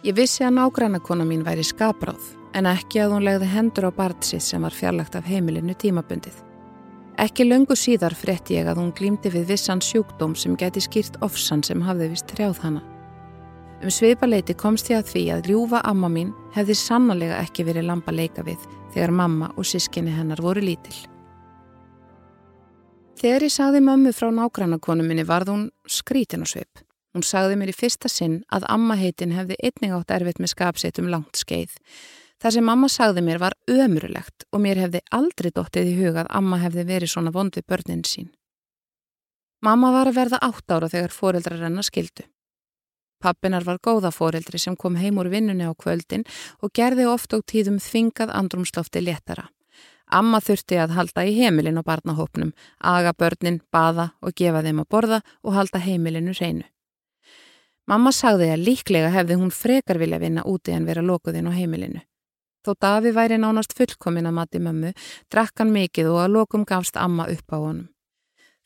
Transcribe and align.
Ég 0.00 0.14
vissi 0.16 0.40
að 0.46 0.54
nágrannakona 0.56 1.26
mín 1.28 1.42
væri 1.44 1.60
skapráð 1.66 2.30
en 2.56 2.64
ekki 2.70 3.02
að 3.02 3.10
hún 3.12 3.26
legði 3.26 3.50
hendur 3.52 3.90
á 3.92 3.98
barnsið 3.98 4.40
sem 4.40 4.62
var 4.64 4.72
fjarlagt 4.72 5.18
af 5.18 5.28
heimilinu 5.28 5.74
tímabundið. 5.76 6.38
Ekki 7.20 7.44
löngu 7.44 7.76
síðar 7.76 8.16
frétti 8.16 8.56
ég 8.56 8.70
að 8.70 8.80
hún 8.80 8.94
glýmdi 8.96 9.28
við 9.34 9.52
vissan 9.52 9.84
sjúkdóm 9.84 10.32
sem 10.40 10.56
geti 10.56 10.80
skýrt 10.80 11.20
ofsan 11.20 11.60
sem 11.66 11.84
hafði 11.84 12.08
vist 12.14 12.30
trjáð 12.32 12.62
hana. 12.64 12.82
Um 13.84 13.92
sveipaleiti 13.92 14.56
komst 14.56 14.88
ég 14.88 15.02
að 15.02 15.12
því 15.12 15.28
að 15.36 15.52
ljúfa 15.52 15.84
amma 15.84 16.08
mín 16.08 16.32
hefði 16.56 16.80
sannlega 16.80 17.44
ekki 17.44 17.68
verið 17.68 17.90
lampa 17.92 18.16
leika 18.16 18.44
við 18.46 18.64
þegar 18.94 19.12
mamma 19.12 19.52
og 19.56 19.68
sískinni 19.68 20.16
hennar 20.16 20.40
voru 20.40 20.64
lítil. 20.64 20.96
Þegar 23.20 23.44
ég 23.44 23.52
sagði 23.52 23.84
mömmu 23.84 24.16
frá 24.16 24.32
nágrannakonu 24.32 25.04
minni 25.04 25.28
varð 25.28 25.52
hún 25.52 25.66
skrítin 25.84 26.40
á 26.40 26.48
sveip. 26.48 26.72
Hún 27.14 27.26
sagði 27.26 27.56
mér 27.58 27.72
í 27.72 27.74
fyrsta 27.74 28.08
sinn 28.08 28.40
að 28.54 28.66
amma 28.70 28.94
heitin 29.00 29.34
hefði 29.34 29.56
einning 29.58 29.94
átt 29.96 30.12
erfitt 30.14 30.38
með 30.38 30.52
skapsett 30.52 31.00
um 31.02 31.08
langt 31.10 31.40
skeið. 31.40 31.72
Það 32.40 32.54
sem 32.56 32.64
mamma 32.64 32.88
sagði 32.88 33.24
mér 33.26 33.40
var 33.42 33.56
ömurlegt 33.68 34.46
og 34.52 34.62
mér 34.64 34.78
hefði 34.80 35.02
aldrei 35.12 35.50
dóttið 35.50 35.90
í 35.90 35.96
hugað 35.98 36.22
að 36.22 36.36
amma 36.38 36.60
hefði 36.62 36.86
verið 36.88 37.12
svona 37.12 37.34
vondið 37.34 37.66
börnin 37.68 38.06
sín. 38.06 38.30
Mamma 39.60 39.90
var 39.92 40.08
að 40.08 40.16
verða 40.16 40.40
átt 40.46 40.72
ára 40.72 40.88
þegar 40.88 41.12
foreldrar 41.12 41.66
hennar 41.66 41.84
skildu. 41.84 42.24
Pappinar 43.20 43.66
var 43.66 43.82
góða 43.84 44.08
foreldri 44.14 44.58
sem 44.58 44.76
kom 44.76 44.96
heim 44.96 45.18
úr 45.20 45.28
vinnunni 45.28 45.66
á 45.68 45.76
kvöldin 45.76 46.24
og 46.64 46.72
gerði 46.72 47.04
oft 47.10 47.34
og 47.36 47.44
tíðum 47.44 47.76
þvingað 47.76 48.32
andrumslofti 48.32 49.02
léttara. 49.04 49.50
Amma 50.08 50.40
þurfti 50.40 50.78
að 50.80 50.96
halda 50.96 51.26
í 51.28 51.36
heimilin 51.36 51.76
á 51.76 51.84
barnahópnum, 51.84 52.54
aga 52.80 53.12
börnin, 53.12 53.60
baða 53.70 54.12
og 54.24 54.32
gefa 54.34 54.64
þeim 54.64 54.80
að 54.82 54.88
borða 54.94 55.20
og 55.44 55.54
halda 55.58 55.82
heimilinu 55.84 56.32
hreinu. 56.32 56.64
Mamma 57.90 58.12
sagði 58.14 58.52
að 58.54 58.60
líklega 58.68 59.08
hefði 59.10 59.36
hún 59.40 59.50
frekar 59.50 59.98
vilja 59.98 60.20
vinna 60.22 60.44
úti 60.46 60.70
en 60.70 60.84
vera 60.86 61.02
lokuðinn 61.02 61.48
á 61.50 61.52
heimilinu. 61.56 62.04
Þó 62.62 62.74
Davi 62.84 63.10
væri 63.16 63.38
nánast 63.40 63.72
fullkomin 63.74 64.28
að 64.28 64.36
mati 64.36 64.60
mömmu, 64.62 64.92
drakk 65.32 65.58
hann 65.58 65.72
mikið 65.74 66.10
og 66.12 66.18
að 66.22 66.34
lokum 66.36 66.66
gafst 66.68 67.00
amma 67.00 67.26
upp 67.32 67.50
á 67.50 67.58
honum. 67.58 67.88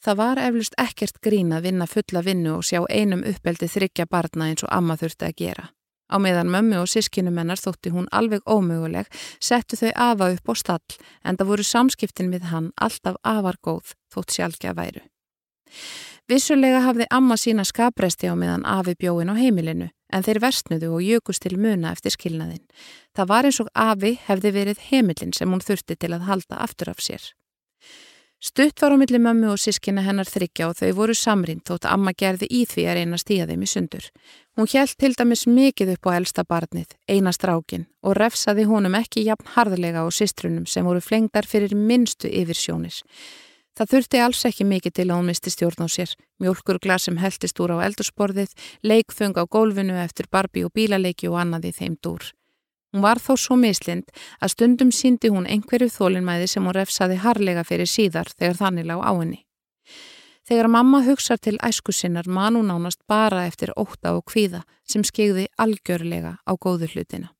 Það 0.04 0.18
var 0.18 0.40
eflust 0.42 0.76
ekkert 0.76 1.22
grín 1.24 1.54
að 1.56 1.70
vinna 1.70 1.86
fulla 1.88 2.20
vinnu 2.26 2.58
og 2.58 2.66
sjá 2.68 2.82
einum 2.90 3.22
uppeldi 3.24 3.70
þryggja 3.72 4.04
barna 4.10 4.50
eins 4.50 4.66
og 4.66 4.72
amma 4.76 4.98
þurfti 5.00 5.30
að 5.30 5.38
gera. 5.40 5.70
Á 6.12 6.20
meðan 6.20 6.52
mömmu 6.52 6.82
og 6.82 6.90
sískinumennar 6.92 7.56
þótti 7.56 7.94
hún 7.94 8.10
alveg 8.12 8.44
ómöguleg, 8.44 9.08
settu 9.40 9.78
þau 9.80 9.92
afa 10.10 10.28
upp 10.34 10.52
á 10.52 10.54
stall 10.60 10.98
en 11.24 11.40
það 11.40 11.48
voru 11.54 11.64
samskiptin 11.64 12.28
við 12.34 12.50
hann 12.52 12.74
alltaf 12.76 13.16
afar 13.24 13.56
góð 13.64 13.94
þótt 14.12 14.36
sjálfgeða 14.36 14.76
væru. 14.82 15.06
Vissulega 16.24 16.80
hafði 16.86 17.04
amma 17.12 17.36
sína 17.36 17.66
skapresti 17.68 18.30
á 18.32 18.34
meðan 18.38 18.64
afi 18.64 18.94
bjóin 18.96 19.28
á 19.28 19.36
heimilinu 19.36 19.90
en 20.08 20.24
þeir 20.24 20.40
versnuðu 20.40 20.94
og 20.96 21.04
jökust 21.04 21.44
til 21.44 21.58
muna 21.60 21.92
eftir 21.92 22.14
skilnaðin. 22.14 22.62
Það 23.12 23.28
var 23.28 23.48
eins 23.48 23.60
og 23.60 23.68
afi 23.74 24.14
hefði 24.24 24.52
verið 24.54 24.84
heimilin 24.88 25.34
sem 25.36 25.52
hún 25.52 25.60
þurfti 25.60 25.98
til 26.00 26.14
að 26.16 26.24
halda 26.30 26.62
aftur 26.64 26.94
af 26.94 27.04
sér. 27.04 27.26
Stutt 28.44 28.80
var 28.80 28.92
á 28.92 29.00
milli 29.00 29.20
mömmu 29.20 29.52
og 29.52 29.60
sískina 29.60 30.02
hennar 30.04 30.28
þryggja 30.28 30.66
og 30.68 30.76
þau 30.80 30.90
voru 30.96 31.14
samrind 31.16 31.62
þótt 31.68 31.86
amma 31.88 32.12
gerði 32.12 32.48
í 32.52 32.64
því 32.68 32.82
að 32.88 32.98
reyna 32.98 33.20
stíða 33.20 33.46
þeim 33.52 33.62
í 33.64 33.68
sundur. 33.68 34.08
Hún 34.56 34.68
hjælt 34.68 34.98
til 35.00 35.14
dæmis 35.16 35.46
mikið 35.48 35.94
upp 35.94 36.08
á 36.08 36.16
elsta 36.16 36.44
barnið, 36.44 36.92
eina 37.08 37.32
strákin 37.32 37.86
og 38.04 38.16
refsaði 38.20 38.66
honum 38.68 38.96
ekki 39.00 39.24
jafn 39.28 39.48
harðlega 39.56 40.04
á 40.04 40.08
sístrunum 40.12 40.66
sem 40.68 40.84
voru 40.84 41.00
flengdar 41.00 41.48
fyrir 41.48 41.72
minnstu 41.72 42.28
yfirsjónis. 42.28 43.00
Það 43.74 43.90
þurfti 43.90 44.20
alls 44.22 44.44
ekki 44.46 44.64
mikið 44.70 44.94
til 44.94 45.08
að 45.08 45.16
hún 45.18 45.28
misti 45.32 45.50
stjórn 45.50 45.82
á 45.82 45.88
sér. 45.90 46.14
Mjölkurglas 46.38 47.08
sem 47.08 47.16
heldist 47.18 47.58
úr 47.58 47.74
á 47.74 47.82
eldursporðið, 47.88 48.54
leikfung 48.86 49.34
á 49.34 49.42
gólfinu 49.50 49.96
eftir 49.98 50.30
barbi 50.30 50.62
og 50.62 50.70
bílaleiki 50.74 51.26
og 51.26 51.40
annaði 51.42 51.72
þeim 51.74 51.96
dúr. 51.98 52.30
Hún 52.94 53.02
var 53.02 53.18
þó 53.18 53.34
svo 53.34 53.56
mislind 53.58 54.12
að 54.38 54.52
stundum 54.52 54.92
síndi 54.94 55.32
hún 55.34 55.48
einhverju 55.50 55.90
þólinnmæði 55.90 56.46
sem 56.52 56.62
hún 56.62 56.76
refsaði 56.76 57.16
harlega 57.24 57.64
fyrir 57.66 57.90
síðar 57.90 58.30
þegar 58.30 58.60
þannig 58.60 58.86
lág 58.86 59.02
á 59.02 59.10
henni. 59.10 59.40
Þegar 60.46 60.68
mamma 60.70 61.00
hugsa 61.02 61.34
til 61.40 61.56
æsku 61.58 61.90
sinnar 61.90 62.28
man 62.28 62.54
hún 62.54 62.70
ánast 62.70 63.00
bara 63.08 63.46
eftir 63.48 63.72
óta 63.74 64.12
og 64.14 64.22
kvíða 64.30 64.62
sem 64.86 65.02
skegði 65.02 65.48
algjörlega 65.58 66.36
á 66.46 66.52
góðu 66.54 66.86
hlutina. 66.92 67.32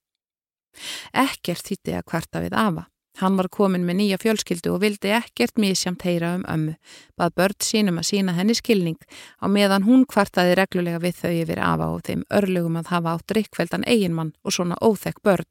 Ekkert 1.12 1.62
þýtti 1.68 1.94
að 1.94 2.06
kvarta 2.10 2.42
við 2.42 2.58
afa. 2.58 2.88
Hann 3.22 3.36
var 3.38 3.46
komin 3.46 3.84
með 3.86 3.98
nýja 4.00 4.16
fjölskyldu 4.18 4.72
og 4.74 4.80
vildi 4.82 5.12
ekkert 5.14 5.60
mísjamt 5.62 6.02
heyra 6.02 6.32
um 6.34 6.46
ömmu, 6.50 6.72
bað 7.14 7.34
börn 7.38 7.60
sínum 7.62 8.00
að 8.00 8.08
sína 8.08 8.34
henni 8.34 8.56
skilning 8.58 8.98
á 9.38 9.46
meðan 9.46 9.86
hún 9.86 10.02
kvartaði 10.10 10.56
reglulega 10.58 10.98
við 11.04 11.20
þau 11.20 11.30
yfir 11.30 11.60
afa 11.62 11.90
og 11.94 12.02
þeim 12.08 12.24
örlugum 12.34 12.80
að 12.80 12.90
hafa 12.90 13.12
átt 13.14 13.36
rikkveldan 13.38 13.86
eiginmann 13.86 14.34
og 14.42 14.56
svona 14.56 14.80
óþekk 14.82 15.22
börn. 15.22 15.46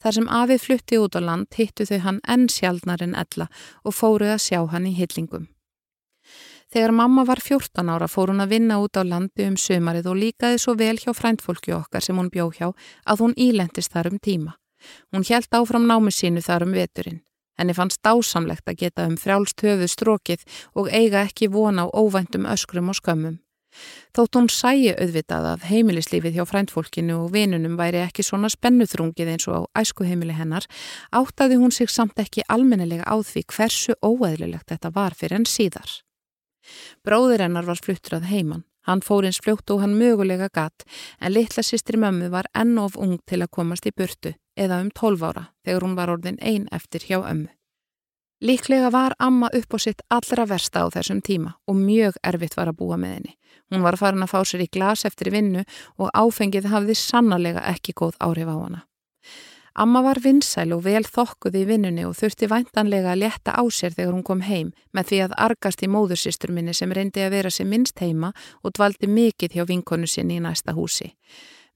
Þar 0.00 0.16
sem 0.16 0.30
afið 0.30 0.62
flutti 0.64 1.00
út 1.02 1.18
á 1.18 1.20
land 1.20 1.58
hittu 1.58 1.88
þau 1.90 1.98
hann 2.06 2.22
enn 2.22 2.46
sjálfnar 2.48 3.02
en 3.02 3.18
ella 3.18 3.50
og 3.82 3.96
fóruð 3.98 4.36
að 4.36 4.44
sjá 4.46 4.62
hann 4.70 4.86
í 4.86 4.94
hillingum. 4.94 5.50
Þegar 6.70 6.94
mamma 6.94 7.26
var 7.26 7.42
14 7.42 7.90
ára 7.90 8.06
fór 8.06 8.30
hún 8.30 8.46
að 8.46 8.54
vinna 8.54 8.78
út 8.78 8.94
á 8.94 9.02
landi 9.02 9.42
um 9.50 9.58
sömarið 9.58 10.06
og 10.06 10.20
líkaði 10.22 10.62
svo 10.62 10.78
vel 10.78 10.94
hjá 11.02 11.10
fræntfólki 11.18 11.74
okkar 11.74 12.06
sem 12.06 12.14
hún 12.14 12.30
bjó 12.30 12.46
hjá 12.54 12.68
að 12.70 13.26
hún 13.26 13.34
ílendist 13.34 13.90
þar 13.90 14.14
um 14.14 14.22
tíma. 14.22 14.59
Hún 15.12 15.26
hjælt 15.26 15.52
áfram 15.54 15.86
námi 15.88 16.12
sínu 16.14 16.42
þar 16.44 16.66
um 16.66 16.72
veturinn. 16.76 17.20
Henni 17.60 17.76
fannst 17.76 18.00
dásamlegt 18.00 18.68
að 18.70 18.80
geta 18.80 19.04
um 19.04 19.18
frjálst 19.20 19.60
höfu 19.60 19.88
strókið 19.92 20.44
og 20.80 20.88
eiga 20.88 21.26
ekki 21.28 21.50
vona 21.52 21.84
á 21.84 21.92
óvæntum 21.92 22.48
öskrum 22.48 22.88
og 22.88 22.96
skömmum. 22.96 23.36
Þótt 24.16 24.36
hún 24.38 24.48
sæi 24.50 24.90
auðvitað 24.96 25.46
að 25.52 25.66
heimilislífið 25.70 26.38
hjá 26.38 26.46
fræntfólkinu 26.48 27.18
og 27.20 27.34
vinunum 27.36 27.76
væri 27.78 28.00
ekki 28.02 28.24
svona 28.26 28.50
spennuþrungið 28.50 29.30
eins 29.34 29.46
og 29.46 29.68
á 29.68 29.82
æskuheimili 29.84 30.34
hennar, 30.34 30.66
áttaði 31.14 31.60
hún 31.60 31.74
sig 31.74 31.92
samt 31.92 32.18
ekki 32.18 32.42
almennelega 32.48 33.06
á 33.06 33.14
því 33.20 33.44
hversu 33.52 33.94
óæðilegt 34.02 34.72
þetta 34.72 34.90
var 34.96 35.14
fyrir 35.14 35.38
enn 35.38 35.46
síðar. 35.46 36.00
Bróðir 37.06 37.46
hennar 37.46 37.68
var 37.68 37.78
fluttur 37.78 38.18
að 38.18 38.28
heiman. 38.32 38.66
Hann 38.88 39.04
fór 39.04 39.28
eins 39.28 39.38
fljótt 39.44 39.70
og 39.70 39.84
hann 39.84 39.98
mögulega 40.00 40.48
gatt 40.48 40.86
en 41.20 41.34
litla 41.34 41.62
sýstri 41.62 42.00
mömmu 42.00 42.30
var 42.32 42.48
enn 42.56 42.78
of 42.80 42.96
ung 42.96 43.18
til 43.28 43.42
að 43.44 43.52
komast 43.52 43.86
í 43.86 43.92
burtu 43.94 44.32
eða 44.60 44.82
um 44.84 44.92
12 44.92 45.24
ára 45.24 45.46
þegar 45.64 45.86
hún 45.86 45.96
var 45.96 46.12
orðin 46.12 46.38
einn 46.40 46.68
eftir 46.76 47.06
hjá 47.08 47.18
ömmu. 47.22 47.48
Líklega 48.40 48.88
var 48.92 49.12
amma 49.18 49.50
upp 49.52 49.74
á 49.76 49.78
sitt 49.78 50.00
allra 50.08 50.46
versta 50.48 50.80
á 50.80 50.86
þessum 50.88 51.20
tíma 51.20 51.58
og 51.68 51.76
mjög 51.76 52.16
erfitt 52.24 52.56
var 52.56 52.70
að 52.70 52.78
búa 52.78 52.96
með 52.96 53.16
henni. 53.16 53.34
Hún 53.68 53.84
var 53.84 53.98
farin 54.00 54.24
að 54.24 54.32
fá 54.32 54.40
sér 54.48 54.64
í 54.64 54.70
glas 54.72 55.04
eftir 55.04 55.28
vinnu 55.34 55.66
og 56.00 56.08
áfengið 56.16 56.70
hafði 56.72 56.96
sannarlega 56.96 57.66
ekki 57.68 57.92
góð 57.92 58.16
áhrif 58.16 58.48
á 58.48 58.56
hana. 58.56 58.80
Amma 59.74 60.02
var 60.02 60.18
vinsæl 60.24 60.72
og 60.74 60.82
vel 60.84 61.04
þokkuð 61.04 61.54
í 61.60 61.66
vinnunni 61.68 62.02
og 62.08 62.16
þurfti 62.18 62.48
væntanlega 62.50 63.12
að 63.12 63.22
leta 63.22 63.52
á 63.54 63.62
sér 63.70 63.94
þegar 63.94 64.16
hún 64.16 64.26
kom 64.26 64.40
heim 64.42 64.72
með 64.96 65.12
því 65.12 65.20
að 65.26 65.36
argast 65.46 65.84
í 65.84 65.88
móðursýstur 65.92 66.50
minni 66.50 66.74
sem 66.74 66.90
reyndi 66.90 67.22
að 67.22 67.36
vera 67.36 67.52
sem 67.54 67.68
minnst 67.68 68.00
heima 68.00 68.32
og 68.64 68.74
dvaldi 68.74 69.06
mikið 69.06 69.54
hjá 69.56 69.64
vinkonu 69.68 70.08
sinni 70.10 70.40
í 70.40 70.42
næsta 70.42 70.74
húsi. 70.74 71.12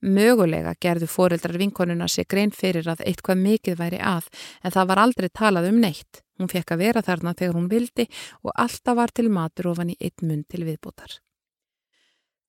Mögulega 0.05 0.75
gerðu 0.77 1.07
foreldrar 1.09 1.57
vinkonuna 1.57 2.07
sig 2.07 2.27
grein 2.29 2.51
fyrir 2.53 2.85
að 2.91 3.01
eitthvað 3.09 3.41
mikið 3.41 3.79
væri 3.79 3.99
að 4.05 4.29
en 4.61 4.75
það 4.75 4.89
var 4.91 5.01
aldrei 5.01 5.29
talað 5.33 5.69
um 5.71 5.81
neitt. 5.81 6.21
Hún 6.37 6.51
fekk 6.51 6.75
að 6.75 6.83
vera 6.83 7.01
þarna 7.01 7.33
þegar 7.33 7.57
hún 7.57 7.69
vildi 7.71 8.05
og 8.43 8.51
alltaf 8.53 8.97
var 8.99 9.13
til 9.15 9.29
matur 9.33 9.71
ofan 9.71 9.93
í 9.95 9.97
einn 9.97 10.27
mun 10.29 10.43
til 10.45 10.65
viðbútar. 10.67 11.17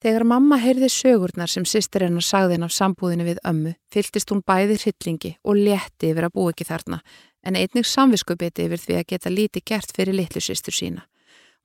Þegar 0.04 0.26
mamma 0.28 0.58
heyrði 0.60 0.90
sögurnar 0.92 1.48
sem 1.48 1.64
sýstir 1.64 2.04
hennar 2.04 2.24
sagðin 2.24 2.66
af 2.66 2.74
sambúðinu 2.76 3.24
við 3.24 3.38
ömmu, 3.48 3.72
fyltist 3.88 4.28
hún 4.30 4.42
bæði 4.44 4.76
hryllingi 4.82 5.32
og 5.40 5.56
létti 5.56 6.10
yfir 6.12 6.28
að 6.28 6.34
bú 6.36 6.50
ekki 6.50 6.66
þarna, 6.68 7.00
en 7.40 7.56
einnig 7.56 7.88
samviskubiti 7.88 8.66
yfir 8.66 8.82
því 8.82 8.98
að 8.98 9.06
geta 9.14 9.32
líti 9.32 9.64
gert 9.64 9.96
fyrir 9.96 10.18
litlu 10.18 10.42
sýstur 10.44 10.76
sína. 10.76 11.06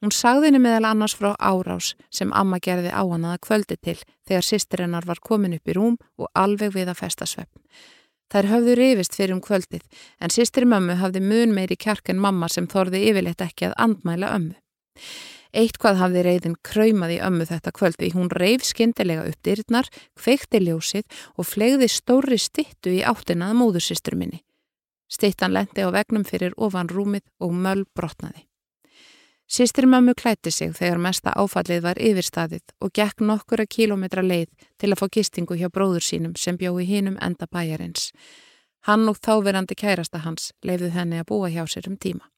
Hún 0.01 0.09
sagðinu 0.09 0.57
meðal 0.57 0.87
annars 0.89 1.13
frá 1.13 1.35
árás 1.37 1.91
sem 2.09 2.31
amma 2.33 2.57
gerði 2.57 2.89
á 2.89 3.05
hann 3.05 3.25
aða 3.27 3.41
kvöldi 3.45 3.75
til 3.77 3.99
þegar 4.25 4.45
sýstir 4.47 4.81
hennar 4.81 5.05
var 5.05 5.21
komin 5.21 5.53
upp 5.53 5.69
í 5.69 5.75
rúm 5.77 5.97
og 6.17 6.31
alveg 6.33 6.73
við 6.73 6.89
að 6.89 7.01
festa 7.03 7.27
svepp. 7.29 7.51
Þær 8.31 8.47
höfðu 8.49 8.77
rifist 8.79 9.17
fyrir 9.17 9.35
um 9.35 9.43
kvöldið, 9.43 9.83
en 10.23 10.33
sýstir 10.33 10.65
mömmu 10.65 10.95
hafði 10.97 11.21
mun 11.21 11.53
meiri 11.53 11.77
kjark 11.77 12.09
en 12.09 12.21
mamma 12.23 12.49
sem 12.49 12.65
þorði 12.71 13.03
yfirleitt 13.11 13.43
ekki 13.45 13.69
að 13.69 13.77
andmæla 13.85 14.33
ömmu. 14.39 14.55
Eitthvað 15.51 15.99
hafði 15.99 16.21
reyðin 16.25 16.59
kræmað 16.63 17.17
í 17.17 17.21
ömmu 17.27 17.45
þetta 17.49 17.73
kvöld 17.75 17.97
því 17.99 18.11
hún 18.15 18.29
reyf 18.31 18.63
skindilega 18.63 19.25
upp 19.27 19.41
dyrnar, 19.43 19.89
kveikti 20.15 20.61
ljósið 20.63 21.19
og 21.35 21.49
flegði 21.49 21.91
stóri 21.91 22.39
stittu 22.39 22.95
í 22.95 23.01
áttinað 23.03 23.57
móðursistur 23.59 24.15
minni. 24.15 24.45
Stittan 25.11 25.51
lendi 25.51 25.83
á 25.83 25.91
vegnum 25.91 26.23
fyrir 26.23 26.55
ofan 26.55 26.87
rúmið 26.87 27.27
og 27.43 27.51
möll 27.51 27.83
brotnaði. 27.91 28.47
Sistri 29.51 29.85
mömmu 29.85 30.13
klætti 30.15 30.51
sig 30.51 30.71
þegar 30.77 30.99
mesta 31.03 31.31
áfallið 31.35 31.81
var 31.83 31.97
yfirstaðið 31.99 32.71
og 32.79 32.93
gekk 32.95 33.23
nokkura 33.27 33.65
kílometra 33.67 34.23
leið 34.23 34.47
til 34.79 34.91
að 34.93 35.01
fá 35.01 35.09
gistingu 35.11 35.57
hjá 35.59 35.67
bróður 35.67 36.05
sínum 36.07 36.37
sem 36.39 36.55
bjói 36.55 36.85
hínum 36.87 37.17
enda 37.19 37.49
bæjarins. 37.51 38.13
Hann 38.87 39.09
og 39.11 39.19
þáverandi 39.19 39.75
kærasta 39.75 40.21
hans 40.23 40.53
leifðu 40.63 40.93
henni 40.95 41.19
að 41.19 41.27
búa 41.33 41.51
hjá 41.51 41.65
sér 41.67 41.91
um 41.91 41.97
tíma. 41.99 42.31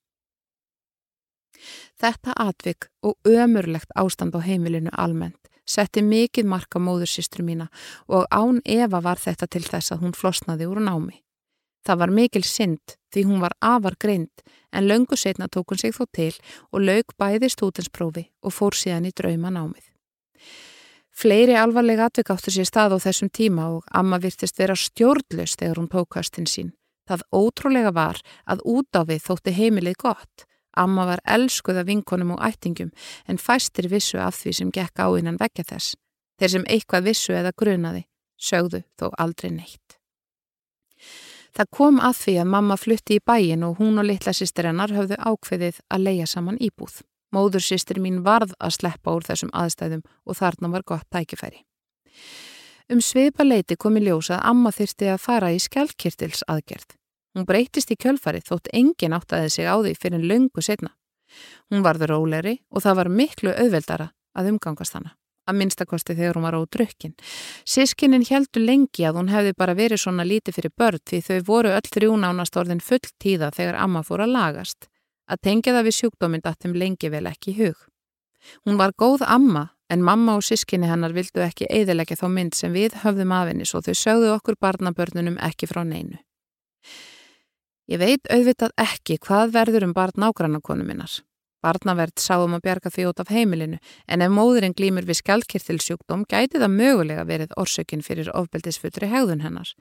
Þetta 2.02 2.34
atvik 2.34 2.90
og 3.06 3.30
ömurlegt 3.30 3.94
ástand 3.94 4.34
á 4.34 4.42
heimilinu 4.42 4.90
almennt 4.98 5.54
setti 5.70 6.02
mikið 6.02 6.50
marka 6.50 6.82
móðursýstru 6.82 7.46
mína 7.46 7.70
og 8.08 8.26
án 8.34 8.58
Eva 8.66 9.00
var 9.06 9.22
þetta 9.22 9.48
til 9.48 9.64
þess 9.70 9.94
að 9.94 10.08
hún 10.08 10.18
flosnaði 10.18 10.66
úr 10.66 10.82
námi. 10.82 11.23
Það 11.84 12.00
var 12.02 12.14
mikil 12.16 12.44
synd 12.48 12.96
því 13.14 13.24
hún 13.30 13.42
var 13.44 13.56
afar 13.62 13.98
greind 14.00 14.44
en 14.72 14.88
löngu 14.88 15.18
setna 15.20 15.48
tók 15.48 15.74
hún 15.74 15.82
sig 15.82 15.96
þó 15.96 16.06
til 16.12 16.32
og 16.72 16.80
laug 16.82 17.16
bæði 17.20 17.50
stútensprófi 17.52 18.30
og 18.42 18.56
fór 18.56 18.78
síðan 18.78 19.10
í 19.10 19.12
drauma 19.12 19.52
námið. 19.54 19.84
Fleiri 21.14 21.54
alvarlega 21.54 22.08
atvik 22.10 22.32
áttu 22.34 22.52
sér 22.52 22.66
stað 22.66 22.98
á 22.98 23.06
þessum 23.06 23.30
tíma 23.30 23.68
og 23.76 23.84
Amma 23.92 24.18
virtist 24.18 24.58
vera 24.58 24.74
stjórnlaus 24.76 25.54
þegar 25.60 25.78
hún 25.78 25.92
tók 25.92 26.18
höstin 26.18 26.50
sín. 26.50 26.74
Það 27.06 27.28
ótrúlega 27.36 27.92
var 27.94 28.18
að 28.50 28.64
út 28.66 28.90
á 28.98 29.06
við 29.06 29.22
þótti 29.28 29.54
heimilið 29.54 30.00
gott 30.02 30.48
Amma 30.74 31.06
var 31.06 31.22
elskuða 31.30 31.84
vinkonum 31.86 32.34
og 32.36 32.42
ættingum 32.48 32.92
en 33.30 33.38
fæstir 33.38 33.90
vissu 33.92 34.18
af 34.18 34.40
því 34.40 34.54
sem 34.58 34.72
gekk 34.74 35.04
á 35.06 35.08
innan 35.20 35.38
vekja 35.38 35.68
þess. 35.70 35.96
Þeir 36.40 36.54
sem 36.56 36.66
eitthvað 36.66 37.10
vissu 37.10 37.36
eða 37.38 37.54
grunaði, 37.54 38.06
sögðu 38.42 38.82
þó 38.98 39.12
aldrei 39.22 39.52
neitt. 39.54 40.00
Það 41.54 41.70
kom 41.78 42.00
að 42.02 42.16
því 42.18 42.34
að 42.42 42.50
mamma 42.50 42.78
flutti 42.82 43.18
í 43.20 43.22
bæin 43.22 43.66
og 43.68 43.78
hún 43.78 44.02
og 44.02 44.08
litla 44.10 44.34
sýstir 44.34 44.66
hennar 44.72 44.94
höfðu 44.94 45.20
ákveðið 45.22 45.84
að 45.94 46.06
leia 46.08 46.26
saman 46.26 46.58
íbúð. 46.58 47.04
Móður 47.34 47.66
sýstir 47.66 48.00
mín 48.02 48.24
varð 48.26 48.56
að 48.58 48.76
sleppa 48.80 49.14
úr 49.14 49.26
þessum 49.28 49.54
aðstæðum 49.54 50.02
og 50.26 50.38
þarna 50.38 50.72
var 50.74 50.86
gott 50.86 51.06
tækifæri. 51.14 51.62
Um 52.90 53.02
sveipa 53.02 53.46
leiti 53.46 53.78
komi 53.78 54.02
ljósa 54.04 54.40
að 54.40 54.50
amma 54.50 54.74
þyrsti 54.74 55.14
að 55.14 55.22
fara 55.22 55.54
í 55.54 55.62
skjálkirtils 55.62 56.44
aðgerð. 56.50 56.98
Hún 57.34 57.48
breytist 57.50 57.94
í 57.94 57.98
kjölfarið 57.98 58.50
þótt 58.50 58.70
engin 58.74 59.16
áttaði 59.18 59.50
sig 59.54 59.70
á 59.70 59.78
því 59.78 59.94
fyrir 59.98 60.26
löngu 60.30 60.62
setna. 60.62 60.92
Hún 61.70 61.86
varður 61.86 62.14
róleri 62.14 62.60
og 62.70 62.84
það 62.86 63.00
var 63.00 63.10
miklu 63.10 63.54
auðveldara 63.54 64.12
að 64.38 64.50
umgangast 64.54 64.98
hana, 64.98 65.16
að 65.50 65.60
minnstakosti 65.60 66.16
þegar 66.18 66.40
hún 66.40 66.48
var 66.48 66.58
á 66.58 66.62
drukkin. 66.76 67.14
Sískinin 67.68 68.26
heldur 68.30 68.64
lengi 68.64 69.06
að 69.08 69.20
hún 69.20 69.32
hefði 69.34 69.54
bara 69.58 69.76
verið 69.78 70.04
svona 70.04 70.26
lítið 70.28 70.60
fyrir 70.60 70.76
börn 70.78 71.04
því 71.10 71.22
þau 71.28 71.40
voru 71.48 71.74
öll 71.76 71.90
þrjúnánast 71.96 72.60
orðin 72.60 72.84
full 72.84 73.04
tíða 73.20 73.52
þegar 73.56 73.80
amma 73.84 74.04
fór 74.04 74.26
að 74.26 74.36
lagast. 74.38 74.90
Að 75.28 75.44
tengja 75.48 75.74
það 75.76 75.88
við 75.88 75.98
sjúkdómynd 76.00 76.48
að 76.48 76.60
þeim 76.64 76.76
lengi 76.80 77.12
vel 77.12 77.26
ekki 77.28 77.54
í 77.54 77.58
hug. 77.62 77.88
Hún 78.68 78.80
var 78.80 78.92
góð 79.00 79.24
amma 79.28 79.70
en 79.90 80.04
mamma 80.04 80.36
og 80.38 80.44
sískinni 80.44 80.90
hennar 80.90 81.14
vildu 81.16 81.44
ekki 81.44 81.68
eiðilegja 81.70 82.18
þá 82.20 82.28
mynd 82.34 82.56
sem 82.58 82.74
við 82.76 82.96
höfðum 83.04 83.34
af 83.36 83.50
henni 83.52 83.68
svo 83.68 83.82
þau 83.86 83.94
sögðu 83.96 84.32
okkur 84.36 84.60
barnabörnunum 84.64 85.38
ekki 85.44 85.70
frá 85.70 85.84
neinu. 85.88 86.20
Ég 87.92 88.00
veit 88.00 88.28
auðvitað 88.32 88.74
ekki 88.80 89.20
hvað 89.20 89.54
verður 89.58 89.88
um 89.90 89.94
barn 89.96 90.24
nágrannakonu 90.24 90.86
minnar. 90.88 91.20
Barnaverð 91.64 92.20
sáum 92.20 92.58
að 92.58 92.66
bjarga 92.66 92.92
því 92.92 93.06
út 93.10 93.22
af 93.24 93.32
heimilinu 93.32 93.80
en 94.08 94.26
ef 94.26 94.34
móðurinn 94.34 94.76
glýmur 94.76 95.08
við 95.08 95.22
skjálkirtilsjúkdóm 95.22 96.26
gæti 96.30 96.60
það 96.60 96.76
mögulega 96.76 97.24
verið 97.30 97.56
orsökin 97.58 98.04
fyrir 98.04 98.32
ofbeldisfutri 98.36 99.10
hegðun 99.12 99.46
hennar. 99.46 99.72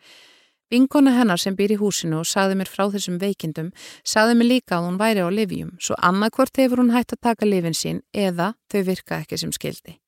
Vinkona 0.73 1.13
hennar 1.13 1.41
sem 1.43 1.57
býr 1.57 1.75
í 1.75 1.81
húsinu 1.83 2.23
og 2.23 2.29
saði 2.31 2.55
mér 2.57 2.71
frá 2.73 2.87
þessum 2.95 3.19
veikindum 3.21 3.73
saði 4.09 4.39
mér 4.39 4.49
líka 4.55 4.79
að 4.79 4.87
hún 4.87 5.01
væri 5.03 5.21
á 5.21 5.29
livjum 5.29 5.75
svo 5.77 5.99
annarkvort 6.01 6.57
hefur 6.63 6.81
hún 6.81 6.95
hægt 6.95 7.13
að 7.13 7.27
taka 7.29 7.49
livin 7.49 7.77
sín 7.77 8.01
eða 8.15 8.55
þau 8.73 8.81
virka 8.87 9.19
ekki 9.21 9.41
sem 9.43 9.53
skildi. 9.53 9.99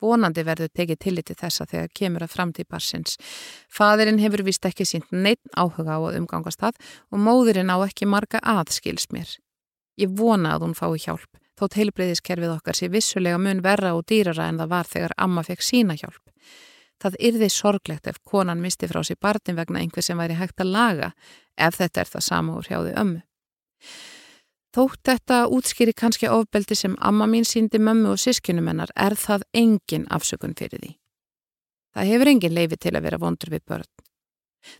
Vonandi 0.00 0.42
verður 0.42 0.72
tekið 0.74 0.98
tilliti 1.04 1.36
þessa 1.36 1.66
þegar 1.68 1.92
kemur 2.00 2.24
að 2.24 2.32
framtíð 2.34 2.68
barsins. 2.72 3.18
Fadurinn 3.68 4.18
hefur 4.22 4.42
vist 4.46 4.66
ekki 4.66 4.88
sínt 4.88 5.12
neitt 5.12 5.44
áhuga 5.54 5.94
á 5.94 6.00
að 6.00 6.18
umgangast 6.22 6.64
það 6.64 6.80
og 7.12 7.22
móðurinn 7.28 7.70
á 7.70 7.76
ekki 7.84 8.08
marga 8.08 8.40
aðskils 8.42 9.10
mér. 9.12 9.36
Ég 10.00 10.12
vona 10.16 10.54
að 10.56 10.64
hún 10.64 10.76
fái 10.78 10.96
hjálp, 11.04 11.40
þótt 11.60 11.76
heilbreyðiskerfið 11.76 12.52
okkar 12.54 12.76
sé 12.78 12.88
vissulega 12.88 13.38
mun 13.38 13.60
verra 13.64 13.92
og 13.96 14.06
dýrara 14.08 14.48
en 14.48 14.60
það 14.62 14.70
var 14.72 14.88
þegar 14.88 15.16
amma 15.20 15.44
fekk 15.44 15.64
sína 15.66 15.96
hjálp. 16.00 16.22
Það 17.00 17.18
yrði 17.28 17.48
sorglegt 17.52 18.08
ef 18.08 18.20
konan 18.28 18.60
misti 18.60 18.88
frá 18.88 19.00
sér 19.04 19.18
barnin 19.20 19.56
vegna 19.56 19.80
einhver 19.80 20.04
sem 20.04 20.18
væri 20.20 20.36
hægt 20.36 20.60
að 20.60 20.72
laga 20.72 21.10
ef 21.56 21.76
þetta 21.76 22.00
er 22.00 22.10
það 22.12 22.24
sama 22.26 22.56
úr 22.56 22.68
hjáði 22.68 22.94
ömmu. 23.02 23.20
Þótt 24.70 25.00
þetta 25.08 25.38
útskýri 25.50 25.94
kannski 25.96 26.28
ofbeldi 26.30 26.76
sem 26.78 26.94
amma 27.00 27.26
mín 27.26 27.44
síndi 27.48 27.80
mömmu 27.82 28.12
og 28.14 28.20
sískinum 28.22 28.68
hennar 28.70 28.92
er 28.94 29.16
það 29.18 29.44
engin 29.56 30.06
afsökun 30.14 30.54
fyrir 30.56 30.78
því. 30.78 30.92
Það 31.96 32.10
hefur 32.12 32.32
engin 32.32 32.54
leifi 32.54 32.78
til 32.78 32.94
að 32.94 33.06
vera 33.08 33.18
vondur 33.18 33.50
við 33.50 33.64
börn. 33.66 33.88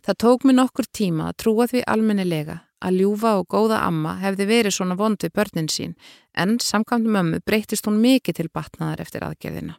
Það 0.05 0.19
tók 0.23 0.45
mér 0.45 0.57
nokkur 0.61 0.87
tíma 0.93 1.29
að 1.29 1.39
trúa 1.43 1.67
því 1.67 1.83
almennilega 1.89 2.61
að 2.81 2.97
ljúfa 3.01 3.35
og 3.39 3.47
góða 3.51 3.81
amma 3.85 4.17
hefði 4.21 4.47
verið 4.49 4.75
svona 4.75 4.97
vond 4.99 5.21
við 5.21 5.33
börnin 5.37 5.69
sín 5.71 5.95
en 6.33 6.57
samkvæmt 6.59 7.07
mömmu 7.07 7.39
breytist 7.45 7.87
hún 7.87 8.01
mikið 8.01 8.41
til 8.41 8.49
batnaðar 8.53 9.01
eftir 9.05 9.25
aðgerðina. 9.27 9.77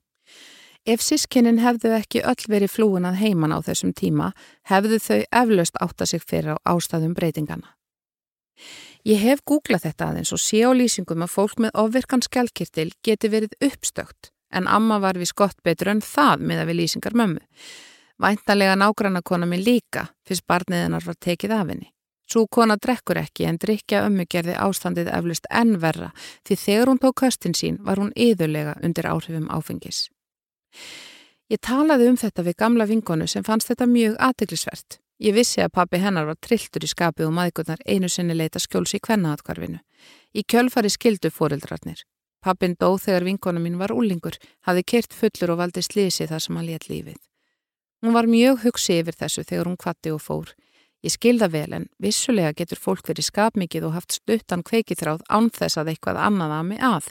Ef 0.82 1.02
sískinin 1.04 1.60
hefðu 1.62 1.92
ekki 1.94 2.24
öll 2.26 2.48
verið 2.50 2.72
flúin 2.74 3.06
að 3.06 3.20
heiman 3.22 3.54
á 3.54 3.62
þessum 3.62 3.92
tíma 3.94 4.32
hefðu 4.66 4.98
þau 4.98 5.20
eflaust 5.30 5.78
átta 5.78 6.06
sig 6.06 6.24
fyrir 6.26 6.58
á 6.58 6.74
ástæðum 6.74 7.14
breytingana. 7.14 7.76
Ég 9.06 9.22
hef 9.22 9.44
googlað 9.46 9.86
þetta 9.86 10.10
aðeins 10.10 10.32
og 10.34 10.42
sé 10.42 10.62
á 10.66 10.70
lýsingum 10.74 11.22
að 11.22 11.34
fólk 11.34 11.62
með 11.62 11.78
ofvirkan 11.78 12.22
skjálkirtil 12.22 12.90
geti 13.02 13.30
verið 13.30 13.54
uppstökt 13.62 14.32
en 14.50 14.66
amma 14.68 14.98
var 15.02 15.18
við 15.18 15.30
skott 15.30 15.62
betur 15.62 15.94
en 15.94 16.02
það 16.02 16.44
með 16.50 16.62
að 16.62 16.70
við 16.70 16.78
lýsingar 16.82 17.16
mömmu. 17.18 17.42
Væntalega 18.22 18.76
nágrannakona 18.78 19.48
minn 19.48 19.64
líka 19.64 20.08
fyrst 20.26 20.46
barniðinar 20.50 21.06
var 21.06 21.18
tekið 21.18 21.54
af 21.56 21.70
henni. 21.72 21.91
Svo 22.32 22.46
kona 22.48 22.78
drekkur 22.80 23.20
ekki 23.20 23.44
en 23.44 23.58
drikja 23.60 24.06
ömmu 24.06 24.24
gerði 24.30 24.56
ástandið 24.56 25.10
eflust 25.12 25.48
enn 25.50 25.76
verra 25.82 26.12
því 26.48 26.56
þegar 26.64 26.92
hún 26.92 27.02
tók 27.02 27.24
höstin 27.26 27.56
sín 27.58 27.76
var 27.84 28.00
hún 28.00 28.14
yðurlega 28.16 28.78
undir 28.80 29.10
áhrifum 29.10 29.50
áfengis. 29.52 30.06
Ég 31.52 31.60
talaði 31.60 32.08
um 32.08 32.16
þetta 32.16 32.46
við 32.46 32.58
gamla 32.64 32.88
vinkonu 32.88 33.28
sem 33.28 33.44
fannst 33.44 33.68
þetta 33.68 33.90
mjög 33.90 34.16
aðteglisvert 34.30 35.02
Ég 35.22 35.36
vissi 35.36 35.60
að 35.62 35.74
pappi 35.76 36.00
hennar 36.02 36.26
var 36.26 36.38
trilltur 36.42 36.82
í 36.82 36.88
skapi 36.90 37.22
og 37.22 37.34
maðgurnar 37.36 37.82
einu 37.86 38.08
sinni 38.10 38.34
leita 38.34 38.58
skjóls 38.58 38.96
í 38.96 38.98
kvennaðatkvarfinu. 39.06 39.78
Í 40.34 40.42
kjölfari 40.42 40.90
skildu 40.90 41.30
fóreldrarnir. 41.30 42.00
Pappin 42.42 42.74
dó 42.74 42.96
þegar 42.98 43.28
vinkona 43.28 43.62
mín 43.62 43.76
var 43.78 43.94
úlingur, 43.94 44.34
hafði 44.66 44.82
kert 44.82 45.14
fullur 45.14 45.52
og 45.54 45.60
valdi 45.60 45.84
slísi 45.86 46.26
þar 46.26 46.42
sem 46.42 46.58
hann 46.58 46.66
létt 46.66 46.88
lífið. 46.90 47.20
Hún 48.02 48.16
var 48.16 48.26
mjög 48.26 48.64
hugsi 48.64 48.98
yfir 48.98 49.14
þessu 49.20 49.46
þegar 49.46 49.70
hún 49.70 49.78
kvatti 49.78 50.10
og 50.10 50.18
fór. 50.24 50.50
Ég 51.02 51.10
skilða 51.10 51.48
vel 51.50 51.72
en 51.74 51.88
vissulega 51.98 52.52
getur 52.54 52.78
fólk 52.78 53.08
verið 53.10 53.26
skapmikið 53.26 53.88
og 53.88 53.96
haft 53.96 54.14
stuttan 54.14 54.62
kveikithráð 54.62 55.24
ánþess 55.26 55.80
að 55.80 55.90
eitthvað 55.92 56.20
annað 56.28 56.54
að 56.54 56.68
mig 56.68 56.84
að. 56.86 57.08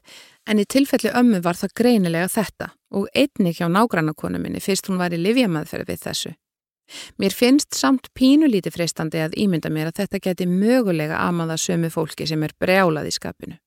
En 0.48 0.62
í 0.63 0.65
tilfelli 0.65 1.12
ömmu 1.12 1.41
var 1.43 1.60
það 1.60 1.75
greinilega 1.81 2.29
þetta 2.31 2.69
og 2.95 3.10
einni 3.12 3.51
hjá 3.51 3.67
nágrannakonu 3.67 4.39
minni 4.39 4.63
fyrst 4.63 4.88
hún 4.88 5.01
var 5.01 5.12
í 5.12 5.19
livjamaðferð 5.19 5.91
við 5.91 6.01
þessu. 6.07 6.33
Mér 7.19 7.36
finnst 7.36 7.75
samt 7.75 8.07
pínulíti 8.15 8.71
freistandi 8.71 9.19
að 9.24 9.36
ímynda 9.39 9.71
mér 9.71 9.91
að 9.91 10.03
þetta 10.03 10.24
geti 10.24 10.48
mögulega 10.48 11.19
amaða 11.27 11.60
sömu 11.60 11.91
fólki 11.91 12.27
sem 12.27 12.43
er 12.48 12.55
brjálað 12.60 13.12
í 13.12 13.15
skapinu. 13.19 13.60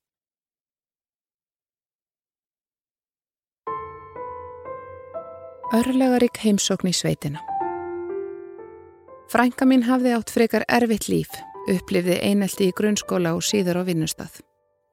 Örlegarik 5.75 6.39
heimsókn 6.45 6.89
í 6.89 6.97
sveitina 6.97 7.43
Frænka 9.33 9.65
mín 9.67 9.85
hafði 9.89 10.13
átt 10.15 10.33
frekar 10.33 10.65
erfitt 10.69 11.09
líf, 11.09 11.31
upplifði 11.71 12.19
einelti 12.23 12.69
í 12.69 12.75
grunnskóla 12.77 13.33
og 13.37 13.45
síður 13.45 13.81
á 13.81 13.83
vinnustad. 13.89 14.43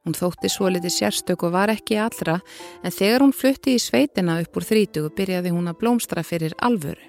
Hún 0.01 0.15
þótti 0.17 0.49
svo 0.49 0.69
litið 0.71 0.93
sérstök 0.95 1.43
og 1.45 1.53
var 1.53 1.69
ekki 1.69 1.99
allra 2.01 2.39
en 2.81 2.93
þegar 2.95 3.21
hún 3.21 3.35
flutti 3.37 3.75
í 3.75 3.81
sveitina 3.81 4.39
upp 4.41 4.57
úr 4.57 4.65
þrítugu 4.65 5.11
byrjaði 5.17 5.51
hún 5.53 5.69
að 5.69 5.77
blómstra 5.83 6.23
fyrir 6.25 6.55
alvöru. 6.57 7.03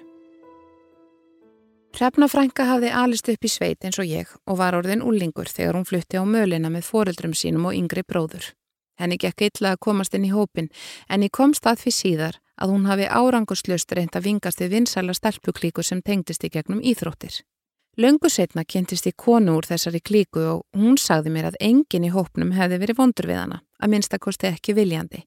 Hrefnafrænka 1.93 2.65
hafði 2.65 2.89
alist 2.89 3.29
upp 3.29 3.45
í 3.45 3.49
sveit 3.49 3.85
eins 3.85 3.99
og 4.01 4.09
ég 4.09 4.29
og 4.49 4.57
var 4.57 4.77
orðin 4.77 5.05
úlingur 5.05 5.49
þegar 5.49 5.77
hún 5.77 5.89
flutti 5.89 6.17
á 6.17 6.25
mölina 6.25 6.69
með 6.73 6.87
foreldrum 6.89 7.33
sínum 7.37 7.69
og 7.69 7.77
yngri 7.77 8.01
bróður. 8.05 8.51
Henni 8.97 9.17
gekk 9.21 9.47
illa 9.47 9.73
að 9.73 9.83
komast 9.87 10.13
inn 10.13 10.25
í 10.25 10.33
hópin 10.33 10.69
en 11.09 11.25
ég 11.25 11.33
komst 11.33 11.65
að 11.69 11.85
því 11.85 11.93
síðar 11.97 12.39
að 12.61 12.75
hún 12.75 12.85
hafi 12.89 13.07
árangurslust 13.09 13.91
reynd 13.95 14.15
að 14.15 14.27
vingast 14.29 14.61
við 14.61 14.77
vinsæla 14.77 15.15
stelpuklíku 15.17 15.83
sem 15.83 16.01
tengdist 16.01 16.43
í 16.43 16.51
gegnum 16.53 16.83
íþróttir. 16.83 17.41
Laungu 17.97 18.29
setna 18.29 18.63
kynntist 18.65 19.05
ég 19.05 19.13
konu 19.17 19.53
úr 19.59 19.67
þessari 19.69 19.99
klíku 20.01 20.41
og 20.49 20.63
hún 20.73 20.95
sagði 20.97 21.33
mér 21.35 21.51
að 21.51 21.59
engin 21.61 22.07
í 22.07 22.13
hópnum 22.13 22.55
hefði 22.57 22.79
verið 22.81 22.97
vondur 22.97 23.27
við 23.29 23.37
hana, 23.37 23.59
að 23.77 23.93
minnstakosti 23.93 24.49
ekki 24.49 24.73
viljandi. 24.73 25.21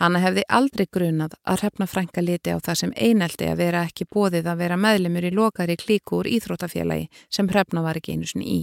Hanna 0.00 0.20
hefði 0.20 0.44
aldrei 0.48 0.84
grunað 0.92 1.38
að 1.48 1.62
hrefna 1.62 1.88
frænka 1.88 2.20
liti 2.24 2.52
á 2.52 2.60
það 2.60 2.78
sem 2.80 2.92
eineldi 2.96 3.48
að 3.48 3.62
vera 3.62 3.84
ekki 3.88 4.08
bóðið 4.12 4.48
að 4.52 4.60
vera 4.60 4.76
meðlemur 4.80 5.24
í 5.28 5.32
lokari 5.32 5.76
klíku 5.80 6.20
úr 6.20 6.28
íþrótafélagi 6.28 7.08
sem 7.32 7.48
hrefna 7.48 7.84
var 7.84 8.00
ekki 8.00 8.16
einu 8.16 8.28
sinni 8.28 8.48
í. 8.48 8.62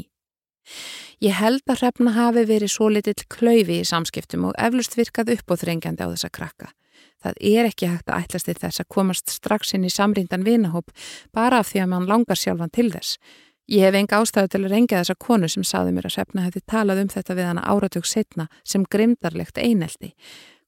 Ég 1.25 1.33
held 1.35 1.65
að 1.65 1.81
hrefna 1.81 2.13
hafi 2.13 2.45
verið 2.45 2.73
svo 2.73 2.89
litill 2.93 3.25
klöyfi 3.33 3.81
í 3.81 3.87
samskiptum 3.87 4.45
og 4.49 4.57
eflust 4.61 4.93
virkað 4.97 5.33
upp 5.37 5.53
og 5.55 5.61
þrengjandi 5.63 6.05
á 6.05 6.11
þessa 6.13 6.29
krakka. 6.29 6.69
Það 7.19 7.39
er 7.51 7.67
ekki 7.67 7.89
hægt 7.91 8.09
að 8.09 8.23
ætlasti 8.23 8.55
þess 8.55 8.81
að 8.83 8.89
komast 8.95 9.31
strax 9.33 9.73
inn 9.75 9.87
í 9.87 9.91
samríndan 9.91 10.45
vinahóp 10.47 10.91
bara 11.35 11.59
af 11.59 11.71
því 11.71 11.83
að 11.83 11.89
mann 11.93 12.07
langar 12.09 12.39
sjálfan 12.39 12.71
til 12.71 12.89
þess. 12.93 13.17
Ég 13.69 13.85
hef 13.85 13.97
enga 13.99 14.21
ástæðu 14.23 14.49
til 14.49 14.61
að 14.63 14.71
reyngja 14.73 15.01
þessa 15.03 15.15
konu 15.21 15.49
sem 15.51 15.65
saði 15.67 15.91
mér 15.93 16.07
að 16.09 16.15
Hrefna 16.15 16.45
hefði 16.47 16.61
talað 16.71 17.01
um 17.03 17.09
þetta 17.13 17.35
við 17.37 17.49
hana 17.51 17.65
áratug 17.69 18.07
setna 18.09 18.47
sem 18.65 18.85
grimdarlegt 18.89 19.59
eineldi. 19.61 20.15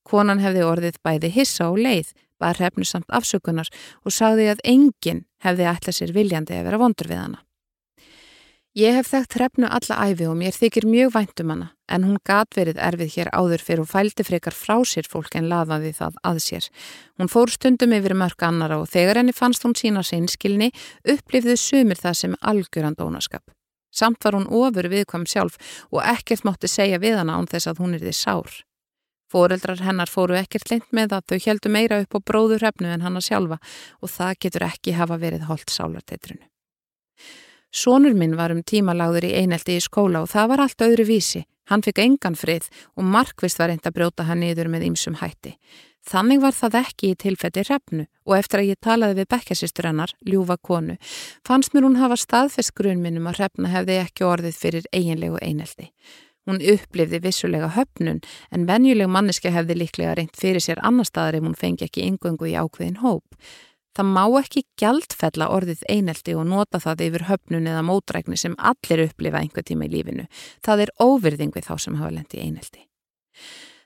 Konan 0.06 0.44
hefði 0.44 0.68
orðið 0.68 1.00
bæði 1.02 1.32
hissa 1.34 1.72
og 1.72 1.80
leið, 1.82 2.12
bara 2.38 2.54
Hrefnu 2.60 2.86
samt 2.86 3.10
afsökunar 3.10 3.72
og 4.06 4.14
sagði 4.14 4.52
að 4.54 4.62
enginn 4.76 5.24
hefði 5.42 5.70
ætlað 5.72 5.98
sér 5.98 6.14
viljandi 6.14 6.60
að 6.60 6.70
vera 6.70 6.82
vondur 6.82 7.10
við 7.10 7.24
hana. 7.24 7.42
Ég 8.72 8.96
hef 8.96 9.10
þekkt 9.12 9.36
hrefnu 9.36 9.68
alla 9.68 9.96
æfi 10.00 10.30
og 10.32 10.38
mér 10.40 10.56
þykir 10.56 10.86
mjög 10.88 11.10
væntum 11.12 11.50
hana 11.52 11.66
en 11.92 12.06
hún 12.08 12.20
gat 12.24 12.56
verið 12.56 12.78
erfið 12.80 13.10
hér 13.18 13.30
áður 13.36 13.64
fyrir 13.68 13.82
og 13.84 13.90
fældi 13.92 14.24
frekar 14.24 14.56
frá 14.56 14.78
sér 14.88 15.10
fólk 15.12 15.34
en 15.36 15.50
laðaði 15.52 15.90
það 15.98 16.22
að 16.30 16.38
sér. 16.40 16.68
Hún 17.20 17.28
fór 17.28 17.52
stundum 17.52 17.92
yfir 17.98 18.16
mörg 18.16 18.46
annara 18.48 18.78
og 18.80 18.88
þegar 18.94 19.20
henni 19.20 19.36
fannst 19.36 19.66
hún 19.68 19.76
sína 19.76 20.06
seinskilni 20.08 20.70
upplifðu 21.04 21.58
sumir 21.60 22.00
það 22.00 22.16
sem 22.22 22.38
algjöran 22.40 22.96
dónaskap. 22.96 23.44
Samt 23.92 24.24
var 24.24 24.40
hún 24.40 24.48
ofur 24.48 24.88
viðkvæm 24.88 25.28
sjálf 25.28 25.60
og 25.92 26.00
ekkert 26.08 26.48
mátti 26.48 26.72
segja 26.72 27.02
við 27.04 27.20
hana 27.20 27.36
án 27.36 27.52
þess 27.52 27.68
að 27.74 27.84
hún 27.84 28.00
er 28.00 28.06
því 28.06 28.16
sár. 28.16 28.56
Fóreldrar 29.28 29.84
hennar 29.84 30.08
fóru 30.08 30.40
ekkert 30.40 30.72
lind 30.72 30.88
með 30.96 31.18
að 31.20 31.28
þau 31.28 31.44
heldu 31.50 31.76
meira 31.76 32.00
upp 32.06 32.16
á 32.16 32.20
bróður 32.24 32.64
hrefnu 32.64 32.88
en 32.88 33.04
hanna 33.04 33.20
sjálfa 33.20 33.60
og 34.00 34.16
það 34.16 34.40
getur 34.48 34.68
ekki 34.72 34.96
hafa 34.96 35.20
verið 35.20 35.50
holdt 35.52 35.76
sálarteitrunu. 35.76 36.48
Sónur 37.72 38.14
minn 38.14 38.36
var 38.36 38.52
um 38.52 38.64
tímalagður 38.68 39.30
í 39.30 39.36
einelti 39.40 39.78
í 39.80 39.84
skóla 39.84 40.26
og 40.26 40.32
það 40.32 40.50
var 40.52 40.64
allt 40.66 40.84
öðru 40.84 41.06
vísi. 41.08 41.46
Hann 41.72 41.84
fikk 41.86 42.02
engan 42.04 42.36
frið 42.36 42.68
og 43.00 43.06
markvist 43.08 43.62
var 43.62 43.72
reynd 43.72 43.86
að 43.88 43.96
brjóta 43.96 44.26
hann 44.28 44.42
niður 44.44 44.68
með 44.74 44.90
ýmsum 44.90 45.22
hætti. 45.22 45.54
Þannig 46.04 46.42
var 46.42 46.56
það 46.58 46.76
ekki 46.82 47.12
í 47.12 47.18
tilfelli 47.22 47.64
refnu 47.68 48.08
og 48.26 48.34
eftir 48.36 48.64
að 48.64 48.72
ég 48.72 48.80
talaði 48.82 49.20
við 49.22 49.30
bekkjasistur 49.32 49.88
hennar, 49.88 50.12
ljúfa 50.26 50.58
konu, 50.58 50.98
fannst 51.48 51.76
mér 51.76 51.86
hún 51.86 52.00
hafa 52.02 52.18
staðfest 52.18 52.74
grunnminnum 52.76 53.30
að 53.30 53.44
refna 53.44 53.72
hefði 53.72 54.00
ekki 54.02 54.28
orðið 54.28 54.60
fyrir 54.64 54.90
eiginlegu 54.92 55.40
einelti. 55.40 55.92
Hún 56.50 56.58
upplifði 56.74 57.22
vissulega 57.22 57.70
höfnun 57.76 58.24
en 58.52 58.68
venjuleg 58.68 59.10
manneska 59.14 59.52
hefði 59.54 59.78
líklega 59.78 60.16
reynd 60.18 60.34
fyrir 60.36 60.64
sér 60.64 60.82
annar 60.82 61.06
staðar 61.06 61.38
ef 61.38 61.46
hún 61.46 61.60
fengi 61.60 61.86
ekki 61.86 62.08
yngöngu 62.10 62.50
í 62.50 62.58
ákveðin 62.58 63.04
hóp. 63.06 63.24
Það 63.98 64.12
má 64.16 64.24
ekki 64.40 64.64
gjaldfella 64.80 65.50
orðið 65.52 65.84
einelti 65.92 66.36
og 66.38 66.46
nota 66.48 66.80
það 66.80 67.04
yfir 67.08 67.26
höfnun 67.28 67.68
eða 67.68 67.84
mótrækni 67.84 68.38
sem 68.40 68.56
allir 68.58 69.06
upplifa 69.10 69.42
einhver 69.42 69.66
tíma 69.68 69.90
í 69.90 69.92
lífinu. 69.92 70.28
Það 70.64 70.86
er 70.86 70.94
óvirðing 71.04 71.52
við 71.56 71.68
þá 71.68 71.76
sem 71.84 71.98
hafa 72.00 72.14
lendi 72.16 72.40
einelti. 72.40 72.86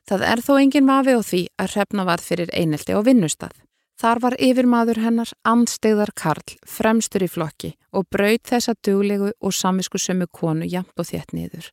Það 0.06 0.26
er 0.30 0.42
þó 0.46 0.52
engin 0.60 0.90
vafi 0.90 1.16
á 1.18 1.22
því 1.26 1.42
að 1.58 1.72
hrefna 1.74 2.06
varð 2.06 2.28
fyrir 2.30 2.52
einelti 2.54 2.94
á 2.94 3.02
vinnustad. 3.02 3.56
Þar 3.96 4.20
var 4.22 4.36
yfirmaður 4.44 5.00
hennar 5.02 5.32
anstegðar 5.48 6.12
Karl, 6.20 6.58
fremstur 6.68 7.24
í 7.24 7.30
flokki 7.32 7.72
og 7.96 8.06
braut 8.12 8.44
þessa 8.46 8.76
duglegu 8.84 9.32
og 9.40 9.56
samisku 9.56 9.98
sömu 9.98 10.28
konu 10.28 10.68
jæmt 10.68 11.00
og 11.00 11.08
þétt 11.10 11.34
niður. 11.34 11.72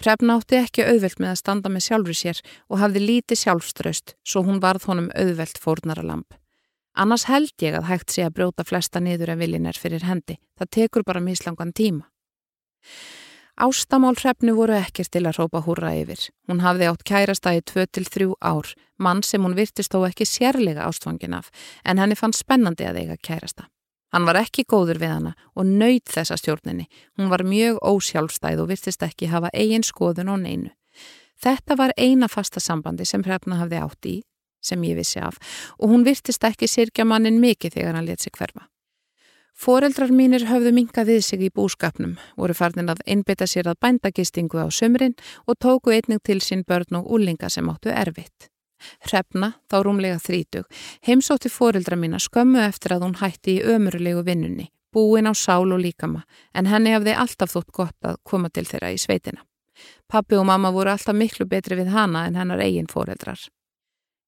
Hrefna 0.00 0.38
átti 0.38 0.60
ekki 0.60 0.86
auðvelt 0.86 1.20
með 1.20 1.34
að 1.34 1.40
standa 1.42 1.72
með 1.72 1.86
sjálfri 1.88 2.16
sér 2.16 2.42
og 2.70 2.80
hafði 2.80 3.02
lítið 3.02 3.42
sjálfströst 3.42 4.16
svo 4.24 4.44
hún 4.46 4.62
varð 4.62 4.86
honum 4.88 5.10
auðvelt 5.16 5.58
fórnara 5.60 6.06
lamp. 6.06 6.36
Annars 6.96 7.26
held 7.28 7.52
ég 7.60 7.76
að 7.76 7.90
hægt 7.90 8.12
sé 8.14 8.24
að 8.24 8.36
brjóta 8.38 8.64
flesta 8.64 9.02
niður 9.04 9.34
en 9.34 9.40
viljin 9.42 9.68
er 9.68 9.76
fyrir 9.76 10.06
hendi. 10.08 10.38
Það 10.56 10.70
tekur 10.78 11.04
bara 11.04 11.20
mislangan 11.20 11.74
tíma. 11.76 12.06
Ástamál 13.56 14.16
hrefnu 14.16 14.52
voru 14.56 14.76
ekkert 14.76 15.10
til 15.12 15.24
að 15.24 15.38
rópa 15.38 15.62
húra 15.64 15.94
yfir. 15.96 16.20
Hún 16.48 16.60
hafði 16.60 16.88
átt 16.90 17.04
kærasta 17.08 17.54
í 17.56 17.62
2-3 17.64 18.34
ár, 18.40 18.68
mann 19.00 19.22
sem 19.24 19.44
hún 19.44 19.56
virtist 19.56 19.92
þó 19.92 20.04
ekki 20.08 20.26
sérlega 20.28 20.84
ástfangin 20.84 21.36
af, 21.36 21.48
en 21.84 22.00
henni 22.00 22.16
fann 22.16 22.36
spennandi 22.36 22.84
að 22.84 23.00
eiga 23.00 23.16
kærasta. 23.16 23.68
Hann 24.12 24.28
var 24.28 24.38
ekki 24.40 24.64
góður 24.68 25.00
við 25.00 25.12
hana 25.12 25.32
og 25.56 25.68
nöyð 25.68 26.04
þessa 26.12 26.36
stjórninni. 26.40 26.86
Hún 27.16 27.32
var 27.32 27.44
mjög 27.44 27.80
ósjálfstæð 27.80 28.62
og 28.62 28.70
virtist 28.72 29.02
ekki 29.04 29.32
hafa 29.32 29.52
eigin 29.52 29.84
skoðun 29.84 30.32
og 30.32 30.40
neinu. 30.44 30.72
Þetta 31.40 31.76
var 31.76 31.92
eina 31.96 32.28
fasta 32.28 32.60
sambandi 32.60 33.04
sem 33.04 33.24
hrefna 33.24 33.60
hafði 33.60 33.82
átt 33.84 34.08
í 34.08 34.16
sem 34.66 34.82
ég 34.86 34.98
vissi 34.98 35.22
af 35.22 35.38
og 35.78 35.92
hún 35.92 36.06
virtist 36.06 36.44
ekki 36.44 36.68
sirkja 36.70 37.06
mannin 37.06 37.40
mikið 37.42 37.78
þegar 37.78 38.00
hann 38.00 38.08
let 38.08 38.24
sig 38.24 38.34
hverfa. 38.36 38.66
Fóreldrar 39.56 40.10
mínir 40.12 40.42
höfðu 40.44 40.68
minga 40.76 41.02
við 41.08 41.22
sig 41.24 41.46
í 41.46 41.48
búskapnum, 41.48 42.18
voru 42.36 42.52
farnin 42.52 42.92
að 42.92 43.00
einbytta 43.08 43.46
sér 43.48 43.70
að 43.70 43.78
bændagistingu 43.86 44.60
á 44.60 44.68
sömurinn 44.68 45.16
og 45.48 45.56
tóku 45.56 45.94
einning 45.96 46.20
til 46.20 46.42
sín 46.44 46.60
börn 46.68 46.98
og 47.00 47.08
úlinga 47.08 47.48
sem 47.48 47.70
áttu 47.72 47.88
erfitt. 47.88 48.50
Hrefna, 49.08 49.54
þá 49.72 49.76
rúmlega 49.80 50.20
þrítug, 50.20 50.68
heimsótti 51.08 51.48
fóreldra 51.48 51.96
mína 51.96 52.20
skömmu 52.20 52.60
eftir 52.66 52.98
að 52.98 53.06
hún 53.06 53.18
hætti 53.22 53.56
í 53.56 53.64
ömurulegu 53.64 54.26
vinnunni, 54.28 54.68
búin 54.92 55.30
á 55.30 55.32
sál 55.32 55.72
og 55.72 55.80
líkama, 55.80 56.26
en 56.52 56.68
henni 56.68 56.92
hafði 56.92 57.16
alltaf 57.16 57.56
þótt 57.56 57.72
gott 57.72 58.10
að 58.12 58.20
koma 58.28 58.52
til 58.52 58.68
þeirra 58.68 58.92
í 58.92 59.00
sveitina. 59.00 59.40
Pappi 60.08 60.36
og 60.36 60.44
mamma 60.48 60.68
voru 60.72 60.92
alltaf 60.92 61.16
miklu 61.16 61.48
betri 61.48 61.80
við 61.80 61.92
hana 61.96 62.26
en 62.28 62.36
hennar 62.36 62.60
eigin 62.60 62.92
fóreldrar. 62.92 63.40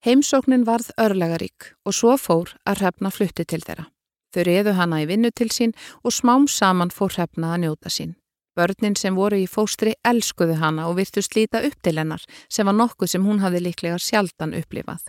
Heimsóknin 0.07 0.63
varð 0.63 0.93
örlegarík 0.95 1.73
og 1.83 1.95
svo 1.97 2.13
fór 2.23 2.53
að 2.63 2.85
hrefna 2.85 3.11
flutti 3.11 3.43
til 3.43 3.59
þeirra. 3.65 3.89
Þau 4.31 4.43
reðu 4.47 4.75
hana 4.79 5.01
í 5.03 5.09
vinnu 5.11 5.33
til 5.35 5.49
sín 5.51 5.73
og 6.07 6.15
smám 6.15 6.45
saman 6.47 6.93
fór 6.95 7.17
hrefna 7.17 7.57
að 7.57 7.65
njóta 7.65 7.91
sín. 7.91 8.13
Börnin 8.55 8.95
sem 8.95 9.19
voru 9.19 9.41
í 9.43 9.49
fóstri 9.51 9.97
elskuðu 10.07 10.61
hana 10.61 10.87
og 10.87 11.01
virtu 11.01 11.23
slíta 11.23 11.65
upp 11.67 11.83
til 11.83 11.99
hennar 11.99 12.23
sem 12.47 12.67
var 12.71 12.77
nokkuð 12.79 13.11
sem 13.11 13.27
hún 13.27 13.43
hafði 13.43 13.65
líklega 13.65 13.99
sjaldan 13.99 14.55
upplifað. 14.61 15.03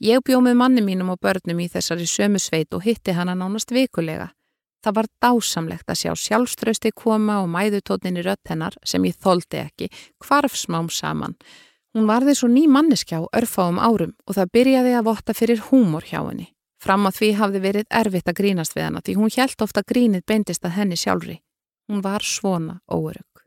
Ég 0.00 0.24
bjóð 0.24 0.46
með 0.48 0.56
manni 0.62 0.86
mínum 0.88 1.12
og 1.12 1.20
börnum 1.20 1.60
í 1.60 1.68
þessari 1.68 2.08
sömu 2.08 2.40
sveit 2.40 2.72
og 2.72 2.84
hitti 2.88 3.12
hana 3.12 3.36
nánast 3.36 3.76
vikulega. 3.76 4.30
Það 4.84 4.96
var 4.96 5.12
dásamlegt 5.20 5.88
að 5.92 6.00
sjá 6.00 6.12
sjálfströsti 6.24 6.96
koma 6.96 7.42
og 7.44 7.52
mæðutótnin 7.52 8.20
í 8.20 8.24
rött 8.24 8.48
hennar 8.48 8.76
sem 8.84 9.04
ég 9.04 9.20
þóldi 9.20 9.60
ekki, 9.66 9.92
hvarf 10.24 10.56
smám 10.56 10.88
saman. 10.88 11.36
Hún 11.94 12.08
varði 12.10 12.34
svo 12.34 12.48
ný 12.50 12.66
manneskjá 12.66 13.20
örfáum 13.38 13.78
árum 13.78 14.16
og 14.26 14.34
það 14.34 14.52
byrjaði 14.56 14.94
að 14.98 15.06
votta 15.06 15.34
fyrir 15.38 15.62
húmor 15.68 16.02
hjá 16.08 16.20
henni. 16.24 16.48
Fram 16.82 17.06
að 17.06 17.20
því 17.20 17.28
hafði 17.38 17.60
verið 17.64 17.86
erfitt 18.02 18.28
að 18.28 18.38
grínast 18.40 18.74
við 18.74 18.88
hana 18.88 19.02
því 19.04 19.14
hún 19.20 19.30
hjælt 19.32 19.62
ofta 19.62 19.84
grínið 19.86 20.24
beindist 20.26 20.66
að 20.66 20.74
henni 20.80 20.98
sjálfri. 20.98 21.38
Hún 21.88 22.02
var 22.02 22.26
svona 22.26 22.80
óörug. 22.90 23.44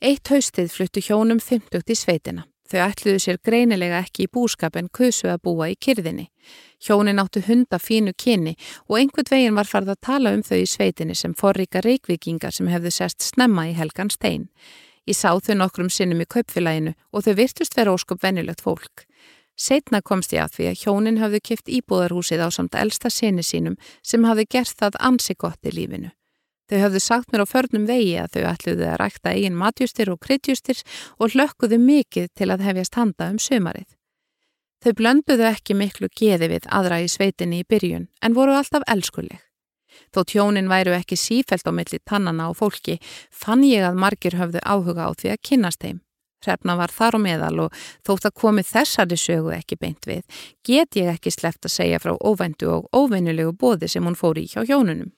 Eitt 0.00 0.32
haustið 0.32 0.72
fluttu 0.74 1.04
hjónum 1.04 1.40
50 1.40 1.86
í 1.86 1.96
sveitina. 1.96 2.46
Þau 2.70 2.80
ætluðu 2.84 3.22
sér 3.22 3.38
greinilega 3.42 3.98
ekki 4.04 4.26
í 4.26 4.30
búskap 4.30 4.76
en 4.78 4.90
kusu 4.94 5.26
að 5.30 5.40
búa 5.46 5.70
í 5.72 5.78
kyrðinni. 5.78 6.28
Hjónin 6.82 7.18
áttu 7.18 7.42
hunda 7.46 7.80
fínu 7.82 8.14
kynni 8.14 8.54
og 8.86 9.00
einhvern 9.00 9.30
veginn 9.30 9.58
var 9.58 9.70
farið 9.70 9.94
að 9.96 10.04
tala 10.06 10.34
um 10.36 10.44
þau 10.46 10.58
í 10.60 10.68
sveitinni 10.70 11.16
sem 11.18 11.34
forrika 11.34 11.82
reikvikingar 11.82 12.54
sem 12.54 12.70
hefðu 12.70 12.94
sest 12.94 13.26
snemma 13.26 13.66
í 13.70 13.74
helgan 13.74 14.10
stein. 14.14 14.46
Ég 15.10 15.16
sá 15.18 15.32
þau 15.42 15.56
nokkrum 15.58 15.88
sinnum 15.90 16.20
í 16.22 16.26
kaupfélaginu 16.30 16.92
og 17.10 17.24
þau 17.26 17.32
virtust 17.40 17.74
vera 17.74 17.90
ósköp 17.96 18.20
venjulegt 18.22 18.60
fólk. 18.62 19.08
Setna 19.58 19.98
komst 20.06 20.30
ég 20.36 20.44
að 20.44 20.54
því 20.54 20.68
að 20.70 20.82
hjónin 20.84 21.18
hafðu 21.18 21.40
kipt 21.48 21.72
íbúðarhúsið 21.78 22.44
á 22.46 22.48
samt 22.54 22.78
elsta 22.78 23.10
sinni 23.10 23.42
sínum 23.42 23.74
sem 24.06 24.22
hafði 24.28 24.46
gert 24.54 24.76
það 24.78 25.00
ansi 25.10 25.34
gott 25.34 25.66
í 25.66 25.74
lífinu. 25.74 26.12
Þau 26.70 26.78
hafðu 26.84 27.02
sagt 27.02 27.34
mér 27.34 27.42
á 27.42 27.46
förnum 27.50 27.90
vegi 27.90 28.14
að 28.22 28.36
þau 28.36 28.46
ætluði 28.52 28.86
að 28.86 28.98
rækta 29.02 29.34
eigin 29.34 29.58
matjustir 29.58 30.14
og 30.14 30.22
kryddjustir 30.22 30.84
og 31.18 31.34
hlökkuðu 31.34 31.82
mikið 31.82 32.30
til 32.38 32.52
að 32.54 32.66
hefjast 32.68 33.00
handa 33.00 33.32
um 33.34 33.42
sömarið. 33.42 33.90
Þau 34.80 34.92
blönduðu 34.94 35.50
ekki 35.50 35.74
miklu 35.74 36.14
geði 36.14 36.54
við 36.54 36.70
aðra 36.70 37.02
í 37.02 37.10
sveitinni 37.10 37.64
í 37.64 37.66
byrjun 37.66 38.06
en 38.22 38.38
voru 38.38 38.54
alltaf 38.54 38.86
elskuleg. 38.86 39.42
Þó 40.14 40.20
tjónin 40.26 40.70
væru 40.70 40.94
ekki 40.96 41.18
sífælt 41.18 41.68
á 41.68 41.72
milli 41.72 42.00
tannana 42.04 42.48
á 42.48 42.50
fólki, 42.56 42.98
fann 43.30 43.64
ég 43.64 43.84
að 43.86 43.98
margir 44.00 44.38
höfðu 44.40 44.62
áhuga 44.64 45.08
á 45.08 45.10
því 45.12 45.34
að 45.34 45.42
kynast 45.48 45.84
þeim. 45.84 46.00
Hrefna 46.40 46.76
var 46.78 46.88
þar 46.88 47.18
og 47.18 47.20
meðal 47.20 47.56
og 47.66 47.80
þótt 48.06 48.30
að 48.30 48.36
komi 48.40 48.62
þessari 48.64 49.16
sögu 49.20 49.52
ekki 49.52 49.76
beint 49.80 50.06
við, 50.08 50.22
get 50.64 50.96
ég 50.96 51.10
ekki 51.12 51.32
sleft 51.34 51.66
að 51.68 51.74
segja 51.74 52.00
frá 52.00 52.14
óvendu 52.16 52.70
og 52.72 52.88
óvennulegu 52.96 53.52
bóði 53.52 53.90
sem 53.92 54.06
hún 54.08 54.16
fór 54.16 54.40
í 54.40 54.46
hjá 54.48 54.64
hjónunum. 54.64 55.12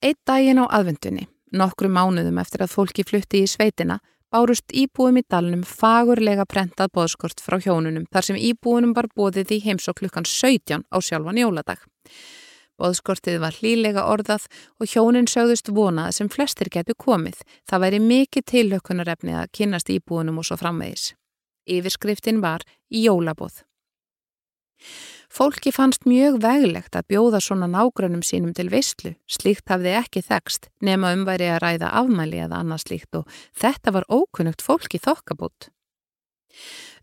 Eitt 0.00 0.20
daginn 0.24 0.62
á 0.64 0.64
aðvendunni, 0.64 1.28
nokkru 1.52 1.90
mánuðum 1.92 2.40
eftir 2.40 2.64
að 2.64 2.72
fólki 2.72 3.04
flutti 3.04 3.44
í 3.44 3.50
sveitina, 3.52 3.98
bárust 4.32 4.72
íbúum 4.72 5.18
í 5.20 5.26
dalnum 5.28 5.64
fagurlega 5.66 6.46
prentað 6.48 6.94
bóðskort 6.96 7.42
frá 7.44 7.58
hjónunum 7.60 8.06
þar 8.14 8.30
sem 8.30 8.38
íbúunum 8.40 8.94
var 8.96 9.10
bóðið 9.12 9.56
í 9.58 9.62
heims 9.66 9.90
og 9.90 10.00
klukkan 10.00 10.24
17 10.24 10.86
á 10.88 10.96
sjálfan 11.02 11.42
jóladag. 11.42 11.82
Bóðskortið 12.80 13.40
var 13.42 13.56
hlílega 13.60 14.06
orðað 14.08 14.46
og 14.80 14.88
hjónin 14.88 15.28
sögðust 15.28 15.68
vonað 15.76 16.14
sem 16.16 16.30
flestir 16.32 16.70
getur 16.72 16.96
komið. 16.96 17.42
Það 17.68 17.82
væri 17.84 18.02
mikið 18.06 18.46
tilhökkunarefni 18.54 19.36
að 19.36 19.50
kynast 19.58 19.92
íbúinum 19.92 20.40
og 20.40 20.48
svo 20.48 20.56
framvegis. 20.60 21.10
Yfirskriftin 21.68 22.40
var 22.40 22.64
í 22.88 23.04
jólabóð. 23.04 23.60
Fólki 25.30 25.70
fannst 25.70 26.08
mjög 26.10 26.40
veglegt 26.42 26.96
að 26.98 27.06
bjóða 27.12 27.38
svona 27.44 27.68
nágrunum 27.70 28.22
sínum 28.26 28.54
til 28.56 28.66
visslu, 28.72 29.12
slíkt 29.30 29.68
hafði 29.70 29.92
ekki 30.00 30.24
þekst 30.26 30.70
nema 30.82 31.12
umværi 31.14 31.46
að 31.52 31.60
ræða 31.62 31.92
afmæli 32.00 32.40
eða 32.46 32.62
annað 32.64 32.82
slíkt 32.86 33.20
og 33.20 33.36
þetta 33.54 33.94
var 33.94 34.08
ókunnugt 34.10 34.64
fólki 34.64 34.98
þokkabút. 34.98 35.68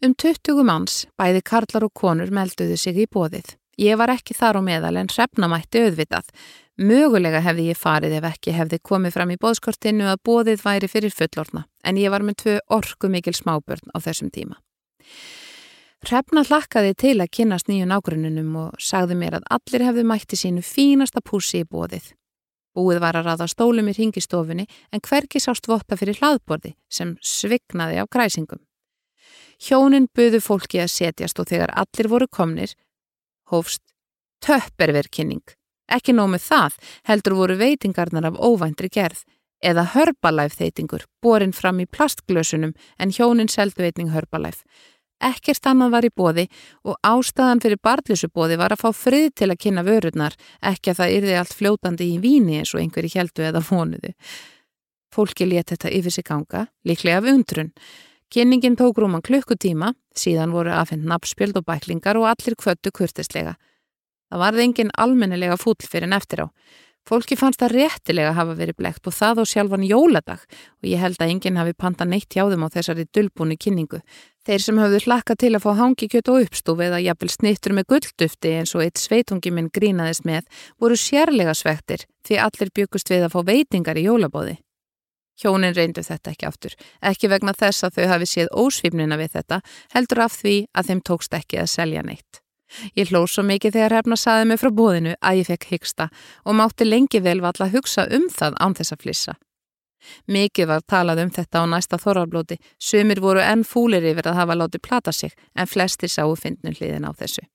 Um 0.03 0.11
20 0.11 0.59
manns, 0.67 1.05
bæði 1.15 1.45
karlar 1.45 1.87
og 1.87 1.93
konur, 1.95 2.33
melduðu 2.33 2.75
sig 2.77 2.99
í 2.99 3.07
bóðið. 3.07 3.55
Ég 3.77 3.97
var 3.97 4.09
ekki 4.09 4.33
þar 4.33 4.57
á 4.57 4.61
meðal 4.65 4.95
en 4.97 5.09
hrefnamætti 5.11 5.83
auðvitað. 5.85 6.29
Mögulega 6.77 7.41
hefði 7.45 7.71
ég 7.71 7.77
farið 7.77 8.15
ef 8.19 8.25
ekki 8.31 8.53
hefði 8.53 8.79
komið 8.85 9.13
fram 9.13 9.33
í 9.33 9.37
bóðskortinu 9.41 10.07
að 10.09 10.21
bóðið 10.25 10.63
væri 10.65 10.89
fyrir 10.89 11.13
fullorna 11.13 11.65
en 11.85 11.97
ég 12.01 12.13
var 12.13 12.25
með 12.25 12.39
tvö 12.41 12.55
orku 12.77 13.09
mikil 13.09 13.33
smábörn 13.37 13.93
á 13.93 13.97
þessum 14.01 14.29
tíma. 14.33 14.57
Hrefna 16.05 16.43
hlakkaði 16.45 16.93
til 16.93 17.15
að 17.21 17.33
kynast 17.33 17.69
nýju 17.69 17.87
nágrununum 17.89 18.53
og 18.61 18.81
sagði 18.81 19.17
mér 19.17 19.39
að 19.39 19.47
allir 19.57 19.85
hefðu 19.87 20.05
mætti 20.05 20.37
sínu 20.37 20.61
fínasta 20.65 21.21
púsi 21.25 21.63
í 21.63 21.69
bóðið. 21.69 22.13
Búið 22.77 23.01
var 23.01 23.17
að 23.17 23.31
raða 23.31 23.47
stólum 23.49 23.89
í 23.89 23.95
ringistofunni 23.97 24.67
en 24.93 25.01
hverki 25.01 25.41
sást 25.41 25.65
votta 25.69 25.97
fyrir 25.97 26.17
hlaðborði 26.21 26.75
sem 26.89 27.15
svignaði 27.21 27.97
á 28.01 28.05
græsingum. 28.05 28.61
Hjónin 29.57 30.05
buðu 30.13 30.37
fólki 30.45 30.83
að 30.83 30.93
setjast 30.93 31.39
og 31.41 31.49
þegar 31.49 31.73
allir 31.73 32.09
voru 32.11 32.27
komnir, 32.29 32.75
hófst 33.51 33.81
töpperverkinning. 34.45 35.43
Ekki 35.87 36.13
nómið 36.15 36.43
það 36.49 36.77
heldur 37.07 37.37
voru 37.39 37.57
veitingarnar 37.59 38.27
af 38.29 38.39
óvæntri 38.43 38.89
gerð 38.91 39.23
eða 39.63 39.87
hörbalæf 39.95 40.57
þeitingur, 40.59 41.07
borin 41.23 41.53
fram 41.55 41.79
í 41.81 41.87
plastglösunum 41.89 42.75
en 42.99 43.13
hjónin 43.13 43.49
seldu 43.49 43.85
veitning 43.85 44.11
hörbalæf. 44.13 44.63
Ekkert 45.17 45.65
annað 45.65 45.93
var 45.95 46.05
í 46.05 46.11
bóði 46.13 46.43
og 46.85 46.99
ástæðan 47.01 47.61
fyrir 47.63 47.79
barðlusubóði 47.81 48.57
var 48.59 48.75
að 48.75 48.83
fá 48.83 48.91
frið 48.93 49.31
til 49.41 49.47
að 49.49 49.59
kynna 49.63 49.83
vörurnar, 49.87 50.35
ekki 50.61 50.91
að 50.91 50.99
það 50.99 51.15
yrði 51.15 51.37
allt 51.39 51.55
fljótandi 51.57 52.09
í 52.11 52.19
víni 52.21 52.59
eins 52.59 52.75
og 52.75 52.83
einhverji 52.83 53.17
heldu 53.17 53.47
eða 53.47 53.63
vonuðu. 53.65 54.13
Fólki 55.13 55.47
let 55.49 55.71
þetta 55.73 55.89
yfir 55.97 56.13
sig 56.13 56.27
ganga, 56.27 56.67
líklega 56.85 57.23
af 57.23 57.31
undrun. 57.31 57.71
Kynningin 58.33 58.75
tók 58.75 58.97
rúman 58.99 59.23
klukkutíma, 59.23 59.93
síðan 60.11 60.51
voru 60.51 60.73
aðfend 60.75 61.07
nafnspjöld 61.07 61.61
og 61.61 61.63
bæklingar 61.69 62.17
og 62.19 62.27
allir 62.27 62.57
kvöttu 62.59 62.91
kurtislega. 62.91 63.53
Það 64.27 64.41
varði 64.43 64.65
engin 64.65 64.91
almennilega 64.99 65.55
fúll 65.55 65.79
fyrir 65.79 66.11
neftir 66.11 66.43
á. 66.43 66.47
Fólki 67.07 67.37
fannst 67.39 67.61
það 67.61 67.75
réttilega 67.77 68.33
hafa 68.35 68.57
verið 68.59 68.75
blekt 68.81 69.07
og 69.07 69.15
það 69.15 69.39
á 69.39 69.43
sjálfan 69.47 69.85
jóladag 69.87 70.41
og 70.43 70.89
ég 70.91 70.99
held 70.99 71.21
að 71.23 71.31
enginn 71.31 71.59
hafi 71.61 71.71
panta 71.71 72.03
neitt 72.03 72.27
hjá 72.35 72.43
þeim 72.51 72.67
á 72.67 72.73
þessari 72.73 73.07
dölbúni 73.15 73.55
kynningu. 73.55 74.01
Þeir 74.43 74.63
sem 74.65 74.81
hafðu 74.83 74.99
hlakka 75.05 75.37
til 75.39 75.53
að 75.55 75.63
fá 75.63 75.71
hangikjöt 75.79 76.33
og 76.33 76.43
uppstúf 76.43 76.83
eða 76.83 76.99
jafnvel 77.05 77.31
snittur 77.31 77.79
með 77.79 77.87
gulldufti 77.93 78.55
eins 78.59 78.75
og 78.75 78.83
eitt 78.83 78.99
sveitungi 78.99 79.55
minn 79.55 79.71
grínaðist 79.71 80.27
með 80.27 80.51
voru 80.75 80.99
sérlega 80.99 81.55
svektir 81.55 82.03
því 82.27 82.43
allir 82.43 82.75
byggust 82.75 83.15
við 83.15 83.29
að 83.29 83.37
fá 83.37 83.41
veitingar 83.55 84.03
í 84.03 84.07
jólabóði. 84.09 84.59
Hjónin 85.37 85.75
reyndu 85.77 86.01
þetta 86.01 86.33
ekki 86.33 86.47
aftur, 86.49 86.73
ekki 87.01 87.29
vegna 87.29 87.53
þess 87.53 87.85
að 87.85 87.99
þau 87.99 88.07
hafi 88.13 88.27
séð 88.31 88.51
ósvipnina 88.57 89.19
við 89.19 89.35
þetta 89.37 89.61
heldur 89.93 90.23
af 90.25 90.37
því 90.41 90.57
að 90.73 90.89
þeim 90.89 91.01
tókst 91.09 91.37
ekki 91.37 91.59
að 91.61 91.73
selja 91.73 92.03
neitt. 92.05 92.41
Ég 92.97 93.11
hlóð 93.11 93.29
svo 93.31 93.43
mikið 93.47 93.77
þegar 93.77 93.95
hefna 94.01 94.17
saði 94.19 94.47
mig 94.49 94.59
frá 94.59 94.71
bóðinu 94.75 95.13
að 95.21 95.41
ég 95.41 95.49
fekk 95.51 95.67
hyggsta 95.71 96.07
og 96.43 96.57
mátti 96.59 96.87
lengi 96.87 97.21
vel 97.23 97.39
valla 97.45 97.69
hugsa 97.71 98.07
um 98.11 98.27
það 98.33 98.57
án 98.59 98.75
þess 98.75 98.95
að 98.95 99.03
flissa. 99.05 99.35
Mikið 100.27 100.69
var 100.69 100.83
talað 100.87 101.21
um 101.23 101.31
þetta 101.33 101.63
á 101.63 101.65
næsta 101.69 101.99
þorrablóti, 102.01 102.57
sumir 102.79 103.21
voru 103.23 103.41
enn 103.43 103.63
fúlir 103.65 104.05
yfir 104.11 104.29
að 104.29 104.39
hafa 104.41 104.57
látið 104.57 104.83
plata 104.83 105.13
sig 105.13 105.33
en 105.55 105.69
flestir 105.69 106.11
sáu 106.11 106.35
fyndnum 106.35 106.75
hliðin 106.75 107.07
á 107.07 107.11
þessu. 107.17 107.45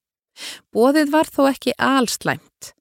Bóðið 0.73 1.13
var 1.13 1.29
þó 1.29 1.43
ekki 1.51 1.77
allslæmt. 1.79 2.73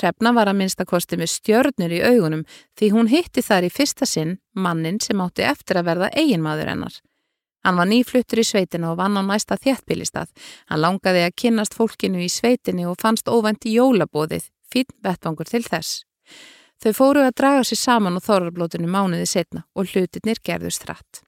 Hrefna 0.00 0.32
var 0.32 0.48
að 0.48 0.58
minnstakosti 0.62 1.18
með 1.20 1.32
stjörnur 1.34 1.92
í 1.92 2.00
augunum 2.00 2.46
því 2.78 2.90
hún 2.94 3.10
hitti 3.12 3.44
þar 3.44 3.68
í 3.68 3.72
fyrsta 3.74 4.08
sinn 4.08 4.38
mannin 4.56 5.00
sem 5.04 5.20
átti 5.20 5.44
eftir 5.44 5.80
að 5.80 5.90
verða 5.90 6.10
eiginmaður 6.16 6.72
hennar. 6.72 6.94
Hann 7.64 7.76
var 7.76 7.90
nýfluttur 7.90 8.40
í 8.40 8.46
sveitinu 8.46 8.94
og 8.94 9.00
vann 9.02 9.18
á 9.20 9.22
næsta 9.22 9.58
þjættbílistað. 9.60 10.30
Hann 10.72 10.80
langaði 10.80 11.26
að 11.26 11.36
kynnast 11.42 11.76
fólkinu 11.76 12.22
í 12.24 12.30
sveitinu 12.32 12.88
og 12.88 13.00
fannst 13.02 13.28
óvænt 13.28 13.68
í 13.68 13.76
jólabóðið, 13.76 14.48
fín 14.72 14.88
vettvangur 15.04 15.50
til 15.50 15.66
þess. 15.66 16.06
Þau 16.80 16.92
fóru 16.96 17.26
að 17.26 17.36
draga 17.36 17.64
sér 17.68 17.76
saman 17.76 18.16
á 18.16 18.24
þorrablótinu 18.24 18.88
mánuði 18.88 19.26
setna 19.28 19.66
og 19.76 19.92
hlutinir 19.92 20.40
gerðust 20.40 20.86
hratt. 20.88 21.20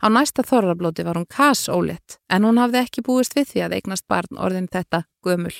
Á 0.00 0.08
næsta 0.08 0.40
þorrablóti 0.40 1.04
var 1.04 1.18
hún 1.20 1.28
kas 1.28 1.66
ólitt 1.68 2.16
en 2.32 2.48
hún 2.48 2.56
hafði 2.56 2.80
ekki 2.80 3.04
búist 3.04 3.36
við 3.36 3.50
því 3.50 3.64
að 3.66 3.74
eignast 3.76 4.06
barn 4.08 4.40
orðin 4.40 4.70
þetta 4.72 5.04
gömul. 5.20 5.52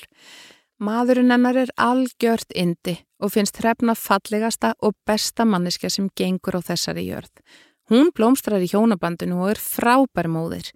Maðurinn 0.77 1.33
hennar 1.33 1.57
er 1.57 1.71
algjört 1.81 2.51
indi 2.53 2.99
og 3.17 3.31
finnst 3.33 3.57
hrefna 3.63 3.95
fallegasta 3.97 4.75
og 4.85 4.93
besta 5.09 5.45
manniska 5.45 5.89
sem 5.89 6.11
gengur 6.13 6.59
á 6.59 6.61
þessari 6.61 7.07
jörð. 7.07 7.31
Hún 7.89 8.11
blómstrar 8.13 8.61
í 8.61 8.69
hjónabandinu 8.69 9.39
og 9.41 9.55
er 9.55 9.61
frábær 9.61 10.29
móðir. 10.29 10.69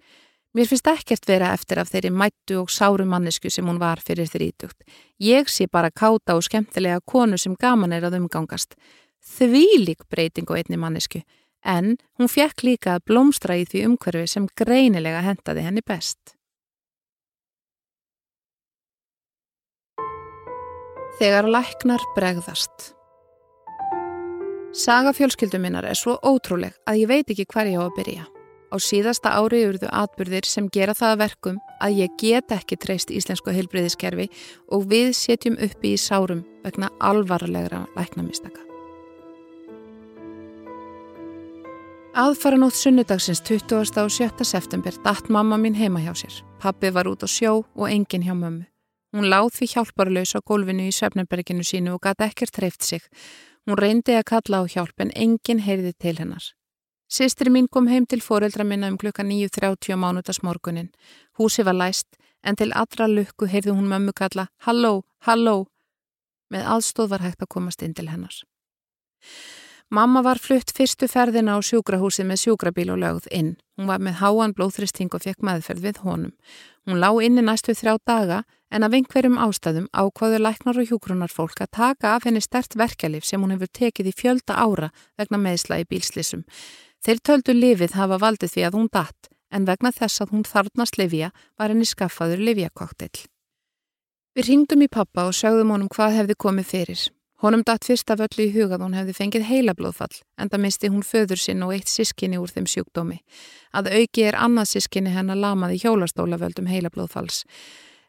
Mér 0.52 0.66
finnst 0.68 0.90
ekkert 0.90 1.28
vera 1.28 1.52
eftir 1.54 1.78
af 1.78 1.92
þeirri 1.92 2.10
mættu 2.10 2.58
og 2.58 2.72
sáru 2.74 3.06
mannesku 3.06 3.50
sem 3.50 3.68
hún 3.68 3.78
var 3.78 4.02
fyrir 4.02 4.26
þrítugt. 4.26 4.82
Ég 5.22 5.46
sé 5.46 5.68
bara 5.70 5.94
káta 5.94 6.34
og 6.34 6.42
skemmtilega 6.48 6.98
konu 7.06 7.38
sem 7.38 7.54
gaman 7.54 7.94
er 7.94 8.08
að 8.08 8.18
umgangast. 8.18 8.74
Því 9.22 9.64
lík 9.86 10.08
breyting 10.10 10.50
og 10.50 10.58
einni 10.58 10.82
mannesku. 10.82 11.22
En 11.62 11.94
hún 12.18 12.28
fekk 12.28 12.66
líka 12.66 12.96
að 12.98 13.06
blómstra 13.12 13.54
í 13.54 13.64
því 13.70 13.86
umhverfi 13.92 14.26
sem 14.26 14.50
greinilega 14.58 15.22
hentaði 15.22 15.62
henni 15.62 15.86
best. 15.86 16.34
Þegar 21.22 21.46
læknar 21.46 22.02
bregðast 22.16 22.88
Saga 24.74 25.12
fjölskyldum 25.14 25.62
minnar 25.62 25.86
er 25.86 25.94
svo 25.94 26.16
ótrúleg 26.18 26.74
að 26.90 26.96
ég 26.98 27.10
veit 27.12 27.28
ekki 27.30 27.44
hver 27.46 27.68
ég 27.70 27.78
á 27.78 27.86
að 27.86 27.92
byrja. 28.00 28.24
Á 28.74 28.76
síðasta 28.82 29.30
ári 29.38 29.60
urðu 29.68 29.86
atbyrðir 29.94 30.48
sem 30.50 30.66
gera 30.74 30.96
það 30.98 31.12
að 31.12 31.20
verkum 31.20 31.60
að 31.78 32.00
ég 32.00 32.16
get 32.18 32.50
ekki 32.56 32.80
treyst 32.82 33.12
íslensku 33.14 33.54
heilbreyðiskerfi 33.54 34.26
og 34.74 34.88
við 34.90 35.12
setjum 35.14 35.60
uppi 35.62 35.92
í 35.94 36.00
sárum 36.00 36.42
vegna 36.64 36.90
alvarlegra 36.98 37.84
læknamistaka. 37.94 38.66
Aðfara 42.18 42.58
nótt 42.58 42.80
sunnudagsins 42.80 43.44
20. 43.46 43.78
og 43.78 44.10
7. 44.10 44.42
september 44.42 44.98
datt 45.06 45.30
mamma 45.30 45.54
mín 45.54 45.78
heima 45.78 46.02
hjá 46.02 46.16
sér. 46.18 46.42
Pappi 46.58 46.90
var 46.90 47.06
út 47.06 47.22
á 47.22 47.30
sjó 47.30 47.60
og 47.62 47.86
enginn 47.86 48.26
hjá 48.26 48.34
mömmu. 48.34 48.71
Hún 49.12 49.28
láð 49.28 49.50
því 49.58 49.66
hjálparlaus 49.74 50.34
á 50.34 50.40
gólfinu 50.40 50.88
í 50.88 50.92
Svefnenberginu 50.96 51.64
sínu 51.64 51.96
og 51.96 52.04
gæti 52.04 52.30
ekkert 52.30 52.54
treyft 52.56 52.82
sig 52.82 53.02
Hún 53.66 53.78
reyndi 53.78 54.16
að 54.18 54.26
kalla 54.26 54.58
á 54.58 54.64
hjálp 54.66 55.02
en 55.04 55.12
enginn 55.14 55.62
heyrði 55.62 55.92
til 55.94 56.16
hennar. 56.18 56.42
Sistri 57.06 57.50
mín 57.52 57.68
kom 57.70 57.86
heim 57.86 58.08
til 58.10 58.22
foreldra 58.24 58.64
minna 58.66 58.88
um 58.90 58.96
klukka 58.98 59.22
9.30 59.22 59.94
á 59.94 59.96
mánutasmorgunin. 60.02 60.90
Húsi 61.38 61.62
var 61.62 61.76
læst 61.78 62.16
en 62.42 62.56
til 62.56 62.72
allra 62.74 63.06
lukku 63.06 63.46
heyrði 63.46 63.76
hún 63.76 63.86
mömmu 63.86 64.12
kalla 64.12 64.48
Halló, 64.66 65.04
halló. 65.26 65.66
Með 66.50 66.66
aðstóð 66.74 67.12
var 67.14 67.22
hægt 67.22 67.42
að 67.42 67.52
komast 67.54 67.82
inn 67.82 67.94
til 67.94 68.08
hennar. 68.10 68.34
Mamma 69.92 70.22
var 70.24 70.40
flutt 70.40 70.72
fyrstu 70.74 71.06
ferðina 71.06 71.54
á 71.54 71.60
sjúkrahúsi 71.62 72.24
með 72.24 72.42
sjúkrabíl 72.42 72.90
og 72.90 72.98
lögð 72.98 73.28
inn. 73.30 73.56
Hún 73.76 73.86
var 73.86 74.00
með 74.00 74.18
háan 74.24 74.54
blóðþristing 74.56 75.12
og 75.14 75.22
fekk 75.22 75.44
meðferð 75.44 75.86
við 75.86 76.02
honum. 76.02 76.32
Hún 76.86 76.98
lá 76.98 77.10
inni 77.22 77.42
næstu 77.46 77.74
þrjá 77.78 77.98
daga 78.06 78.38
en 78.74 78.82
af 78.82 78.94
einhverjum 78.96 79.36
ástæðum 79.38 79.86
ákvaður 79.94 80.42
læknar 80.42 80.80
og 80.80 80.88
hjúgrunar 80.88 81.30
fólk 81.30 81.60
að 81.62 81.70
taka 81.78 82.14
af 82.16 82.26
henni 82.26 82.42
stert 82.42 82.74
verkelif 82.74 83.24
sem 83.28 83.42
hún 83.42 83.54
hefur 83.54 83.70
tekið 83.70 84.10
í 84.10 84.14
fjölda 84.18 84.56
ára 84.58 84.88
vegna 85.20 85.38
meðsla 85.38 85.78
í 85.82 85.86
bílslissum. 85.86 86.42
Þeir 87.04 87.22
töldu 87.28 87.54
lifið 87.54 87.94
hafa 87.98 88.18
valdið 88.18 88.54
því 88.54 88.66
að 88.66 88.78
hún 88.78 88.90
datt 88.90 89.30
en 89.52 89.68
vegna 89.68 89.92
þess 89.94 90.24
að 90.24 90.34
hún 90.34 90.44
þarnast 90.48 90.98
livja 90.98 91.30
var 91.58 91.70
henni 91.70 91.86
skaffaður 91.86 92.42
livjakoktill. 92.48 93.26
Við 94.34 94.48
ringdum 94.48 94.82
í 94.82 94.88
pappa 94.88 95.28
og 95.28 95.36
sögðum 95.36 95.74
honum 95.74 95.92
hvað 95.92 96.16
hefði 96.18 96.38
komið 96.40 96.70
fyrir. 96.72 97.02
Honum 97.42 97.64
datt 97.66 97.82
fyrst 97.82 98.10
af 98.14 98.20
öllu 98.22 98.44
í 98.44 98.52
hugað 98.54 98.84
hún 98.84 98.92
hefði 98.94 99.16
fengið 99.16 99.48
heila 99.48 99.72
blóðfall 99.74 100.20
en 100.38 100.50
það 100.50 100.62
misti 100.62 100.90
hún 100.92 101.02
föður 101.02 101.40
sinn 101.42 101.64
og 101.66 101.72
eitt 101.74 101.90
sískinni 101.90 102.38
úr 102.38 102.52
þeim 102.54 102.68
sjúkdómi. 102.70 103.18
Að 103.74 103.90
auki 103.96 104.28
er 104.28 104.38
annað 104.38 104.76
sískinni 104.76 105.10
hennar 105.10 105.40
lamaði 105.42 105.80
hjólastóla 105.82 106.38
völdum 106.38 106.70
heila 106.70 106.92
blóðfalls. 106.94 107.42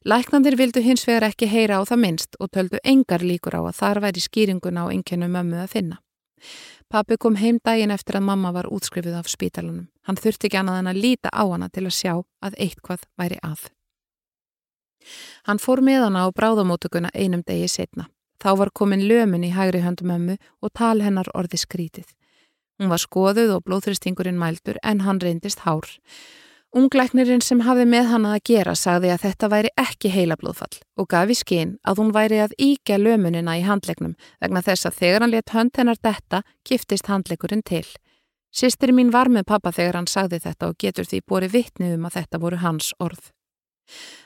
Læknandir 0.06 0.58
vildu 0.60 0.84
hins 0.86 1.08
vegar 1.08 1.32
ekki 1.32 1.50
heyra 1.50 1.80
á 1.80 1.88
það 1.89 2.04
minnst 2.06 2.38
og 2.38 2.54
töldu 2.54 2.78
engar 2.84 3.26
líkur 3.26 3.58
á 3.58 3.62
að 3.65 3.78
þar 3.82 4.04
væri 4.06 4.22
skýringuna 4.22 4.86
á 4.86 4.91
einnkjönnu 4.93 5.32
mömmu 5.32 5.62
að 5.65 5.74
finna. 5.80 6.02
Pappi 6.93 7.17
kom 7.17 7.39
heim 7.41 7.58
daginn 7.65 7.89
eftir 7.89 8.19
að 8.19 8.28
mamma 8.30 8.52
var 8.54 8.69
útskrifið 8.69 9.17
af 9.17 9.32
spítalunum. 9.32 9.88
Hann 10.06 10.19
þurfti 10.19 10.52
ekki 10.52 10.60
annað 10.62 10.84
en 10.84 10.91
að 10.91 11.00
líta 11.08 11.34
á 11.34 11.41
hana 11.41 11.74
til 11.74 11.88
að 11.88 11.96
sjá 11.98 12.13
að 12.22 12.60
eitthvað 12.62 13.08
væri 13.17 13.41
að. 13.41 13.72
Hann 15.50 15.58
fór 15.58 15.82
með 15.82 16.04
hana 16.06 16.28
á 16.28 16.36
bráðamótökuna 16.36 17.10
einum 17.15 17.41
degi 17.41 17.72
setna. 17.72 18.12
Þá 18.43 18.51
var 18.60 18.73
komin 18.75 19.06
lömun 19.08 19.45
í 19.47 19.53
hægri 19.56 19.79
höndum 19.86 20.12
ömmu 20.12 20.38
og 20.60 20.71
tal 20.75 20.99
hennar 20.99 21.29
orði 21.32 21.62
skrítið. 21.62 22.10
Hún 22.82 22.91
var 22.91 22.99
skoðuð 22.99 23.53
og 23.56 23.67
blóðþristingurinn 23.67 24.39
mældur 24.39 24.79
en 24.84 25.06
hann 25.06 25.21
reyndist 25.23 25.63
hár. 25.63 25.88
Ungleiknirinn 26.73 27.43
sem 27.45 27.62
hafði 27.62 27.86
með 27.86 28.08
hana 28.10 28.32
að 28.34 28.47
gera 28.49 28.73
sagði 28.75 29.12
að 29.13 29.21
þetta 29.27 29.49
væri 29.53 29.69
ekki 29.77 30.10
heila 30.10 30.36
blóðfall 30.41 30.79
og 30.97 31.08
gaf 31.13 31.29
í 31.29 31.36
skinn 31.38 31.75
að 31.86 32.01
hún 32.01 32.10
væri 32.15 32.39
að 32.41 32.56
íkja 32.58 32.97
lömunina 32.97 33.60
í 33.60 33.62
handlegnum 33.67 34.15
vegna 34.41 34.63
þess 34.65 34.89
að 34.89 34.97
þegar 35.03 35.25
hann 35.25 35.34
let 35.36 35.53
hönd 35.53 35.77
hennar 35.77 36.01
detta 36.01 36.41
kiftist 36.65 37.12
handlegurinn 37.13 37.62
til. 37.62 37.86
Sistri 38.49 38.91
mín 38.91 39.13
var 39.13 39.29
með 39.29 39.47
pappa 39.53 39.71
þegar 39.71 40.01
hann 40.01 40.10
sagði 40.10 40.41
þetta 40.43 40.71
og 40.73 40.82
getur 40.82 41.08
því 41.08 41.21
búið 41.29 41.53
vittni 41.53 41.93
um 41.93 42.10
að 42.10 42.17
þetta 42.19 42.41
voru 42.41 42.60
hans 42.65 42.89
orð. 42.99 43.29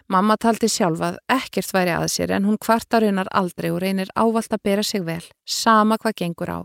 Mamma 0.07 0.37
taldi 0.37 0.69
sjálf 0.71 1.01
að 1.03 1.19
ekkert 1.33 1.73
væri 1.75 1.93
að 1.95 2.07
sér 2.13 2.33
en 2.37 2.47
hún 2.47 2.59
kvartarunar 2.61 3.29
aldrei 3.35 3.69
og 3.73 3.81
reynir 3.83 4.11
ávalt 4.15 4.53
að 4.53 4.63
bera 4.63 4.83
sig 4.83 5.03
vel, 5.03 5.23
sama 5.45 5.97
hvað 5.97 6.19
gengur 6.21 6.51
á. 6.51 6.59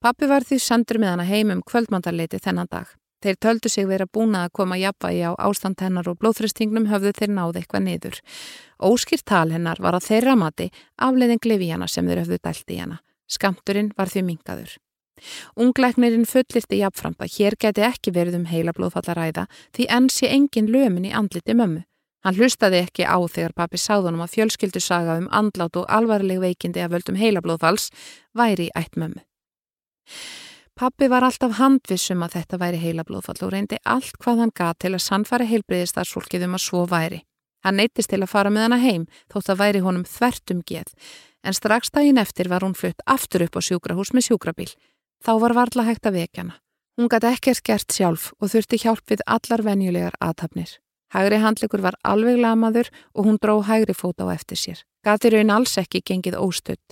Pappi 0.00 0.28
var 0.28 0.44
því 0.44 0.58
sendur 0.60 0.98
með 1.00 1.12
hana 1.14 1.26
heim 1.28 1.52
um 1.54 1.62
kvöldmandarleiti 1.62 2.40
þennan 2.42 2.70
dag. 2.70 2.88
Þeir 3.24 3.36
töldu 3.40 3.70
sig 3.72 3.86
vera 3.88 4.06
búna 4.06 4.44
að 4.44 4.52
koma 4.58 4.76
jafnvægi 4.76 5.22
á 5.24 5.32
ástand 5.40 5.80
hennar 5.80 6.08
og 6.10 6.18
blóðfristingnum 6.20 6.90
höfðu 6.90 7.14
þeir 7.16 7.32
náði 7.32 7.62
eitthvað 7.62 7.86
niður. 7.86 8.18
Óskýrt 8.78 9.24
tal 9.24 9.48
hennar 9.54 9.80
var 9.80 9.96
að 9.96 10.08
þeirra 10.10 10.36
mati 10.36 10.68
afleiðing 11.00 11.48
lifi 11.48 11.70
hana 11.72 11.88
sem 11.88 12.06
þeir 12.06 12.22
höfðu 12.24 12.40
dælt 12.44 12.74
í 12.74 12.80
hana. 12.82 13.00
Skamturinn 13.26 13.90
var 13.96 14.12
því 14.12 14.26
mingaður. 14.28 14.76
Ungleiknirinn 15.56 16.28
fullirti 16.28 16.82
jafnframt 16.82 17.24
að 17.24 17.32
hér 17.38 17.56
geti 17.58 17.84
ekki 17.88 18.12
verið 18.12 18.36
um 18.42 18.48
heila 18.50 18.76
blóðfallaræða 18.76 19.46
því 19.74 19.88
enn 19.96 20.08
sé 20.12 20.28
engin 20.28 20.68
lömin 20.70 21.08
í 21.08 21.14
andliti 21.16 21.56
mömmu. 21.56 21.86
Hann 22.26 22.34
hlustaði 22.34 22.80
ekki 22.82 23.04
á 23.06 23.14
þegar 23.30 23.54
pappi 23.54 23.78
sáðunum 23.78 24.24
að 24.24 24.32
fjölskyldu 24.34 24.80
saga 24.82 25.14
um 25.20 25.28
andlát 25.30 25.76
og 25.78 25.86
alvarleg 25.86 26.40
veikindi 26.42 26.82
að 26.82 26.96
völdum 26.96 27.18
heila 27.20 27.42
blóðfalls 27.44 27.92
væri 28.34 28.66
í 28.66 28.72
ætt 28.74 28.98
mömmu. 28.98 29.22
Pappi 30.76 31.06
var 31.08 31.24
alltaf 31.24 31.54
handvissum 31.60 32.24
að 32.26 32.40
þetta 32.40 32.58
væri 32.60 32.82
heila 32.82 33.04
blóðfall 33.06 33.38
og 33.46 33.52
reyndi 33.54 33.78
allt 33.86 34.18
hvað 34.18 34.42
hann 34.42 34.52
gað 34.58 34.74
til 34.82 34.92
að 34.96 35.04
sannfara 35.06 35.46
heilbriðistarsfólkið 35.52 36.48
um 36.48 36.58
að 36.58 36.64
svo 36.66 36.82
væri. 36.90 37.22
Hann 37.64 37.78
neytist 37.78 38.10
til 38.10 38.20
að 38.20 38.32
fara 38.34 38.50
með 38.50 38.66
hana 38.66 38.80
heim 38.82 39.06
þótt 39.32 39.54
að 39.54 39.62
væri 39.62 39.84
honum 39.86 40.04
þvertum 40.04 40.60
geð 40.66 40.92
en 41.46 41.54
strax 41.54 41.94
daginn 41.94 42.18
eftir 42.18 42.50
var 42.50 42.66
hún 42.66 42.74
flutt 42.74 43.06
aftur 43.06 43.46
upp 43.46 43.56
á 43.56 43.60
sjúkrahús 43.62 44.12
með 44.12 44.28
sjúkrabíl 44.32 44.72
Þá 45.24 45.32
var 45.42 45.54
varla 45.56 45.86
hægt 45.86 46.06
að 46.06 46.18
vekja 46.20 46.42
hana. 46.44 46.58
Hún 46.96 47.10
gæti 47.12 47.28
ekkert 47.30 47.62
gert 47.64 47.92
sjálf 47.92 48.32
og 48.40 48.52
þurfti 48.52 48.80
hjálp 48.82 49.10
við 49.10 49.24
allar 49.26 49.62
venjulegar 49.64 50.16
aðtapnir. 50.20 50.76
Hægri 51.16 51.38
handlegur 51.40 51.80
var 51.80 51.96
alveg 52.04 52.36
lamaður 52.36 52.90
og 53.14 53.24
hún 53.24 53.38
dró 53.40 53.62
hægri 53.64 53.94
fóta 53.96 54.28
á 54.28 54.36
eftir 54.36 54.60
sér. 54.60 54.82
Gati 55.00 55.30
raun 55.32 55.50
alls 55.54 55.78
ekki 55.80 56.02
gengið 56.04 56.36
óstödd. 56.36 56.82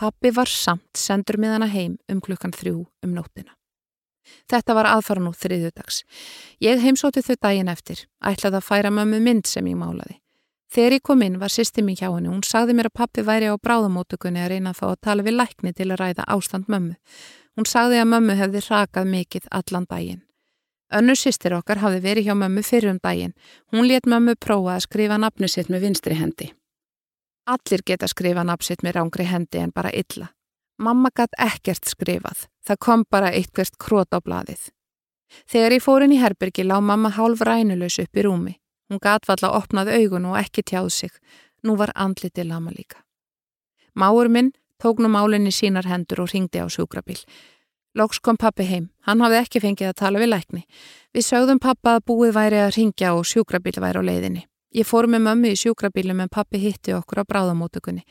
Pappi 0.00 0.30
var 0.32 0.48
samt 0.48 0.96
sendur 0.96 1.36
með 1.36 1.58
hana 1.58 1.68
heim 1.68 1.98
um 2.08 2.22
klukkan 2.24 2.54
þrjú 2.56 2.86
um 3.04 3.12
nóttina. 3.12 3.52
Þetta 4.48 4.76
var 4.78 4.88
aðfara 4.88 5.20
nú 5.20 5.34
þriðudags. 5.36 6.04
Ég 6.62 6.80
heimsóti 6.80 7.20
þau 7.26 7.36
daginn 7.36 7.68
eftir, 7.68 8.06
ætlaði 8.24 8.60
að 8.60 8.68
færa 8.70 8.92
mömmu 8.94 9.20
mynd 9.20 9.50
sem 9.50 9.66
ég 9.66 9.76
málaði. 9.76 10.16
Þegar 10.70 10.96
ég 10.96 11.04
kom 11.04 11.22
inn 11.26 11.38
var 11.42 11.50
sýsti 11.52 11.82
mín 11.82 11.98
hjá 11.98 12.08
henni, 12.14 12.30
hún 12.30 12.46
sagði 12.46 12.76
mér 12.78 12.88
að 12.88 12.98
pappi 13.00 13.26
væri 13.26 13.50
á 13.50 13.58
bráðamótugunni 13.58 14.40
að 14.40 14.52
reyna 14.54 14.72
að 14.72 14.80
fá 14.80 14.86
að 14.88 15.00
tala 15.02 15.26
við 15.26 15.36
lækni 15.36 15.74
til 15.74 15.90
að 15.90 16.00
ræða 16.00 16.28
ástand 16.30 16.70
mömmu. 16.70 16.96
Hún 17.58 17.66
sagði 17.66 17.98
að 18.00 18.10
mömmu 18.14 18.36
hefði 18.38 18.62
rakað 18.68 19.10
mikið 19.10 19.48
allan 19.50 19.88
daginn. 19.90 20.22
Önnu 20.90 21.14
sýstir 21.14 21.54
okkar 21.54 21.78
hafði 21.78 22.00
verið 22.02 22.26
hjá 22.26 22.34
mömmu 22.34 22.62
fyrir 22.66 22.90
um 22.90 22.98
daginn. 23.02 23.34
Hún 23.70 23.86
let 23.86 24.08
mömmu 24.10 24.34
prófa 24.40 24.74
að 24.76 24.86
skrifa 24.88 25.18
nafnu 25.22 25.48
sitt 25.48 25.70
með 25.70 25.86
vinstri 25.86 26.16
hendi. 26.18 26.50
Allir 27.46 27.82
geta 27.86 28.08
skrifa 28.10 28.42
nafn 28.44 28.66
sitt 28.66 28.82
með 28.82 28.96
rángri 28.98 29.26
hendi 29.30 29.62
en 29.62 29.72
bara 29.74 29.92
illa. 29.94 30.32
Mamma 30.78 31.10
gætt 31.14 31.36
ekkert 31.38 31.86
skrifað. 31.86 32.46
Það 32.66 32.80
kom 32.86 33.04
bara 33.10 33.30
eitthvert 33.30 33.78
krót 33.78 34.10
á 34.10 34.18
bladið. 34.18 34.70
Þegar 35.46 35.76
ég 35.76 35.84
fór 35.84 36.04
inn 36.04 36.14
í 36.16 36.18
Herbergi 36.18 36.64
lág 36.66 36.82
mamma 36.82 37.10
hálf 37.14 37.44
rænulegs 37.46 38.00
upp 38.02 38.16
í 38.16 38.24
rúmi. 38.26 38.56
Hún 38.90 38.98
gatfalla 38.98 39.52
opnað 39.54 39.92
augun 39.94 40.26
og 40.32 40.38
ekki 40.40 40.64
tjáð 40.66 40.90
sig. 40.90 41.12
Nú 41.62 41.76
var 41.78 41.92
andliti 41.94 42.42
lama 42.44 42.72
líka. 42.74 43.04
Máur 43.94 44.28
minn 44.28 44.52
tók 44.82 44.98
nú 44.98 45.08
málinni 45.08 45.52
sínar 45.52 45.86
hendur 45.86 46.24
og 46.24 46.32
ringdi 46.32 46.58
á 46.58 46.66
sjúkrabíl. 46.66 47.20
Lóks 47.94 48.20
kom 48.22 48.36
pappi 48.38 48.64
heim. 48.68 48.88
Hann 49.02 49.20
hafði 49.24 49.40
ekki 49.40 49.60
fengið 49.64 49.90
að 49.90 49.98
tala 49.98 50.20
við 50.22 50.30
lækni. 50.30 50.62
Við 51.14 51.26
sögðum 51.26 51.58
pappa 51.58 51.96
að 51.98 52.04
búið 52.06 52.36
væri 52.36 52.60
að 52.62 52.74
ringja 52.76 53.14
og 53.16 53.26
sjúkrabíl 53.26 53.74
væri 53.82 53.98
á 53.98 54.02
leiðinni. 54.06 54.42
Ég 54.70 54.86
fór 54.86 55.08
með 55.10 55.24
mömmu 55.26 55.50
í 55.50 55.58
sjúkrabílum 55.58 56.22
en 56.22 56.30
pappi 56.30 56.60
hitti 56.62 56.94
okkur 56.94 57.24
á 57.26 57.30
bráðamótökunni. 57.30 58.04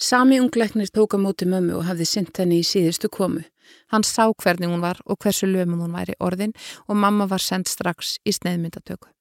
Sami 0.00 0.40
ungleiknir 0.40 0.88
tók 0.88 1.12
á 1.12 1.18
móti 1.20 1.44
mömmu 1.44 1.76
og 1.76 1.84
hafði 1.84 2.06
synt 2.08 2.38
henni 2.40 2.62
í 2.62 2.64
síðustu 2.64 3.10
komu. 3.12 3.42
Hann 3.92 4.02
sá 4.02 4.32
hvernig 4.32 4.72
hún 4.72 4.80
var 4.80 4.96
og 5.04 5.20
hversu 5.20 5.44
lömum 5.44 5.84
hún 5.84 5.92
væri 5.92 6.16
orðin 6.16 6.56
og 6.88 6.96
mamma 6.96 7.26
var 7.28 7.44
sendt 7.44 7.68
strax 7.68 8.16
í 8.24 8.32
sneiðmyndatöku. 8.32 9.12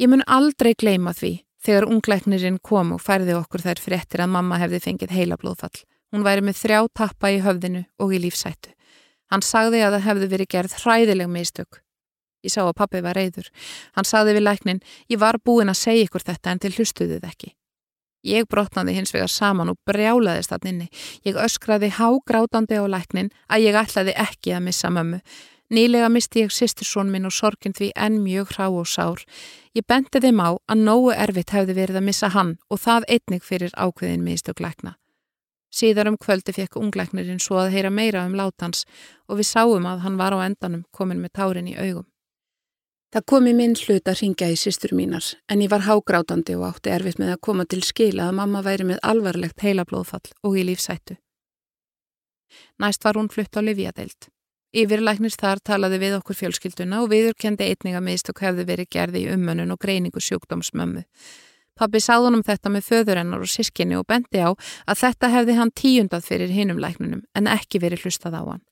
Ég 0.00 0.08
mun 0.08 0.24
aldrei 0.24 0.72
gleima 0.72 1.12
því 1.12 1.44
þegar 1.60 1.90
ungleiknirinn 1.92 2.62
kom 2.64 2.96
og 2.96 3.04
færði 3.04 3.36
okkur 3.36 3.60
þær 3.60 3.84
fréttir 3.84 4.24
að 4.24 4.32
mamma 4.32 4.56
hefði 4.64 4.80
fengið 4.88 5.12
heila 5.12 5.36
blóðfall. 5.36 5.84
Hún 6.14 6.22
væri 6.22 6.44
með 6.46 6.60
þrjá 6.60 6.80
tappa 6.94 7.32
í 7.34 7.40
höfðinu 7.42 7.80
og 7.98 8.12
í 8.14 8.20
lífsættu. 8.22 8.70
Hann 9.34 9.42
sagði 9.42 9.80
að 9.82 9.96
það 9.96 10.04
hefði 10.06 10.28
verið 10.30 10.50
gerð 10.52 10.76
hræðileg 10.84 11.30
mistök. 11.32 11.80
Ég 12.46 12.54
sá 12.54 12.60
að 12.62 12.76
pappi 12.78 13.00
var 13.02 13.18
reyður. 13.18 13.48
Hann 13.96 14.06
sagði 14.06 14.36
við 14.36 14.44
læknin, 14.46 14.80
ég 15.10 15.18
var 15.18 15.40
búin 15.42 15.72
að 15.72 15.80
segja 15.80 16.06
ykkur 16.06 16.22
þetta 16.22 16.52
en 16.52 16.62
til 16.62 16.70
hlustuðuð 16.76 17.26
ekki. 17.26 17.50
Ég 18.24 18.46
brotnaði 18.46 18.94
hins 18.94 19.10
vegar 19.10 19.32
saman 19.32 19.72
og 19.72 19.80
brjálaðist 19.88 20.54
hann 20.54 20.70
inni. 20.70 20.86
Ég 21.26 21.34
öskraði 21.34 21.90
hágrátandi 21.98 22.78
á 22.78 22.86
læknin 22.86 23.32
að 23.50 23.66
ég 23.66 23.80
ætlaði 23.82 24.14
ekki 24.14 24.54
að 24.54 24.66
missa 24.68 24.94
mömmu. 24.94 25.18
Nýlega 25.74 26.08
misti 26.12 26.44
ég 26.44 26.54
sýstursón 26.54 27.10
minn 27.10 27.26
og 27.26 27.34
sorgin 27.34 27.74
því 27.74 27.90
enn 27.98 28.22
mjög 28.22 28.54
hrá 28.54 28.68
og 28.68 28.86
sár. 28.86 29.24
Ég 29.74 29.82
bendi 29.88 30.22
þeim 30.22 30.38
á 30.44 30.54
að 30.54 30.84
nógu 30.86 31.10
erfitt 31.10 31.56
hefði 31.56 31.74
verið 31.80 31.98
að 31.98 32.06
missa 32.06 32.30
hann 32.30 32.58
og 32.70 32.84
það 32.84 33.08
einnig 33.16 33.42
fyrir 33.42 33.74
ákveðin 33.74 34.22
miðstök 34.22 34.62
lækna. 34.62 34.94
Síðar 35.74 36.06
um 36.12 36.16
kvöldi 36.20 36.54
fekk 36.54 36.78
unglæknirinn 36.78 37.42
svo 37.42 37.58
að 37.58 37.72
heyra 37.74 37.90
meira 37.90 38.24
um 38.28 38.36
látans 38.38 38.84
og 39.26 39.40
við 39.40 39.48
sáum 39.50 39.86
að 39.90 40.04
hann 40.04 40.18
var 40.20 40.36
á 40.36 40.46
endanum 40.46 40.84
komin 40.94 41.22
með 41.22 41.34
tárin 41.38 41.70
í 41.70 41.74
augum. 41.74 42.06
Það 43.14 43.26
kom 43.30 43.46
í 43.46 43.54
minn 43.54 43.74
hlut 43.78 44.08
að 44.10 44.20
ringja 44.20 44.50
í 44.50 44.58
sýstur 44.58 44.94
mínar 44.94 45.26
en 45.50 45.62
ég 45.62 45.70
var 45.70 45.84
hágrátandi 45.86 46.54
og 46.58 46.64
átti 46.68 46.90
erfitt 46.94 47.18
með 47.22 47.34
að 47.34 47.42
koma 47.46 47.66
til 47.66 47.82
skila 47.86 48.28
að 48.28 48.38
mamma 48.40 48.62
væri 48.66 48.86
með 48.88 49.02
alvarlegt 49.10 49.62
heilablóðfall 49.62 50.32
og 50.42 50.58
í 50.58 50.64
lífsættu. 50.66 51.18
Næst 52.82 53.04
var 53.06 53.18
hún 53.18 53.30
flutt 53.30 53.54
á 53.54 53.62
Liviadeild. 53.62 54.30
Yfirlæknir 54.74 55.34
þar 55.38 55.62
talaði 55.62 56.00
við 56.02 56.16
okkur 56.18 56.38
fjölskylduna 56.40 57.04
og 57.04 57.12
viðurkendi 57.12 57.68
einninga 57.70 58.02
mistök 58.02 58.42
hefði 58.42 58.66
verið 58.66 58.90
gerði 58.90 59.22
í 59.22 59.28
ummönnun 59.34 59.74
og 59.74 59.78
greiningu 59.78 60.22
sjúkdómsmömmu. 60.22 61.04
Pappi 61.74 61.98
sáðunum 62.02 62.44
þetta 62.46 62.70
með 62.70 62.86
föðurennar 62.88 63.42
og 63.42 63.50
sískinni 63.50 63.96
og 63.98 64.06
bendi 64.06 64.42
á 64.42 64.50
að 64.54 65.00
þetta 65.00 65.32
hefði 65.32 65.56
hann 65.58 65.72
tíundað 65.74 66.28
fyrir 66.28 66.54
hinum 66.54 66.78
læknunum 66.78 67.24
en 67.34 67.50
ekki 67.50 67.82
verið 67.82 68.06
hlustað 68.06 68.38
á 68.38 68.42
hann. 68.42 68.62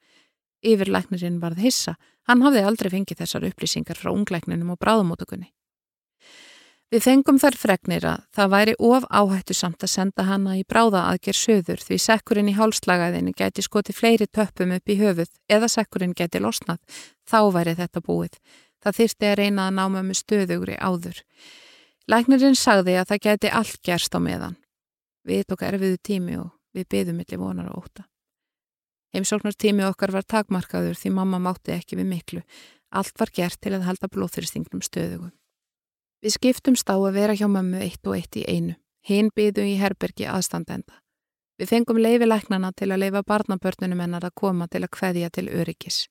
Yfirlæknirinn 0.62 1.40
varð 1.42 1.64
hissa, 1.64 1.96
hann 2.30 2.44
hafði 2.46 2.62
aldrei 2.62 2.92
fengið 2.92 3.24
þessar 3.24 3.48
upplýsingar 3.48 3.98
frá 3.98 4.12
unglæknunum 4.14 4.70
og 4.76 4.78
bráðumótugunni. 4.78 5.50
Við 6.92 7.06
fengum 7.06 7.38
þær 7.40 7.56
fregnir 7.56 8.04
að 8.04 8.24
það 8.36 8.50
væri 8.52 8.72
of 8.84 9.04
áhættu 9.08 9.54
samt 9.56 9.80
að 9.80 9.90
senda 9.94 10.26
hana 10.28 10.58
í 10.58 10.64
bráða 10.68 11.06
aðger 11.08 11.38
söður 11.38 11.80
því 11.80 11.96
sekkurinn 12.04 12.50
í 12.52 12.56
hálslagaðinu 12.58 13.32
geti 13.32 13.64
skoti 13.64 13.94
fleiri 13.96 14.26
töppum 14.28 14.74
upp 14.76 14.92
í 14.92 14.98
höfuð 15.00 15.30
eða 15.48 15.70
sekkurinn 15.72 16.12
geti 16.12 16.42
losnað. 16.44 16.82
Þá 17.24 17.40
væri 17.56 17.74
þetta 17.80 18.04
búið. 18.04 18.36
Það 18.84 18.98
þyrsti 18.98 19.30
að 19.30 19.36
reyna 19.40 19.66
að 19.70 19.78
náma 19.78 20.02
með 20.04 20.20
stöðugri 20.20 20.76
áður. 20.76 21.22
Læknirinn 22.10 22.58
sagði 22.58 22.96
að 22.98 23.12
það 23.12 23.22
geti 23.26 23.50
allt 23.54 23.82
gerst 23.86 24.16
á 24.16 24.20
meðan. 24.22 24.56
Við 25.22 25.44
tók 25.46 25.62
erfiðu 25.62 25.98
tími 26.02 26.38
og 26.40 26.50
við 26.74 26.88
byðum 26.90 27.20
millir 27.20 27.38
vonar 27.38 27.68
og 27.70 27.84
óta. 27.84 28.06
Heimsóknar 29.12 29.54
tími 29.54 29.84
okkar 29.86 30.10
var 30.10 30.24
takmarkaður 30.24 30.96
því 30.98 31.12
mamma 31.14 31.38
mátti 31.38 31.74
ekki 31.76 31.98
við 32.00 32.08
miklu. 32.08 32.42
Allt 32.90 33.14
var 33.20 33.30
gert 33.32 33.60
til 33.60 33.74
að 33.76 33.86
halda 33.86 34.08
blóþyrstingnum 34.08 34.82
stöðugum. 34.82 35.32
Við 36.22 36.36
skiptumst 36.38 36.90
á 36.90 36.96
að 36.96 37.14
vera 37.18 37.36
hjá 37.36 37.46
mömmu 37.50 37.80
eitt 37.82 38.06
og 38.06 38.16
eitt 38.16 38.36
í 38.40 38.46
einu. 38.48 38.74
Hinn 39.02 39.30
byðu 39.34 39.64
í 39.66 39.78
herbergi 39.80 40.26
aðstandenda. 40.30 41.02
Við 41.58 41.70
fengum 41.70 41.98
leifilæknana 42.00 42.72
til 42.74 42.88
að 42.90 43.02
leifa 43.04 43.22
barnabörnunum 43.26 44.00
hennar 44.02 44.24
að 44.26 44.36
koma 44.38 44.68
til 44.70 44.82
að 44.82 44.94
hveðja 44.96 45.30
til 45.30 45.48
öryggis. 45.50 46.06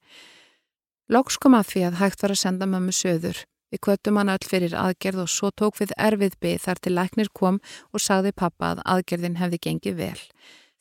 Lóks 1.12 1.40
kom 1.42 1.56
að 1.58 1.72
því 1.72 1.86
að 1.88 1.98
hægt 2.02 2.22
var 2.24 2.36
að 2.36 2.42
senda 2.44 2.68
mömmu 2.70 2.94
söður. 2.96 3.42
Við 3.72 3.82
kvöttum 3.88 4.20
hann 4.20 4.34
öll 4.34 4.48
fyrir 4.48 4.76
aðgerð 4.76 5.24
og 5.24 5.32
svo 5.32 5.52
tók 5.56 5.80
við 5.80 5.94
erfið 5.96 6.36
byð 6.44 6.60
þar 6.66 6.82
til 6.84 6.94
læknir 6.98 7.32
kom 7.34 7.60
og 7.92 8.04
sagði 8.04 8.34
pappa 8.36 8.74
að 8.74 8.84
aðgerðin 8.96 9.40
hefði 9.40 9.62
gengið 9.66 9.98
vel. 10.02 10.22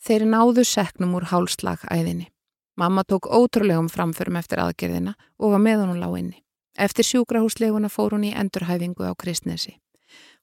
Þeir 0.00 0.26
náðu 0.32 0.64
seknum 0.66 1.14
úr 1.14 1.28
hálslagæðinni. 1.30 2.30
Mamma 2.80 3.04
tók 3.04 3.28
ótrúlegum 3.28 3.90
framförum 3.92 4.38
eftir 4.40 4.62
aðgerðina 4.62 5.14
og 5.38 5.54
var 5.54 5.62
með 5.62 5.84
honum 5.84 6.00
lág 6.00 6.16
inni. 6.18 6.42
Eftir 6.78 7.06
sjúkrahúsleguna 7.06 7.90
fór 7.92 8.16
hún 8.16 8.26
í 8.26 8.34
endurhæfingu 8.34 9.04
á 9.06 9.14
Kristnesi. 9.14 9.76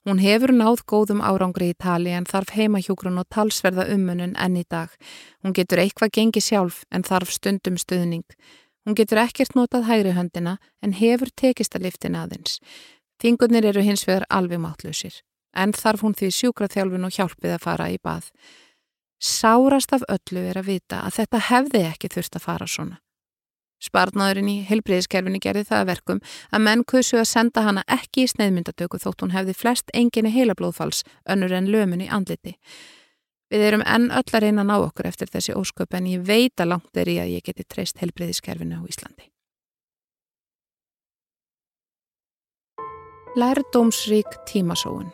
Hún 0.06 0.20
hefur 0.22 0.54
náð 0.54 0.84
góðum 0.88 1.18
árangri 1.20 1.72
í 1.72 1.76
tali 1.76 2.14
en 2.16 2.24
þarf 2.28 2.54
heimahjógrun 2.54 3.18
og 3.20 3.26
talsverða 3.34 3.88
ummunun 3.92 4.36
enn 4.40 4.56
í 4.56 4.64
dag. 4.64 4.94
Hún 5.42 5.56
getur 5.56 5.82
eitthvað 5.82 6.14
gengi 6.16 6.40
sjálf 6.40 6.84
en 6.94 7.04
þarf 7.04 7.34
stundum 7.34 7.76
stuðning. 7.76 8.24
Hún 8.88 8.96
getur 8.96 9.18
ekkert 9.20 9.52
notað 9.52 9.84
hægri 9.84 10.14
höndina 10.16 10.54
en 10.80 10.94
hefur 10.96 11.28
tekist 11.36 11.74
að 11.76 11.82
liftina 11.84 12.22
aðeins. 12.24 12.54
Fingurnir 13.20 13.66
eru 13.68 13.82
hins 13.84 14.06
vegar 14.08 14.24
alveg 14.32 14.62
mátlausir. 14.62 15.18
En 15.52 15.74
þarf 15.76 16.06
hún 16.06 16.16
því 16.16 16.30
sjúkraþjálfun 16.32 17.04
og 17.04 17.12
hjálpið 17.12 17.52
að 17.52 17.66
fara 17.66 17.90
í 17.92 17.98
bað. 18.00 18.30
Sárast 19.20 19.92
af 19.92 20.06
öllu 20.08 20.40
er 20.40 20.62
að 20.62 20.70
vita 20.70 21.02
að 21.04 21.18
þetta 21.18 21.44
hefði 21.50 21.84
ekki 21.90 22.12
þurft 22.14 22.40
að 22.40 22.46
fara 22.46 22.70
svona. 22.78 22.96
Spartnaðurinn 23.84 24.48
í 24.54 24.58
helbriðiskerfinni 24.70 25.44
gerði 25.44 25.68
það 25.68 25.82
að 25.82 25.90
verkum 25.92 26.22
að 26.48 26.64
menn 26.64 26.88
kusu 26.88 27.20
að 27.20 27.28
senda 27.28 27.66
hana 27.68 27.84
ekki 27.92 28.24
í 28.24 28.30
sneiðmyndatöku 28.32 29.02
þótt 29.04 29.26
hún 29.26 29.36
hefði 29.36 29.58
flest 29.66 29.92
enginni 29.92 30.32
heilablóðfalls 30.32 31.04
önnur 31.28 31.52
en 31.60 31.68
lömun 31.68 32.06
í 32.06 32.08
andliti. 32.08 32.56
Við 33.48 33.64
erum 33.64 33.84
enn 33.86 34.10
öll 34.12 34.28
að 34.28 34.42
reyna 34.44 34.64
að 34.64 34.68
ná 34.68 34.76
okkur 34.76 35.08
eftir 35.08 35.30
þessi 35.32 35.56
ósköp 35.56 35.94
en 35.96 36.08
ég 36.10 36.24
veit 36.24 36.60
að 36.60 36.74
langt 36.74 37.00
er 37.00 37.08
í 37.08 37.16
að 37.22 37.32
ég 37.38 37.46
geti 37.46 37.64
treyst 37.64 38.00
helbriðiskerfinu 38.02 38.80
á 38.80 38.82
Íslandi. 38.84 39.30
Lærdómsrík 43.38 44.36
tímasóun 44.48 45.08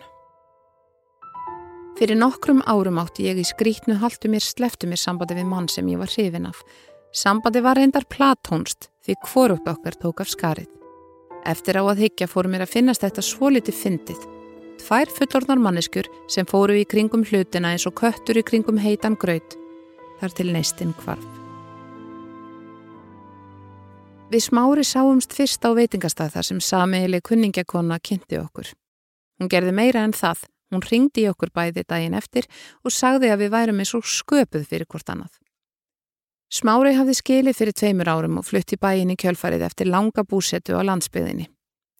Fyrir 1.94 2.18
nokkrum 2.18 2.62
árum 2.66 2.98
átti 2.98 3.28
ég 3.28 3.38
í 3.38 3.44
skrítnu 3.46 4.00
haldu 4.02 4.30
mér 4.32 4.42
sleftu 4.42 4.88
mér 4.90 4.98
sambandi 4.98 5.36
við 5.38 5.46
mann 5.46 5.68
sem 5.70 5.86
ég 5.92 6.00
var 6.00 6.10
hrifin 6.10 6.48
af 6.50 6.62
Sambandi 7.14 7.60
var 7.62 7.78
reyndar 7.78 8.02
platónst 8.10 8.88
því 9.06 9.14
hvorugt 9.22 9.68
okkar 9.70 9.94
tók 10.02 10.24
af 10.24 10.32
skarið. 10.32 10.70
Eftir 11.46 11.78
á 11.78 11.86
að 11.86 12.00
higgja 12.02 12.26
fóru 12.26 12.50
mér 12.50 12.64
að 12.64 12.72
finnast 12.72 13.04
þetta 13.04 13.22
svo 13.22 13.52
litið 13.54 13.76
fyndið. 13.78 14.24
Tvær 14.82 15.10
fullorðnar 15.14 15.60
manneskur 15.62 16.08
sem 16.30 16.46
fóru 16.50 16.74
í 16.76 16.84
kringum 16.88 17.22
hlutina 17.24 17.72
eins 17.74 17.86
og 17.88 17.94
köttur 18.00 18.40
í 18.40 18.44
kringum 18.46 18.80
heitan 18.82 19.16
gröð. 19.20 19.56
Þar 20.20 20.34
til 20.38 20.50
neistinn 20.54 20.94
kvarf. 20.98 21.24
Við 24.32 24.42
smári 24.48 24.82
sáumst 24.82 25.34
fyrst 25.36 25.62
á 25.62 25.70
veitingastað 25.76 26.34
þar 26.34 26.48
sem 26.48 26.60
samiðileg 26.64 27.22
kunningakonna 27.28 28.00
kynnti 28.02 28.40
okkur. 28.40 28.72
Hún 29.38 29.50
gerði 29.52 29.74
meira 29.76 30.02
en 30.02 30.16
það. 30.16 30.42
Hún 30.74 30.82
ringdi 30.82 31.22
í 31.22 31.30
okkur 31.30 31.52
bæði 31.54 31.84
daginn 31.86 32.16
eftir 32.18 32.48
og 32.82 32.90
sagði 32.90 33.30
að 33.30 33.44
við 33.44 33.54
værum 33.54 33.82
eins 33.82 33.94
og 33.94 34.08
sköpuð 34.08 34.64
fyrir 34.66 34.90
hvort 34.90 35.12
annað. 35.12 35.36
Smári 36.50 36.96
hafði 36.98 37.14
skilið 37.18 37.58
fyrir 37.60 37.76
tveimur 37.78 38.10
árum 38.10 38.40
og 38.40 38.48
flutti 38.48 38.78
bæin 38.80 39.12
í 39.14 39.18
kjölfarið 39.20 39.68
eftir 39.68 39.90
langa 39.90 40.26
búsetu 40.26 40.74
á 40.74 40.82
landsbyðinni. 40.82 41.46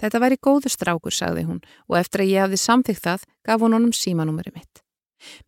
Þetta 0.05 0.21
væri 0.21 0.37
góður 0.37 0.73
strákur, 0.73 1.15
sagði 1.17 1.47
hún, 1.49 1.61
og 1.89 1.97
eftir 1.97 2.21
að 2.21 2.33
ég 2.35 2.45
hafði 2.45 2.59
samþygt 2.61 3.05
það, 3.07 3.23
gaf 3.49 3.63
hún 3.65 3.77
honum 3.79 3.95
símanúmeri 3.97 4.53
mitt. 4.53 4.83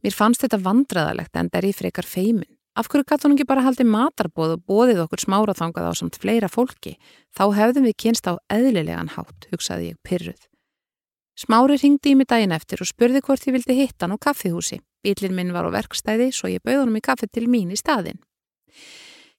Mér 0.01 0.17
fannst 0.17 0.41
þetta 0.47 0.63
vandraðalegt 0.65 1.37
en 1.37 1.51
der 1.53 1.67
í 1.69 1.75
frekar 1.77 2.09
feimin. 2.09 2.49
Af 2.77 2.89
hverju 2.89 3.05
gæti 3.09 3.27
hún 3.27 3.35
ekki 3.37 3.49
bara 3.49 3.65
haldið 3.67 3.89
matarbóð 3.93 4.55
og 4.57 4.65
bóðið 4.69 5.03
okkur 5.05 5.23
smáraþangað 5.27 5.89
á 5.89 5.93
samt 5.97 6.17
fleira 6.21 6.49
fólki? 6.49 6.95
Þá 7.37 7.45
hefðum 7.57 7.89
við 7.89 7.97
kynst 8.01 8.29
á 8.29 8.41
eðlilegan 8.53 9.13
hátt, 9.13 9.49
hugsaði 9.53 9.93
ég 9.93 10.01
pyrruð. 10.05 10.41
Smári 11.37 11.77
ringdi 11.77 12.15
í 12.15 12.17
mig 12.17 12.29
daginn 12.33 12.57
eftir 12.57 12.81
og 12.81 12.89
spurði 12.89 13.21
hvort 13.25 13.45
ég 13.45 13.57
vildi 13.57 13.77
hitta 13.77 14.07
hann 14.07 14.17
á 14.17 14.25
kaffihúsi. 14.25 14.81
Bílinn 15.05 15.37
minn 15.37 15.53
var 15.53 15.69
á 15.69 15.71
verkstæði 15.73 16.31
svo 16.33 16.49
ég 16.49 16.65
bauð 16.65 16.87
honum 16.87 16.97
í 16.97 17.05
kaffi 17.05 17.29
til 17.29 17.45
mín 17.45 17.73
í 17.73 17.77
staðin. 17.77 18.21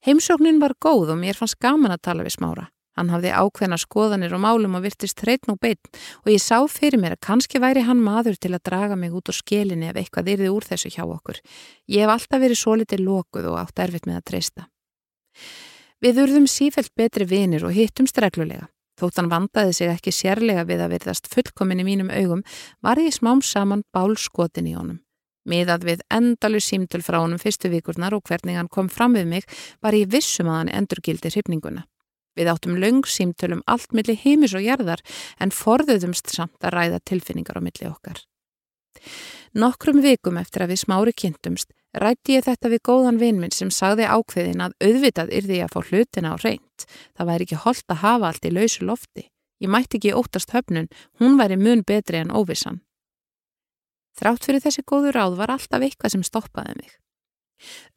Heimsóknin 0.05 0.61
var 0.61 0.77
góð 0.77 1.15
og 1.15 1.21
mér 1.21 1.37
fannst 1.37 1.57
gaman 1.57 1.93
að 1.97 2.05
tala 2.05 2.25
við 2.25 2.37
smára. 2.37 2.69
Hann 2.97 3.11
hafði 3.13 3.33
ákveðna 3.37 3.77
skoðanir 3.77 4.33
og 4.33 4.41
málum 4.41 4.77
og 4.79 4.85
virtist 4.87 5.21
hreitn 5.21 5.53
og 5.53 5.59
beitn 5.61 5.91
og 6.23 6.31
ég 6.33 6.41
sá 6.41 6.57
fyrir 6.71 6.97
mér 7.01 7.15
að 7.15 7.25
kannski 7.27 7.61
væri 7.61 7.85
hann 7.85 8.01
maður 8.01 8.39
til 8.41 8.55
að 8.55 8.63
draga 8.65 8.97
mig 8.97 9.13
út 9.13 9.29
á 9.29 9.33
skelinni 9.37 9.91
ef 9.91 9.99
eitthvað 10.01 10.31
yrði 10.33 10.49
úr 10.55 10.65
þessu 10.65 10.89
hjá 10.95 11.03
okkur. 11.05 11.37
Ég 11.85 12.03
hef 12.03 12.13
alltaf 12.15 12.41
verið 12.41 12.61
svo 12.61 12.73
litið 12.81 13.05
lokuð 13.05 13.51
og 13.51 13.59
átt 13.61 13.85
erfitt 13.85 14.09
með 14.09 14.19
að 14.21 14.27
treysta. 14.31 14.67
Við 16.01 16.23
urðum 16.25 16.49
sífælt 16.49 16.93
betri 16.97 17.25
vinir 17.29 17.65
og 17.65 17.73
hittumst 17.77 18.17
reglulega. 18.21 18.67
Þótt 18.97 19.19
hann 19.21 19.29
vandaði 19.29 19.73
sig 19.77 19.91
ekki 19.93 20.11
sérlega 20.13 20.63
við 20.65 20.81
að 20.81 20.93
verðast 20.95 21.29
fullkomin 21.29 21.83
í 21.83 21.85
mínum 21.85 22.09
augum 22.09 22.41
var 22.81 22.97
ég 22.97 23.13
smám 23.13 23.43
saman 23.45 23.85
bálskotin 23.93 24.69
í 24.69 24.73
honum. 24.73 25.03
Miðað 25.47 25.85
við 25.87 26.01
endalu 26.11 26.59
símtöl 26.59 27.03
frá 27.05 27.21
honum 27.21 27.39
fyrstu 27.39 27.69
vikurnar 27.71 28.15
og 28.17 28.25
hvernig 28.27 28.57
hann 28.57 28.71
kom 28.73 28.89
fram 28.89 29.13
við 29.15 29.29
mig 29.29 29.45
var 29.85 29.95
ég 29.95 30.09
vissum 30.11 30.49
að 30.49 30.59
hann 30.61 30.73
endurgildi 30.81 31.31
hrifninguna. 31.31 31.85
Við 32.37 32.51
áttum 32.53 32.77
löng 32.77 33.03
símtölum 33.09 33.63
allt 33.65 33.93
millir 33.97 34.19
heimis 34.21 34.55
og 34.57 34.65
jarðar 34.65 35.01
en 35.41 35.53
forðuðumst 35.55 36.29
samt 36.35 36.61
að 36.61 36.77
ræða 36.77 37.01
tilfinningar 37.09 37.57
á 37.57 37.61
milli 37.65 37.89
okkar. 37.89 38.21
Nokkrum 39.57 40.03
vikum 40.03 40.37
eftir 40.37 40.65
að 40.65 40.73
við 40.73 40.83
smári 40.83 41.13
kynntumst 41.17 41.73
rætti 42.01 42.37
ég 42.37 42.45
þetta 42.45 42.71
við 42.71 42.83
góðan 42.85 43.19
vinminn 43.21 43.53
sem 43.53 43.71
sagði 43.73 44.07
ákveðin 44.09 44.63
að 44.65 44.75
auðvitað 44.83 45.33
yrði 45.39 45.59
ég 45.59 45.67
að 45.67 45.73
fá 45.73 45.89
hlutina 45.89 46.33
á 46.33 46.35
reynd. 46.43 46.85
Það 47.17 47.29
væri 47.31 47.47
ekki 47.47 47.61
holdt 47.63 47.93
að 47.93 48.01
hafa 48.03 48.29
allt 48.29 48.45
í 48.47 48.53
lausu 48.53 48.85
lofti. 48.85 49.25
Ég 49.63 49.71
mætti 49.73 49.97
ekki 49.97 50.13
óttast 50.13 50.53
höfnun, 50.53 50.91
hún 51.19 51.39
væri 51.39 51.57
mun 51.57 51.81
betri 51.87 52.21
en 52.21 52.33
óvissan. 52.33 52.81
Þrátt 54.17 54.45
fyrir 54.45 54.61
þessi 54.61 54.85
góðu 54.85 55.13
ráð 55.13 55.37
var 55.37 55.53
alltaf 55.53 55.81
eitthvað 55.81 56.13
sem 56.13 56.25
stoppaði 56.25 56.77
mig. 56.77 56.93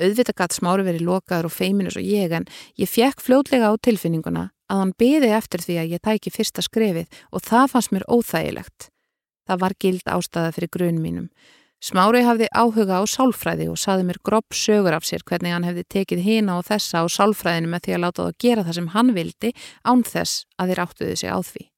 Auðvitað 0.01 0.39
gatt 0.41 0.57
smáru 0.57 0.87
verið 0.87 1.07
lokaður 1.07 1.51
og 1.51 1.55
feiminus 1.57 1.99
og 2.01 2.07
ég 2.07 2.33
en 2.37 2.49
ég 2.81 2.91
fekk 2.91 3.23
fljótlega 3.25 3.71
á 3.71 3.75
tilfinninguna 3.83 4.49
að 4.71 4.83
hann 4.83 4.97
beði 4.99 5.31
eftir 5.37 5.65
því 5.65 5.79
að 5.83 5.95
ég 5.97 6.05
tæki 6.07 6.33
fyrsta 6.35 6.65
skrefið 6.65 7.23
og 7.31 7.45
það 7.47 7.71
fannst 7.75 7.95
mér 7.95 8.07
óþægilegt. 8.09 8.91
Það 9.49 9.63
var 9.65 9.75
gild 9.83 10.07
ástæða 10.07 10.53
fyrir 10.55 10.73
grunn 10.77 11.01
mínum. 11.03 11.31
Smári 11.81 12.21
hafði 12.27 12.47
áhuga 12.53 13.01
á 13.01 13.05
sálfræði 13.09 13.71
og 13.73 13.79
saði 13.81 14.05
mér 14.05 14.21
gropp 14.21 14.53
sögur 14.53 14.93
af 14.93 15.07
sér 15.09 15.25
hvernig 15.25 15.55
hann 15.57 15.65
hefði 15.65 15.87
tekið 15.97 16.23
hina 16.27 16.59
og 16.61 16.67
þessa 16.69 17.01
á 17.01 17.05
sálfræðinu 17.09 17.73
með 17.73 17.87
því 17.87 17.97
að 17.97 18.03
láta 18.05 18.21
það 18.21 18.33
að 18.35 18.41
gera 18.45 18.65
það 18.67 18.79
sem 18.79 18.91
hann 18.95 19.13
vildi 19.17 19.53
án 19.89 20.05
þess 20.05 20.45
að 20.61 20.73
þeir 20.73 20.83
áttuði 20.85 21.17
sig 21.17 21.33
á 21.33 21.39
því. 21.41 21.70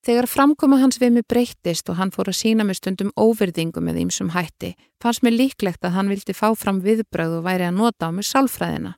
Þegar 0.00 0.30
framkoma 0.32 0.78
hans 0.80 0.96
við 0.96 1.18
mig 1.18 1.26
breyttist 1.28 1.90
og 1.92 1.98
hann 1.98 2.12
fór 2.14 2.30
að 2.32 2.38
sína 2.38 2.64
mig 2.64 2.78
stundum 2.78 3.10
óverðingu 3.20 3.82
með 3.84 3.98
ímsum 4.06 4.30
hætti, 4.32 4.72
fannst 5.02 5.20
mér 5.26 5.36
líklegt 5.36 5.84
að 5.84 5.96
hann 5.98 6.08
vildi 6.08 6.32
fá 6.32 6.48
fram 6.56 6.80
viðbröð 6.80 7.40
og 7.40 7.44
væri 7.44 7.66
að 7.68 7.76
nota 7.82 8.08
á 8.08 8.10
mig 8.16 8.24
sálfræðina. 8.24 8.94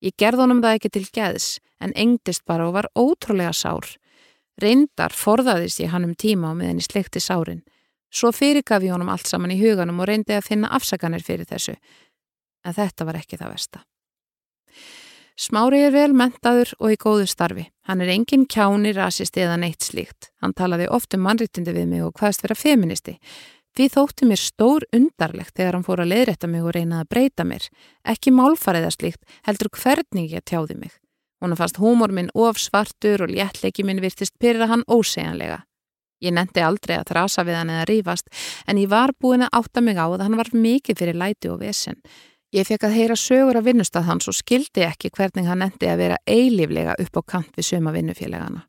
Ég 0.00 0.16
gerð 0.16 0.40
honum 0.46 0.62
það 0.64 0.78
ekki 0.78 0.90
til 0.94 1.04
geðs, 1.12 1.48
en 1.76 1.92
engdist 1.92 2.46
bara 2.48 2.70
og 2.70 2.78
var 2.78 2.88
ótrúlega 2.96 3.52
sár. 3.52 3.84
Reyndar 4.60 5.12
forðaðist 5.12 5.82
ég 5.84 5.92
hann 5.92 6.08
um 6.08 6.16
tíma 6.16 6.52
á 6.52 6.56
meðan 6.56 6.80
ég 6.80 6.88
slekti 6.88 7.20
sárin. 7.20 7.60
Svo 8.08 8.32
fyrirgaf 8.32 8.80
ég 8.82 8.96
honum 8.96 9.12
allt 9.12 9.28
saman 9.28 9.52
í 9.52 9.60
huganum 9.60 10.00
og 10.00 10.08
reyndi 10.08 10.34
að 10.34 10.48
finna 10.48 10.72
afsaganir 10.72 11.22
fyrir 11.24 11.44
þessu. 11.48 11.76
En 12.64 12.76
þetta 12.76 13.04
var 13.04 13.20
ekki 13.20 13.36
það 13.36 13.52
versta. 13.52 13.84
Smári 15.40 15.78
er 15.86 15.94
vel 15.94 16.10
mentaður 16.12 16.74
og 16.84 16.90
í 16.92 16.96
góðu 17.00 17.24
starfi. 17.30 17.62
Hann 17.88 18.02
er 18.04 18.10
engin 18.12 18.42
kjáni, 18.44 18.90
rasisti 18.92 19.40
eða 19.40 19.56
neitt 19.62 19.86
slíkt. 19.86 20.28
Hann 20.44 20.52
talaði 20.52 20.90
oft 20.92 21.16
um 21.16 21.22
mannrittindi 21.24 21.72
við 21.72 21.86
mig 21.88 22.02
og 22.04 22.12
hvaðst 22.20 22.44
vera 22.44 22.56
feministi. 22.58 23.14
Því 23.72 23.86
þótti 23.94 24.28
mér 24.28 24.42
stór 24.42 24.84
undarlegt 24.92 25.54
þegar 25.56 25.78
hann 25.78 25.86
fór 25.86 26.02
að 26.04 26.12
leiðrætta 26.12 26.50
mig 26.50 26.66
og 26.66 26.74
reynaði 26.76 27.06
að 27.06 27.10
breyta 27.14 27.46
mér. 27.48 27.70
Ekki 28.12 28.34
málfariða 28.36 28.92
slíkt, 28.92 29.24
heldur 29.48 29.72
hvernig 29.80 30.34
ég 30.34 30.44
tjáði 30.44 30.76
mig. 30.76 30.92
Hún 31.40 31.56
fannst 31.56 31.80
húmor 31.80 32.12
minn 32.12 32.28
of 32.36 32.60
svartur 32.60 33.24
og 33.24 33.32
léttleiki 33.32 33.86
minn 33.86 34.02
virtist 34.04 34.36
pyrra 34.36 34.68
hann 34.68 34.84
ósegjanlega. 34.92 35.62
Ég 36.20 36.36
nendi 36.36 36.60
aldrei 36.60 36.98
að 36.98 37.14
þrasa 37.14 37.46
við 37.48 37.62
hann 37.62 37.72
eða 37.72 37.88
rýfast 37.88 38.28
en 38.68 38.76
ég 38.76 38.92
var 38.92 39.16
búin 39.16 39.46
að 39.46 39.56
átta 39.62 39.80
mig 39.80 39.96
á 39.96 40.04
að 40.04 40.26
hann 40.26 40.36
var 40.36 40.52
mikið 40.52 41.00
fyrir 41.00 41.16
læti 41.16 41.48
og 41.48 41.62
vesen. 41.62 41.96
Ég 42.50 42.66
fekk 42.66 42.88
að 42.88 42.96
heyra 42.98 43.14
sögur 43.14 43.60
af 43.60 43.66
vinnustad 43.68 44.08
hans 44.08 44.26
og 44.26 44.34
skildi 44.34 44.82
ekki 44.82 45.12
hvernig 45.14 45.46
hann 45.46 45.62
endi 45.62 45.86
að 45.86 46.00
vera 46.02 46.16
eilíflega 46.26 46.96
upp 46.98 47.20
á 47.20 47.22
kant 47.36 47.52
við 47.54 47.68
söma 47.68 47.92
vinnufélagana. 47.94 48.64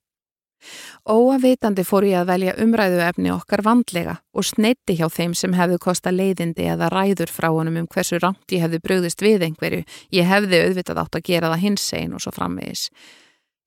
Óavitandi 1.10 1.82
fór 1.82 2.06
ég 2.06 2.20
að 2.20 2.30
velja 2.30 2.54
umræðu 2.62 3.00
efni 3.02 3.32
okkar 3.34 3.63
vandlega 3.65 4.20
og 4.38 4.46
sneitti 4.46 5.00
hjá 5.00 5.08
þeim 5.10 5.34
sem 5.34 5.56
hefðu 5.58 5.80
kosta 5.82 6.13
leiðindi 6.13 6.67
eða 6.70 6.91
ræður 6.94 7.34
frá 7.34 7.50
honum 7.50 7.80
um 7.82 7.89
hversu 7.89 8.20
rangt 8.22 8.54
ég 8.54 8.62
hefði 8.62 8.84
bröðist 8.86 9.26
við 9.26 9.48
einhverju. 9.48 9.82
Ég 10.13 10.30
hefði 10.30 10.62
auðvitað 10.67 11.02
átt 11.02 11.17
að 11.17 11.26
gera 11.32 11.50
það 11.50 11.65
hins 11.65 11.89
einn 11.98 12.13
og 12.13 12.22
svo 12.22 12.36
framvegis. 12.38 12.86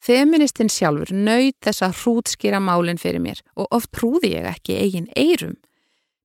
Feministinn 0.05 0.71
sjálfur 0.71 1.11
nöyð 1.11 1.55
þessa 1.65 1.91
hrútskýra 1.91 2.63
málinn 2.63 3.03
fyrir 3.03 3.23
mér 3.25 3.43
og 3.57 3.67
oft 3.75 3.91
trúði 3.97 4.37
ég 4.37 4.47
ekki 4.47 4.79
eigin 4.79 5.11
eirum. 5.17 5.59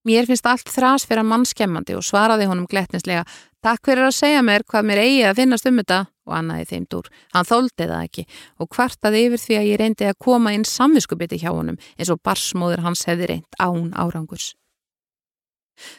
Mér 0.08 0.30
finnst 0.30 0.48
allt 0.48 0.70
þrás 0.72 1.04
fyrir 1.08 1.26
að 1.26 1.32
mannskemmandi 1.34 1.96
og 1.98 2.06
svaraði 2.08 2.48
honum 2.48 2.70
glettinslega 2.72 3.26
Takk 3.60 3.90
fyrir 3.90 4.06
að 4.08 4.16
segja 4.16 4.44
mér 4.46 4.64
hvað 4.64 4.86
mér 4.88 5.02
eigi 5.04 5.24
að 5.28 5.40
finnast 5.42 5.66
um 5.68 5.80
þetta 5.82 5.98
og 6.30 6.36
annaði 6.38 6.68
þeim 6.70 6.86
dúr. 6.94 7.10
Hann 7.34 7.48
þóldi 7.50 7.88
það 7.90 8.06
ekki 8.06 8.24
og 8.56 8.70
kvartaði 8.72 9.24
yfir 9.26 9.42
því 9.44 9.58
að 9.60 9.68
ég 9.68 9.82
reyndi 9.82 10.08
að 10.08 10.22
koma 10.24 10.54
inn 10.56 10.64
samviskubiti 10.64 11.42
hjá 11.42 11.50
honum 11.52 11.80
eins 11.98 12.14
og 12.14 12.22
barsmóður 12.24 12.86
hans 12.86 13.04
hefði 13.10 13.28
reynd 13.34 13.60
án 13.60 13.92
árangurs. 14.00 14.54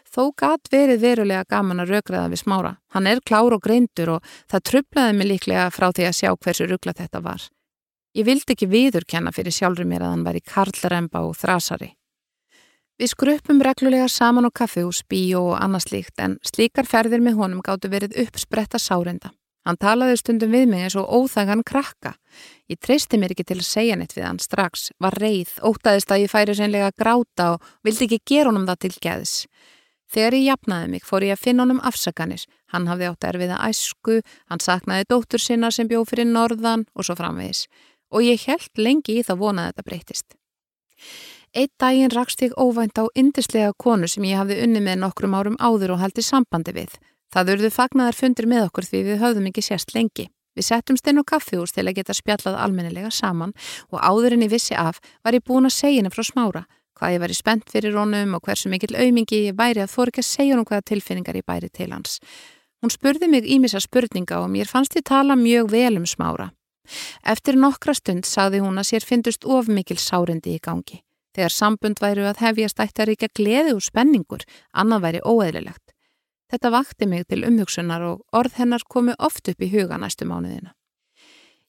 Þó 0.08 0.32
gatt 0.36 0.72
verið 0.72 1.04
verulega 1.04 1.44
gaman 1.52 1.84
að 1.84 1.94
raugraða 1.94 2.32
við 2.32 2.42
smára. 2.46 2.72
Hann 2.96 3.08
er 3.08 3.20
klár 3.20 3.52
og 3.52 3.62
greindur 3.64 4.16
og 4.16 4.34
það 4.48 4.66
trublaði 4.72 5.16
mig 5.18 5.32
líklega 5.34 5.68
frá 5.72 5.90
því 5.92 6.08
að 6.08 6.16
sjá 6.16 6.32
hversu 6.32 6.68
ruggla 6.68 6.96
þetta 6.96 7.24
var. 7.24 7.48
Ég 8.16 8.26
vildi 8.26 8.56
ekki 8.56 8.72
viðurkenna 8.72 9.32
fyrir 9.36 9.54
sjálfur 9.54 9.88
mér 9.88 10.06
að 10.06 10.16
hann 10.16 10.26
væri 10.26 10.44
karlremba 10.48 11.26
og 11.28 11.36
þrasari. 11.38 11.92
Við 13.00 13.14
skruppum 13.14 13.62
reglulega 13.64 14.10
saman 14.12 14.44
á 14.44 14.52
kaffehús, 14.52 14.98
bíó 15.08 15.54
og 15.54 15.54
annað 15.56 15.86
slíkt 15.86 16.20
en 16.20 16.34
slíkar 16.44 16.84
ferðir 16.84 17.22
með 17.24 17.38
honum 17.38 17.62
gáttu 17.64 17.88
verið 17.88 18.18
uppspretta 18.26 18.76
sárenda. 18.76 19.30
Hann 19.64 19.78
talaði 19.80 20.18
stundum 20.20 20.52
við 20.52 20.66
mig 20.68 20.84
eins 20.84 20.96
og 21.00 21.08
óþagan 21.08 21.62
krakka. 21.64 22.12
Ég 22.68 22.76
treysti 22.76 23.16
mér 23.16 23.32
ekki 23.32 23.46
til 23.48 23.56
að 23.62 23.70
segja 23.70 23.96
neitt 23.96 24.12
við 24.12 24.26
hann 24.26 24.40
strax, 24.44 24.90
var 25.00 25.16
reið, 25.16 25.54
ótaðist 25.64 26.12
að 26.12 26.26
ég 26.26 26.32
færi 26.34 26.58
seinlega 26.58 26.90
að 26.90 26.98
gráta 27.00 27.46
og 27.54 27.72
vildi 27.88 28.04
ekki 28.04 28.20
gera 28.34 28.52
honum 28.52 28.68
það 28.68 28.82
til 28.84 28.92
geðs. 29.08 29.34
Þegar 30.12 30.36
ég 30.36 30.46
jafnaði 30.50 30.92
mig 30.92 31.08
fór 31.08 31.24
ég 31.24 31.38
að 31.38 31.44
finna 31.46 31.64
honum 31.64 31.80
afsakanis. 31.80 32.44
Hann 32.68 32.88
hafði 32.90 33.08
átt 33.08 33.28
erfiða 33.32 33.62
æsku, 33.64 34.20
hann 34.52 34.60
saknaði 34.60 35.08
dóttur 35.08 35.40
sinna 35.40 35.72
sem 35.72 35.88
bjóð 35.88 36.10
fyrir 36.12 36.28
norðan 36.28 36.84
og 36.92 37.08
svo 37.08 37.16
framvegis. 37.16 37.64
Og 38.12 38.28
ég 38.28 38.44
held 38.44 38.72
lengi 38.76 39.22
í 39.22 39.24
það 39.24 39.40
vonað 39.46 39.72
þetta 39.72 39.88
breytist. 39.88 40.34
Eitt 41.50 41.72
daginn 41.82 42.12
rakst 42.14 42.42
ég 42.46 42.52
óvænt 42.54 42.94
á 42.94 43.10
indislega 43.18 43.72
konu 43.74 44.06
sem 44.06 44.22
ég 44.22 44.38
hafði 44.38 44.60
unni 44.62 44.80
með 44.86 45.00
nokkrum 45.02 45.32
árum 45.34 45.56
áður 45.58 45.96
og 45.96 46.02
haldi 46.04 46.22
sambandi 46.22 46.70
við. 46.76 46.92
Það 47.34 47.54
urðu 47.54 47.70
fagnar 47.74 48.14
fundir 48.14 48.46
með 48.46 48.68
okkur 48.68 48.86
því 48.86 49.00
við 49.08 49.18
höfðum 49.24 49.48
ekki 49.50 49.64
sérst 49.66 49.90
lengi. 49.94 50.28
Við 50.54 50.68
settumst 50.68 51.10
inn 51.10 51.18
á 51.18 51.26
kaffihús 51.26 51.74
til 51.74 51.88
að 51.88 51.96
geta 51.98 52.14
spjallað 52.14 52.58
almennilega 52.58 53.10
saman 53.10 53.54
og 53.90 53.98
áðurinn 53.98 54.46
í 54.46 54.50
vissi 54.50 54.78
af 54.78 55.02
var 55.24 55.34
ég 55.34 55.42
búin 55.42 55.66
að 55.66 55.74
segja 55.74 55.98
henni 55.98 56.14
frá 56.14 56.22
smára 56.26 56.64
hvað 57.00 57.16
ég 57.16 57.22
væri 57.24 57.34
spennt 57.38 57.70
fyrir 57.72 57.98
honum 57.98 58.38
og 58.38 58.46
hversu 58.46 58.70
mikil 58.70 58.94
aumingi 58.94 59.42
ég 59.48 59.58
væri 59.58 59.82
að 59.82 59.90
fór 59.90 60.12
ekki 60.12 60.22
að 60.22 60.30
segja 60.30 60.54
honum 60.54 60.70
hvaða 60.70 60.86
tilfinningar 60.92 61.38
ég 61.40 61.46
bæri 61.48 61.70
til 61.72 61.90
hans. 61.90 62.18
Hún 62.78 62.94
spurði 62.94 63.26
mig 63.26 63.48
ímissa 63.48 63.82
spurninga 63.82 64.38
og 64.44 64.50
mér 64.52 64.70
fannst 64.70 64.94
ég 64.94 65.06
tala 65.08 65.34
mjög 65.34 65.72
vel 65.74 65.96
um 65.98 66.06
smára. 66.06 66.52
Eftir 67.26 67.58
nokkra 67.58 67.94
stund 67.94 68.26
sagði 68.28 68.62
hún 68.62 68.78
að 68.78 68.92
sér 68.92 69.06
fyndust 69.06 69.44
of 69.44 69.68
mikil 69.68 69.98
sárendi 69.98 70.54
í 70.54 70.62
gangi. 70.62 71.02
Þegar 71.36 71.54
sambund 71.54 72.02
væru 72.02 72.26
að 72.26 72.42
hefjast 72.42 72.82
ætti 72.82 73.02
að 73.04 73.08
ríkja 73.12 73.30
gleði 73.38 73.76
og 73.76 73.84
spenningur, 73.86 74.42
annað 74.74 75.04
væri 75.06 75.22
óeðlilegt. 75.22 75.94
Þetta 76.50 76.72
vakti 76.74 77.06
mig 77.06 77.28
til 77.30 77.44
umhugsunar 77.46 78.02
og 78.02 78.24
orð 78.34 78.58
hennar 78.58 78.82
komu 78.90 79.14
oft 79.18 79.48
upp 79.48 79.62
í 79.62 79.70
huga 79.70 80.00
næstu 80.02 80.26
mánuðina. 80.26 80.74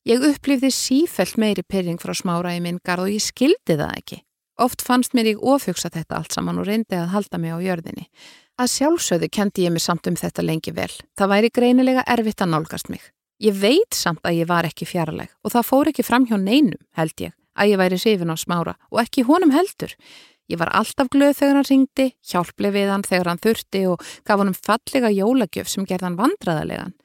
Ég 0.10 0.24
upplifði 0.26 0.72
sífelt 0.74 1.38
meiri 1.38 1.62
pyrring 1.62 2.02
frá 2.02 2.16
smára 2.18 2.56
í 2.58 2.62
minn 2.64 2.80
garð 2.82 3.06
og 3.06 3.14
ég 3.14 3.22
skildi 3.22 3.78
það 3.78 3.98
ekki. 4.00 4.18
Oft 4.62 4.82
fannst 4.82 5.14
mér 5.14 5.36
ég 5.36 5.44
ofugsa 5.46 5.92
þetta 5.94 6.18
allt 6.18 6.34
saman 6.34 6.58
og 6.62 6.66
reyndi 6.66 6.98
að 6.98 7.14
halda 7.14 7.38
mig 7.38 7.54
á 7.54 7.62
jörðinni. 7.62 8.08
Að 8.58 8.74
sjálfsögðu 8.74 9.30
kendi 9.30 9.68
ég 9.68 9.74
mig 9.74 9.86
samt 9.86 10.10
um 10.10 10.18
þetta 10.18 10.46
lengi 10.46 10.74
vel. 10.74 10.92
Það 11.18 11.32
væri 11.34 11.54
greinilega 11.54 12.06
erfitt 12.10 12.42
að 12.42 12.52
nálgast 12.56 12.90
mig. 12.90 13.02
Ég 13.42 13.58
veit 13.58 13.94
samt 13.98 14.26
að 14.26 14.42
ég 14.42 14.50
var 14.50 14.66
ekki 14.66 14.86
fjarlag 14.90 15.30
og 15.46 15.54
það 15.54 15.70
fór 15.70 15.90
ekki 15.94 16.06
fram 16.06 16.28
hjá 16.30 16.36
neinum, 16.38 16.82
held 16.98 17.24
ég, 17.26 17.34
að 17.58 17.74
ég 17.74 17.82
væri 17.82 18.00
sifin 18.02 18.34
á 18.34 18.38
smára 18.40 18.76
og 18.92 19.02
ekki 19.04 19.26
honum 19.28 19.54
heldur. 19.56 19.94
Ég 20.52 20.60
var 20.60 20.72
alltaf 20.76 21.08
glöð 21.12 21.38
þegar 21.40 21.60
hann 21.60 21.68
ringdi, 21.70 22.08
hjálpli 22.28 22.72
við 22.74 22.90
hann 22.92 23.06
þegar 23.08 23.32
hann 23.32 23.44
þurfti 23.44 23.86
og 23.88 24.02
gaf 24.28 24.42
honum 24.42 24.58
fallega 24.58 25.12
jólagjöf 25.14 25.70
sem 25.72 25.86
gerði 25.88 26.10
hann 26.10 26.20
vandraðalegan. 26.20 26.96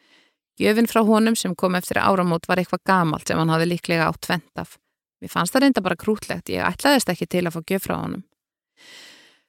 Gjöfin 0.57 0.89
frá 0.89 1.03
honum 1.07 1.37
sem 1.37 1.55
kom 1.55 1.77
eftir 1.77 2.01
áramót 2.01 2.49
var 2.49 2.59
eitthvað 2.59 2.87
gamalt 2.89 3.29
sem 3.29 3.39
hann 3.39 3.53
hafi 3.53 3.69
líklega 3.69 4.09
átt 4.09 4.23
tvent 4.25 4.63
af. 4.63 4.79
Mér 5.21 5.33
fannst 5.33 5.55
það 5.55 5.67
reynda 5.67 5.85
bara 5.85 6.01
krútlegt, 6.01 6.51
ég 6.51 6.65
ætlaðist 6.65 7.13
ekki 7.13 7.29
til 7.29 7.45
að 7.47 7.55
fá 7.57 7.61
gjöf 7.71 7.87
frá 7.87 7.97
honum. 8.01 8.25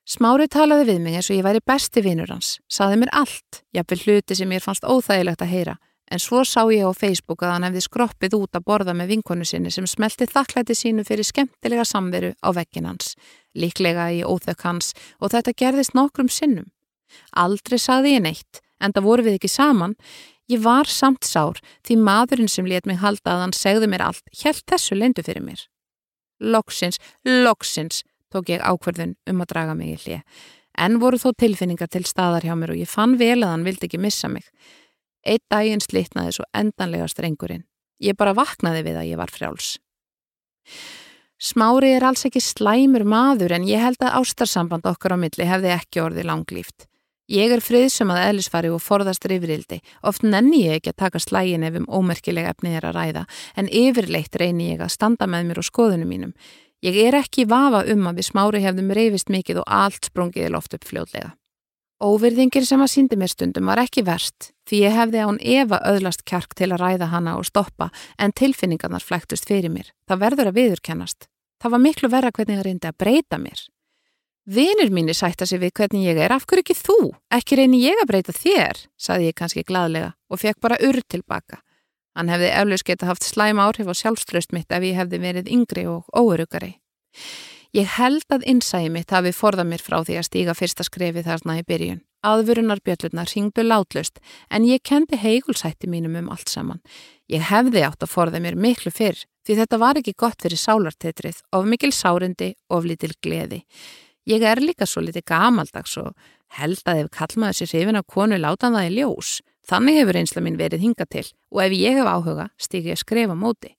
Smári 0.08 0.48
talaði 0.48 0.86
við 0.88 1.02
mig 1.04 1.18
eins 1.20 1.28
og 1.32 1.36
ég 1.36 1.44
væri 1.48 1.64
besti 1.68 2.04
vinnur 2.04 2.32
hans, 2.32 2.54
saði 2.72 3.02
mér 3.02 3.12
allt, 3.12 3.64
jafnvel 3.76 4.00
hluti 4.06 4.38
sem 4.40 4.48
mér 4.48 4.64
fannst 4.64 4.88
óþægilegt 4.88 5.44
að 5.44 5.52
heyra, 5.52 5.74
en 6.12 6.22
svo 6.24 6.43
sá 6.48 6.62
ég 6.72 6.88
á 6.88 6.91
Facebook 6.96 7.43
að 7.43 7.54
hann 7.56 7.67
hefði 7.67 7.84
skroppið 7.84 8.38
út 8.38 8.56
að 8.56 8.67
borða 8.70 8.93
með 8.96 9.15
vinkonu 9.15 9.46
sinni 9.46 9.72
sem 9.74 9.88
smelti 9.88 10.28
þakklæti 10.30 10.76
sínu 10.76 11.04
fyrir 11.08 11.28
skemmtilega 11.28 11.86
samveru 11.86 12.34
á 12.39 12.50
vekkin 12.56 12.88
hans 12.88 13.15
líklega 13.58 14.08
í 14.13 14.24
óþök 14.26 14.63
hans 14.65 14.93
og 15.22 15.34
þetta 15.34 15.56
gerðist 15.58 15.96
nokkrum 15.98 16.30
sinnum. 16.32 16.70
Aldrei 17.34 17.80
saði 17.82 18.15
ég 18.17 18.26
neitt, 18.26 18.62
en 18.84 18.93
það 18.93 19.08
voru 19.08 19.28
við 19.28 19.39
ekki 19.39 19.52
saman. 19.52 19.96
Ég 20.52 20.62
var 20.63 20.88
samt 20.88 21.28
sár 21.28 21.60
því 21.88 21.98
maðurinn 22.04 22.52
sem 22.52 22.67
let 22.70 22.88
mig 22.88 23.02
halda 23.02 23.34
að 23.34 23.43
hann 23.46 23.56
segði 23.56 23.89
mér 23.91 24.06
allt, 24.06 24.24
helt 24.43 24.63
þessu 24.70 24.96
lendu 24.96 25.26
fyrir 25.26 25.43
mér. 25.43 25.65
Loksins, 26.39 27.02
loksins, 27.26 28.04
tók 28.32 28.52
ég 28.54 28.63
ákverðun 28.63 29.17
um 29.28 29.43
að 29.43 29.52
draga 29.52 29.76
mig 29.76 29.96
í 29.96 30.00
hlið. 30.04 30.22
En 30.78 31.00
voru 31.02 31.17
þó 31.17 31.32
tilfinningar 31.34 31.89
til 31.89 32.04
staðar 32.06 32.46
hjá 32.46 32.54
mér 32.56 32.76
og 32.76 32.84
ég 32.84 32.89
fann 32.91 33.17
vel 33.17 33.41
að 33.41 33.56
hann 33.56 33.65
vildi 33.65 33.88
ekki 33.89 34.00
missa 34.00 34.30
mig. 34.30 34.46
Eitt 35.28 35.44
daginn 35.52 35.84
slitnaði 35.84 36.38
svo 36.38 36.48
endanlega 36.56 37.08
strengurinn. 37.12 37.66
Ég 38.00 38.18
bara 38.18 38.36
vaknaði 38.38 38.86
við 38.86 39.00
að 39.02 39.10
ég 39.12 39.20
var 39.20 39.34
frjáls. 39.34 39.76
Smári 41.38 41.92
er 41.94 42.06
alls 42.08 42.26
ekki 42.26 42.42
slæmur 42.42 43.04
maður 43.06 43.54
en 43.58 43.66
ég 43.68 43.82
held 43.82 44.02
að 44.02 44.16
ástarsamband 44.22 44.88
okkar 44.90 45.13
á 45.13 45.18
milli 45.22 45.46
hefði 45.46 45.74
ekki 45.76 46.02
orðið 46.02 46.30
langlýft. 46.30 46.88
Ég 47.28 47.52
er 47.52 47.60
friðsum 47.60 48.13
að 48.13 48.24
eðlisfari 48.24 48.70
og 48.72 48.80
forðast 48.80 49.26
rifrildi. 49.28 49.82
Oft 50.08 50.24
nenni 50.24 50.63
ég 50.63 50.80
ekki 50.80 50.94
að 50.94 51.02
taka 51.04 51.20
slægin 51.20 51.66
ef 51.68 51.76
um 51.76 51.90
ómerkilega 51.92 52.54
efnið 52.56 52.78
er 52.80 52.88
að 52.88 52.96
ræða 52.98 53.24
en 53.60 53.68
yfirleitt 53.68 54.40
reyni 54.40 54.72
ég 54.72 54.82
að 54.82 54.94
standa 54.96 55.28
með 55.28 55.50
mér 55.50 55.62
og 55.62 55.68
skoðunum 55.68 56.10
mínum. 56.10 56.32
Ég 56.86 56.96
er 57.04 57.20
ekki 57.20 57.46
vafa 57.50 57.84
um 57.92 58.08
að 58.08 58.22
við 58.22 58.30
smári 58.30 58.63
hefðum 58.63 58.94
reyfist 58.96 59.34
mikið 59.34 59.60
og 59.62 59.68
allt 59.68 60.08
sprungið 60.08 60.54
loft 60.56 60.78
upp 60.78 60.88
fljóðlega. 60.88 61.34
Óverðingir 61.98 62.62
sem 62.62 62.82
að 62.84 62.92
síndi 62.92 63.18
mér 63.18 63.32
stundum 63.32 63.70
var 63.72 63.80
ekki 63.82 64.04
verst 64.06 64.52
því 64.70 64.82
ég 64.84 64.94
hefði 64.94 65.22
án 65.26 65.40
Eva 65.42 65.80
öðlast 65.90 66.22
kjark 66.30 66.54
til 66.54 66.70
að 66.70 66.84
ræða 66.84 67.08
hana 67.10 67.34
og 67.40 67.48
stoppa 67.50 67.88
en 68.22 68.36
tilfinningarnar 68.38 69.02
flæktust 69.02 69.48
fyrir 69.50 69.74
mér. 69.74 69.90
Það 70.06 70.22
verður 70.22 70.52
að 70.52 70.60
viðurkennast. 70.60 71.26
Það 71.58 71.74
var 71.74 71.82
miklu 71.82 72.12
verra 72.14 72.32
hvernig 72.32 72.60
það 72.60 72.68
reyndi 72.68 72.92
að 72.92 73.00
breyta 73.02 73.42
mér. 73.42 73.64
Vinir 74.46 74.94
mínir 74.94 75.18
sætta 75.18 75.48
sig 75.50 75.60
við 75.60 75.74
hvernig 75.80 76.06
ég 76.06 76.22
er, 76.22 76.32
af 76.32 76.46
hverju 76.46 76.64
ekki 76.64 76.78
þú? 76.78 77.00
Ekki 77.34 77.58
reyni 77.58 77.82
ég 77.82 77.98
að 78.04 78.12
breyta 78.14 78.36
þér, 78.36 78.84
saði 78.96 79.32
ég 79.32 79.36
kannski 79.42 79.66
gladlega 79.66 80.14
og 80.30 80.40
fekk 80.44 80.62
bara 80.62 80.78
urr 80.86 81.02
tilbaka. 81.10 81.64
Hann 82.16 82.30
hefði 82.30 82.54
eflaus 82.54 82.86
geta 82.86 83.10
haft 83.10 83.26
slæm 83.26 83.60
áhrif 83.60 83.90
á 83.90 83.94
sjálfströst 83.98 84.54
mitt 84.54 84.70
ef 84.70 84.86
ég 84.86 84.96
hefði 85.02 85.20
verið 85.26 85.50
yngri 85.50 85.90
og 85.90 86.06
óörugari. 86.14 86.78
Ég 87.78 87.86
held 87.94 88.26
að 88.34 88.46
innsæði 88.50 88.90
mitt 88.90 89.12
hafi 89.13 89.30
forðað 89.36 89.68
mér 89.70 89.82
frá 89.86 90.00
því 90.02 90.16
að 90.18 90.26
stíga 90.26 90.54
fyrsta 90.58 90.86
skrefi 90.88 91.22
þarna 91.22 91.60
í 91.60 91.66
byrjun. 91.68 92.00
Aðvörunar 92.26 92.80
bjöllurnar 92.82 93.30
ringdu 93.30 93.62
látlust 93.62 94.18
en 94.50 94.66
ég 94.66 94.82
kendi 94.82 95.20
heigulsætti 95.22 95.86
mínum 95.92 96.16
um 96.18 96.32
allt 96.34 96.50
saman. 96.50 96.82
Ég 97.30 97.46
hefði 97.52 97.84
átt 97.86 98.02
að 98.02 98.13
forða 98.16 98.42
mér 98.42 98.58
miklu 98.58 98.90
fyrr 98.90 99.22
því 99.46 99.60
þetta 99.62 99.82
var 99.84 100.02
ekki 100.02 100.16
gott 100.18 100.42
fyrir 100.42 100.58
sálartetrið, 100.58 101.44
of 101.54 101.70
mikil 101.70 101.94
sárindi, 101.94 102.56
of 102.74 102.88
litil 102.90 103.13
gleði. 103.22 103.62
Ég 104.26 104.42
er 104.42 104.63
líka 104.63 104.90
svo 104.90 105.06
litið 105.06 105.28
gamaldags 105.30 106.00
og 106.02 106.18
held 106.58 106.82
að 106.82 107.06
ef 107.06 107.13
kallmaður 107.13 107.62
sér 107.62 107.76
hrifin 107.76 108.02
af 108.02 108.10
konu 108.10 108.42
látan 108.42 108.74
það 108.74 108.90
í 108.90 108.96
ljós. 108.98 109.38
Þannig 109.70 110.02
hefur 110.02 110.24
einsla 110.24 110.42
mín 110.42 110.58
verið 110.58 110.82
hinga 110.82 111.06
til 111.06 111.28
og 111.54 111.68
ef 111.68 111.78
ég 111.78 112.02
hef 112.02 112.10
áhuga 112.10 112.50
stíg 112.58 112.90
ég 112.90 112.98
að 112.98 113.06
skrefa 113.06 113.38
móti. 113.38 113.77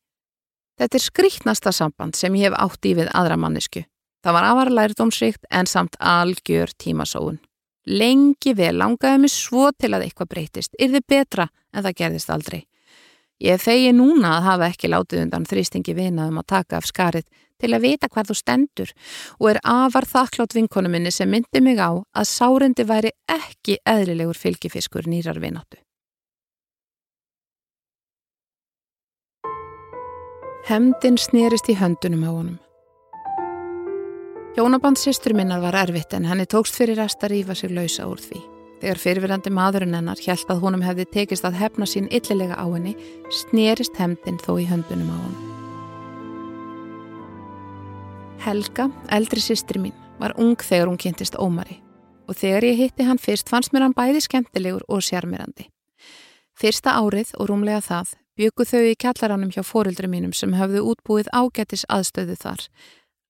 Þetta 0.79 0.99
er 0.99 1.03
skrítnasta 1.03 1.73
samband 1.75 2.15
sem 2.15 2.35
ég 2.39 2.49
hef 2.49 2.59
átt 2.59 2.87
í 2.87 2.95
við 2.95 3.11
aðra 3.11 3.37
mannesku. 3.41 3.83
Það 4.23 4.35
var 4.35 4.49
afar 4.49 4.71
lærdómsrikt 4.75 5.47
en 5.51 5.67
samt 5.67 5.99
algjör 5.99 6.71
tímasóun. 6.79 7.39
Lengi 7.89 8.53
vel 8.55 8.75
langaði 8.79 9.23
mig 9.23 9.33
svo 9.33 9.71
til 9.73 9.95
að 9.95 10.05
eitthvað 10.07 10.33
breytist, 10.35 10.75
yrði 10.79 11.01
betra 11.09 11.49
en 11.73 11.85
það 11.87 11.99
gerðist 12.03 12.31
aldrei. 12.31 12.61
Ég 13.39 13.61
fegi 13.63 13.93
núna 13.95 14.37
að 14.37 14.47
hafa 14.49 14.69
ekki 14.73 14.91
látið 14.91 15.23
undan 15.25 15.47
þrýstingi 15.47 15.95
vinaðum 15.95 16.41
að 16.43 16.49
taka 16.53 16.81
af 16.81 16.89
skarið 16.91 17.27
til 17.63 17.71
að 17.75 17.85
vita 17.87 18.11
hvað 18.11 18.31
þú 18.31 18.37
stendur 18.39 18.95
og 19.39 19.51
er 19.53 19.61
afar 19.63 20.07
þakklátt 20.11 20.57
vinkonu 20.59 20.91
minni 20.91 21.15
sem 21.15 21.31
myndi 21.31 21.63
mig 21.63 21.79
á 21.79 21.91
að 21.95 22.31
sárendi 22.31 22.87
væri 22.87 23.15
ekki 23.31 23.79
eðlilegur 23.87 24.39
fylgifiskur 24.39 25.07
nýrar 25.07 25.39
vináttu. 25.43 25.79
Hemdin 30.69 31.15
snerist 31.17 31.65
í 31.73 31.75
höndunum 31.81 32.27
á 32.29 32.31
honum. 32.31 32.57
Hjónaband 34.53 34.99
sýstur 35.01 35.33
minnar 35.33 35.63
var 35.63 35.79
erfitt 35.81 36.13
en 36.13 36.27
henni 36.29 36.45
tókst 36.45 36.77
fyrir 36.77 37.01
rest 37.01 37.25
að 37.25 37.33
rýfa 37.33 37.57
sig 37.57 37.73
lausa 37.73 38.05
úr 38.05 38.21
því. 38.21 38.43
Þegar 38.83 39.01
fyrirverandi 39.01 39.53
maðurinn 39.57 39.97
hennar 39.97 40.21
hjælt 40.21 40.53
að 40.53 40.61
honum 40.67 40.85
hefði 40.85 41.09
tekist 41.15 41.49
að 41.49 41.57
hefna 41.63 41.89
sín 41.89 42.11
yllilega 42.13 42.61
á 42.61 42.69
henni, 42.69 42.93
snerist 43.33 43.97
hemdin 43.97 44.37
þó 44.45 44.61
í 44.61 44.69
höndunum 44.69 45.09
á 45.09 45.17
honum. 45.17 45.49
Helga, 48.45 48.91
eldri 49.09 49.41
sýstur 49.41 49.81
mín, 49.81 49.97
var 50.21 50.37
ung 50.37 50.61
þegar 50.61 50.93
hún 50.93 51.01
kynntist 51.01 51.41
Ómari 51.41 51.81
og 52.29 52.37
þegar 52.37 52.69
ég 52.69 52.77
hitti 52.77 53.09
hann 53.09 53.17
fyrst 53.17 53.49
fannst 53.49 53.73
mér 53.73 53.89
hann 53.89 53.97
bæði 53.97 54.21
skemmtilegur 54.21 54.85
og 54.85 55.01
sjarmirandi. 55.01 55.73
Fyrsta 56.53 57.01
árið 57.01 57.33
og 57.41 57.49
rúmlega 57.49 57.81
það 57.81 58.19
byggu 58.39 58.65
þau 58.71 58.85
í 58.87 58.97
kjallaranum 59.03 59.51
hjá 59.55 59.65
fóruldri 59.67 60.09
mínum 60.11 60.33
sem 60.37 60.55
hafðu 60.55 60.85
útbúið 60.93 61.31
ágættis 61.35 61.85
aðstöðu 61.91 62.39
þar. 62.39 62.65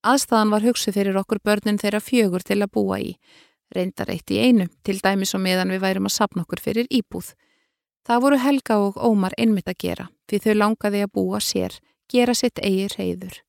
Aðstæðan 0.06 0.52
var 0.52 0.66
hugsuð 0.68 0.98
fyrir 1.00 1.18
okkur 1.18 1.40
börnin 1.44 1.80
þeirra 1.80 2.00
fjögur 2.04 2.44
til 2.44 2.60
að 2.62 2.72
búa 2.76 3.00
í. 3.02 3.14
Reyndar 3.74 4.12
eitt 4.12 4.30
í 4.30 4.38
einu, 4.40 4.68
til 4.84 5.00
dæmis 5.04 5.34
og 5.36 5.42
meðan 5.44 5.72
við 5.74 5.82
værum 5.84 6.08
að 6.08 6.16
sapna 6.16 6.44
okkur 6.44 6.62
fyrir 6.62 6.88
íbúð. 6.92 7.32
Það 8.06 8.22
voru 8.24 8.38
Helga 8.40 8.78
og 8.80 8.96
Ómar 9.04 9.34
einmitt 9.36 9.68
að 9.68 9.80
gera, 9.84 10.08
því 10.28 10.40
þau 10.44 10.54
langaði 10.56 11.04
að 11.04 11.12
búa 11.18 11.40
sér, 11.44 11.74
gera 12.08 12.34
sitt 12.36 12.62
eigi 12.64 12.88
reyður. 12.94 13.40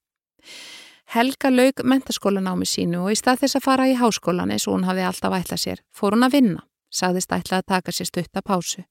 Helga 1.10 1.49
laug 1.49 1.80
mentaskólanámi 1.84 2.68
sínu 2.70 3.05
og 3.05 3.14
í 3.14 3.18
stað 3.18 3.45
þess 3.45 3.60
að 3.60 3.66
fara 3.66 3.88
í 3.89 3.95
háskólan 3.97 4.51
eins 4.53 4.68
og 4.68 4.76
hún 4.76 4.88
hafði 4.89 5.07
alltaf 5.07 5.38
ætlað 5.39 5.64
sér, 5.64 5.84
fór 5.95 6.18
hún 6.18 6.28
að 6.28 6.36
vinna, 6.36 6.66
sagðist 6.91 7.32
ætlað 7.34 7.64
að 7.64 7.70
taka 7.72 7.95
sér 7.95 8.10
stutt 8.12 8.36
að 8.36 8.45
pásu. 8.51 8.84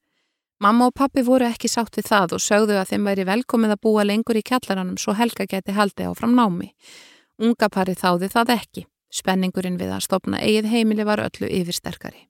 Mamma 0.59 0.89
og 0.91 0.95
pappi 0.99 1.23
voru 1.23 1.47
ekki 1.47 1.69
sátt 1.71 1.95
við 1.95 2.09
það 2.11 2.33
og 2.35 2.43
sögðu 2.43 2.79
að 2.81 2.89
þeim 2.91 3.05
væri 3.07 3.27
velkomið 3.29 3.75
að 3.77 3.83
búa 3.87 4.05
lengur 4.07 4.41
í 4.41 4.43
kjallaranum 4.43 4.97
svo 4.99 5.15
Helga 5.15 5.47
geti 5.47 5.75
haldið 5.77 6.11
áfram 6.11 6.35
námi. 6.35 6.73
Unga 7.39 7.69
pari 7.71 7.95
þáði 7.95 8.31
það 8.33 8.51
ekki. 8.57 8.85
Spenningurinn 9.15 9.79
við 9.79 9.95
að 9.95 10.03
stopna 10.09 10.43
eigið 10.43 10.67
heimili 10.73 11.07
var 11.07 11.23
öllu 11.23 11.47
yfirsterkari. 11.47 12.27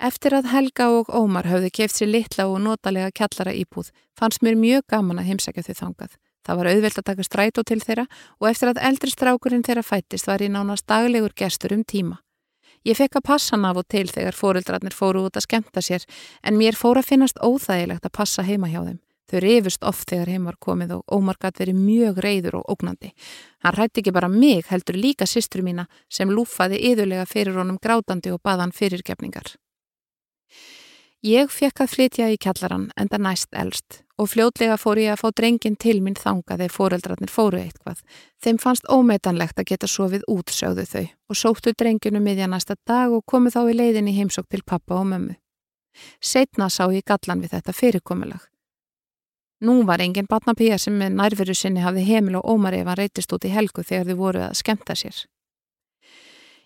Eftir 0.00 0.34
að 0.40 0.48
Helga 0.54 0.88
og 0.96 1.12
Ómar 1.12 1.46
höfðu 1.52 1.68
keft 1.70 2.00
sér 2.00 2.10
litla 2.10 2.48
og 2.48 2.58
notalega 2.64 3.12
kjallara 3.12 3.52
íbúð 3.54 3.92
fannst 4.16 4.40
mér 4.42 4.56
mjög 4.56 4.88
gaman 4.88 5.20
að 5.20 5.34
heimsækja 5.34 5.68
þau 5.68 5.74
þangað. 5.82 6.16
Það 6.44 6.58
var 6.58 6.72
auðvelt 6.72 6.98
að 6.98 7.08
taka 7.12 7.28
strætó 7.28 7.62
til 7.62 7.80
þeirra 7.84 8.08
og 8.40 8.48
eftir 8.48 8.72
að 8.72 8.84
eldri 8.88 9.12
strákurinn 9.12 9.64
þeirra 9.64 9.84
fættist 9.84 10.28
var 10.28 10.40
ég 10.40 10.52
nánast 10.52 10.88
daglegur 10.88 11.36
gestur 11.36 11.76
um 11.76 11.84
tíma. 11.84 12.23
Ég 12.84 12.98
fekk 12.98 13.16
að 13.16 13.26
passa 13.30 13.54
hann 13.54 13.64
af 13.64 13.78
og 13.80 13.86
til 13.88 14.04
þegar 14.12 14.36
fóruldrarnir 14.36 14.92
fóru 14.92 15.24
út 15.24 15.38
að 15.40 15.46
skemta 15.46 15.80
sér 15.80 16.04
en 16.44 16.58
mér 16.60 16.76
fór 16.76 17.00
að 17.00 17.08
finnast 17.14 17.40
óþægilegt 17.40 18.04
að 18.04 18.16
passa 18.18 18.44
heima 18.44 18.68
hjá 18.68 18.82
þeim. 18.82 19.00
Þau 19.24 19.40
reyfust 19.40 19.86
oft 19.88 20.10
þegar 20.10 20.28
heim 20.34 20.44
var 20.50 20.58
komið 20.60 20.92
og 20.98 21.14
Ómar 21.16 21.38
gæti 21.40 21.62
verið 21.62 21.78
mjög 21.80 22.20
reyður 22.20 22.58
og 22.60 22.74
ógnandi. 22.74 23.14
Hann 23.64 23.76
rætti 23.78 24.02
ekki 24.02 24.12
bara 24.12 24.28
mig 24.28 24.68
heldur 24.68 25.00
líka 25.00 25.24
systru 25.24 25.64
mína 25.64 25.86
sem 26.12 26.28
lúfaði 26.28 26.82
yðurlega 26.90 27.24
fyrir 27.24 27.56
honum 27.56 27.80
grátandi 27.80 28.34
og 28.34 28.42
baðan 28.44 28.76
fyrirgefningar. 28.76 29.56
Ég 31.24 31.48
fekk 31.48 31.80
að 31.80 31.88
flytja 31.88 32.26
í 32.28 32.34
kjallaran 32.36 32.90
enda 33.00 33.16
næst 33.16 33.48
elst 33.56 34.02
og 34.20 34.28
fljótlega 34.28 34.74
fór 34.76 34.98
ég 35.00 35.14
að 35.14 35.22
fá 35.22 35.30
drengin 35.40 35.78
til 35.80 36.02
minn 36.04 36.18
þanga 36.20 36.58
þegar 36.58 36.74
fóreldrarnir 36.74 37.32
fóru 37.32 37.62
eitthvað. 37.62 38.02
Þeim 38.44 38.58
fannst 38.60 38.90
ómetanlegt 38.92 39.56
að 39.56 39.70
geta 39.70 39.88
sofið 39.88 40.26
út, 40.28 40.52
sögðu 40.52 40.84
þau 40.84 41.06
og 41.32 41.38
sóttu 41.40 41.72
drenginu 41.72 42.20
miðja 42.20 42.50
næsta 42.52 42.76
dag 42.84 43.08
og 43.08 43.24
komu 43.24 43.48
þá 43.48 43.62
í 43.72 43.78
leiðin 43.78 44.12
í 44.12 44.16
heimsók 44.18 44.50
til 44.52 44.60
pappa 44.68 44.98
og 45.00 45.08
mömmu. 45.14 45.38
Setna 46.20 46.68
sá 46.68 46.84
ég 46.92 47.08
gallan 47.08 47.40
við 47.40 47.56
þetta 47.56 47.72
fyrirkomulag. 47.72 48.44
Nú 49.64 49.80
var 49.88 50.04
engin 50.04 50.28
batnapíja 50.28 50.76
sem 50.76 50.92
með 51.00 51.16
nærveru 51.22 51.56
sinni 51.56 51.80
hafði 51.80 52.04
heimil 52.04 52.42
og 52.42 52.52
ómar 52.52 52.76
ef 52.76 52.84
hann 52.84 53.00
reytist 53.00 53.32
út 53.32 53.48
í 53.48 53.54
helgu 53.54 53.80
þegar 53.80 54.12
þau 54.12 54.20
voru 54.20 54.44
að 54.44 54.58
skemta 54.60 54.92
sér. 54.92 55.24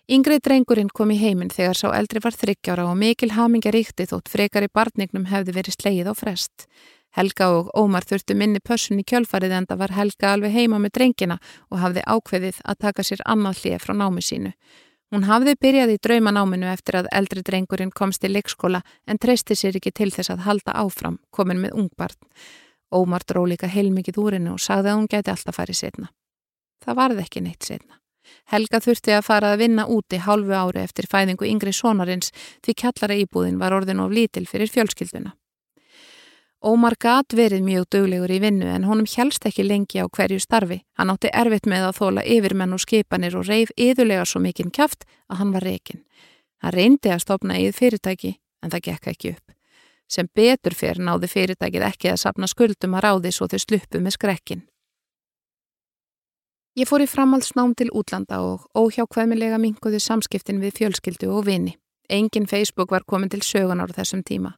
Yngri 0.09 0.39
drengurinn 0.41 0.87
kom 0.89 1.11
í 1.13 1.19
heiminn 1.21 1.51
þegar 1.53 1.77
sá 1.77 1.91
eldri 1.93 2.17
var 2.23 2.33
þryggjára 2.33 2.87
og 2.89 2.95
mikil 2.97 3.27
hamingja 3.35 3.69
ríkti 3.69 4.07
þótt 4.09 4.31
frekar 4.33 4.65
í 4.65 4.69
barnignum 4.73 5.27
hefði 5.29 5.53
verið 5.53 5.75
sleið 5.75 6.07
á 6.09 6.13
frest. 6.17 6.65
Helga 7.13 7.51
og 7.53 7.69
Ómar 7.77 8.07
þurftu 8.09 8.33
minni 8.33 8.57
pössun 8.57 8.97
í 8.97 9.05
kjölfarið 9.05 9.53
en 9.53 9.67
það 9.69 9.81
var 9.83 9.93
Helga 9.93 10.31
alveg 10.33 10.55
heima 10.55 10.79
með 10.81 10.95
drengina 10.97 11.37
og 11.69 11.83
hafði 11.83 12.05
ákveðið 12.09 12.57
að 12.65 12.79
taka 12.87 13.05
sér 13.05 13.21
annað 13.35 13.61
hlið 13.61 13.77
frá 13.85 13.93
námi 14.01 14.25
sínu. 14.25 14.55
Hún 15.13 15.27
hafði 15.29 15.55
byrjað 15.61 15.93
í 15.93 15.99
draumanáminu 16.01 16.71
eftir 16.73 16.97
að 17.03 17.11
eldri 17.13 17.45
drengurinn 17.45 17.93
komst 17.93 18.25
í 18.25 18.33
leikskóla 18.33 18.81
en 19.05 19.21
treysti 19.21 19.53
sér 19.53 19.77
ekki 19.77 19.93
til 19.93 20.09
þess 20.09 20.33
að 20.33 20.45
halda 20.49 20.73
áfram, 20.73 21.21
komin 21.29 21.61
með 21.61 21.77
ungbarn. 21.83 22.17
Ómar 22.89 23.29
dró 23.29 23.45
líka 23.45 23.69
heilmikið 23.69 24.17
úr 24.25 24.39
hennu 24.39 24.57
og 24.57 24.65
sagði 24.65 24.89
að 24.89 25.01
hún 25.03 25.09
geti 25.13 25.37
alltaf 25.37 25.61
farið 25.61 25.81
setna. 25.83 26.13
Það 26.81 27.01
varði 27.03 27.25
ekki 27.27 27.45
neitt 27.45 27.61
setna. 27.61 27.98
Helga 28.49 28.79
þurfti 28.83 29.13
að 29.17 29.25
fara 29.25 29.51
að 29.53 29.61
vinna 29.63 29.85
úti 29.87 30.21
hálfu 30.23 30.55
ári 30.55 30.83
eftir 30.83 31.09
fæðingu 31.11 31.47
yngri 31.49 31.73
sonarins 31.75 32.33
því 32.65 32.75
kjallara 32.83 33.19
íbúðin 33.23 33.59
var 33.61 33.75
orðin 33.77 34.01
of 34.03 34.11
lítil 34.13 34.47
fyrir 34.49 34.71
fjölskylduna. 34.73 35.35
Ómar 36.59 36.97
gat 36.99 37.31
verið 37.31 37.61
mjög 37.63 37.85
döglegur 37.95 38.31
í 38.35 38.41
vinnu 38.43 38.67
en 38.67 38.83
honum 38.83 39.07
helst 39.07 39.45
ekki 39.47 39.63
lengi 39.63 40.01
á 40.03 40.11
hverju 40.11 40.41
starfi. 40.43 40.81
Hann 40.99 41.13
átti 41.13 41.31
erfitt 41.31 41.69
með 41.71 41.85
að 41.87 41.99
þóla 42.01 42.25
yfirmenn 42.27 42.75
og 42.75 42.81
skipanir 42.83 43.37
og 43.39 43.47
reif 43.47 43.71
yðurlega 43.79 44.25
svo 44.27 44.41
mikinn 44.43 44.73
kæft 44.75 45.07
að 45.31 45.39
hann 45.39 45.53
var 45.55 45.63
rekin. 45.63 46.03
Hann 46.59 46.75
reyndi 46.75 47.13
að 47.13 47.23
stopna 47.23 47.55
íð 47.55 47.77
fyrirtæki 47.79 48.33
en 48.59 48.73
það 48.73 48.83
gekk 48.89 49.07
ekki 49.13 49.31
upp. 49.37 49.55
Sem 50.09 50.27
betur 50.35 50.75
fyrir 50.75 50.99
náði 50.99 51.29
fyrirtækið 51.31 51.85
ekki 51.87 52.11
að 52.11 52.21
sapna 52.25 52.51
skuldum 52.51 52.97
að 52.97 53.05
ráði 53.07 53.31
svo 53.31 53.47
þau 53.47 53.59
sluppu 53.63 54.03
með 54.03 54.17
skrekkin. 54.17 54.65
Ég 56.79 56.87
fór 56.87 57.01
í 57.03 57.09
framhaldsnám 57.11 57.73
til 57.75 57.89
útlanda 57.91 58.37
og 58.39 58.61
óhjákvæmilega 58.77 59.57
minguði 59.59 59.97
samskiptin 59.99 60.61
við 60.61 60.77
fjölskyldu 60.77 61.27
og 61.27 61.47
vini. 61.49 61.73
Engin 62.07 62.45
Facebook 62.47 62.93
var 62.93 63.03
komin 63.03 63.27
til 63.29 63.41
sögunar 63.43 63.91
þessum 63.91 64.21
tíma. 64.23 64.53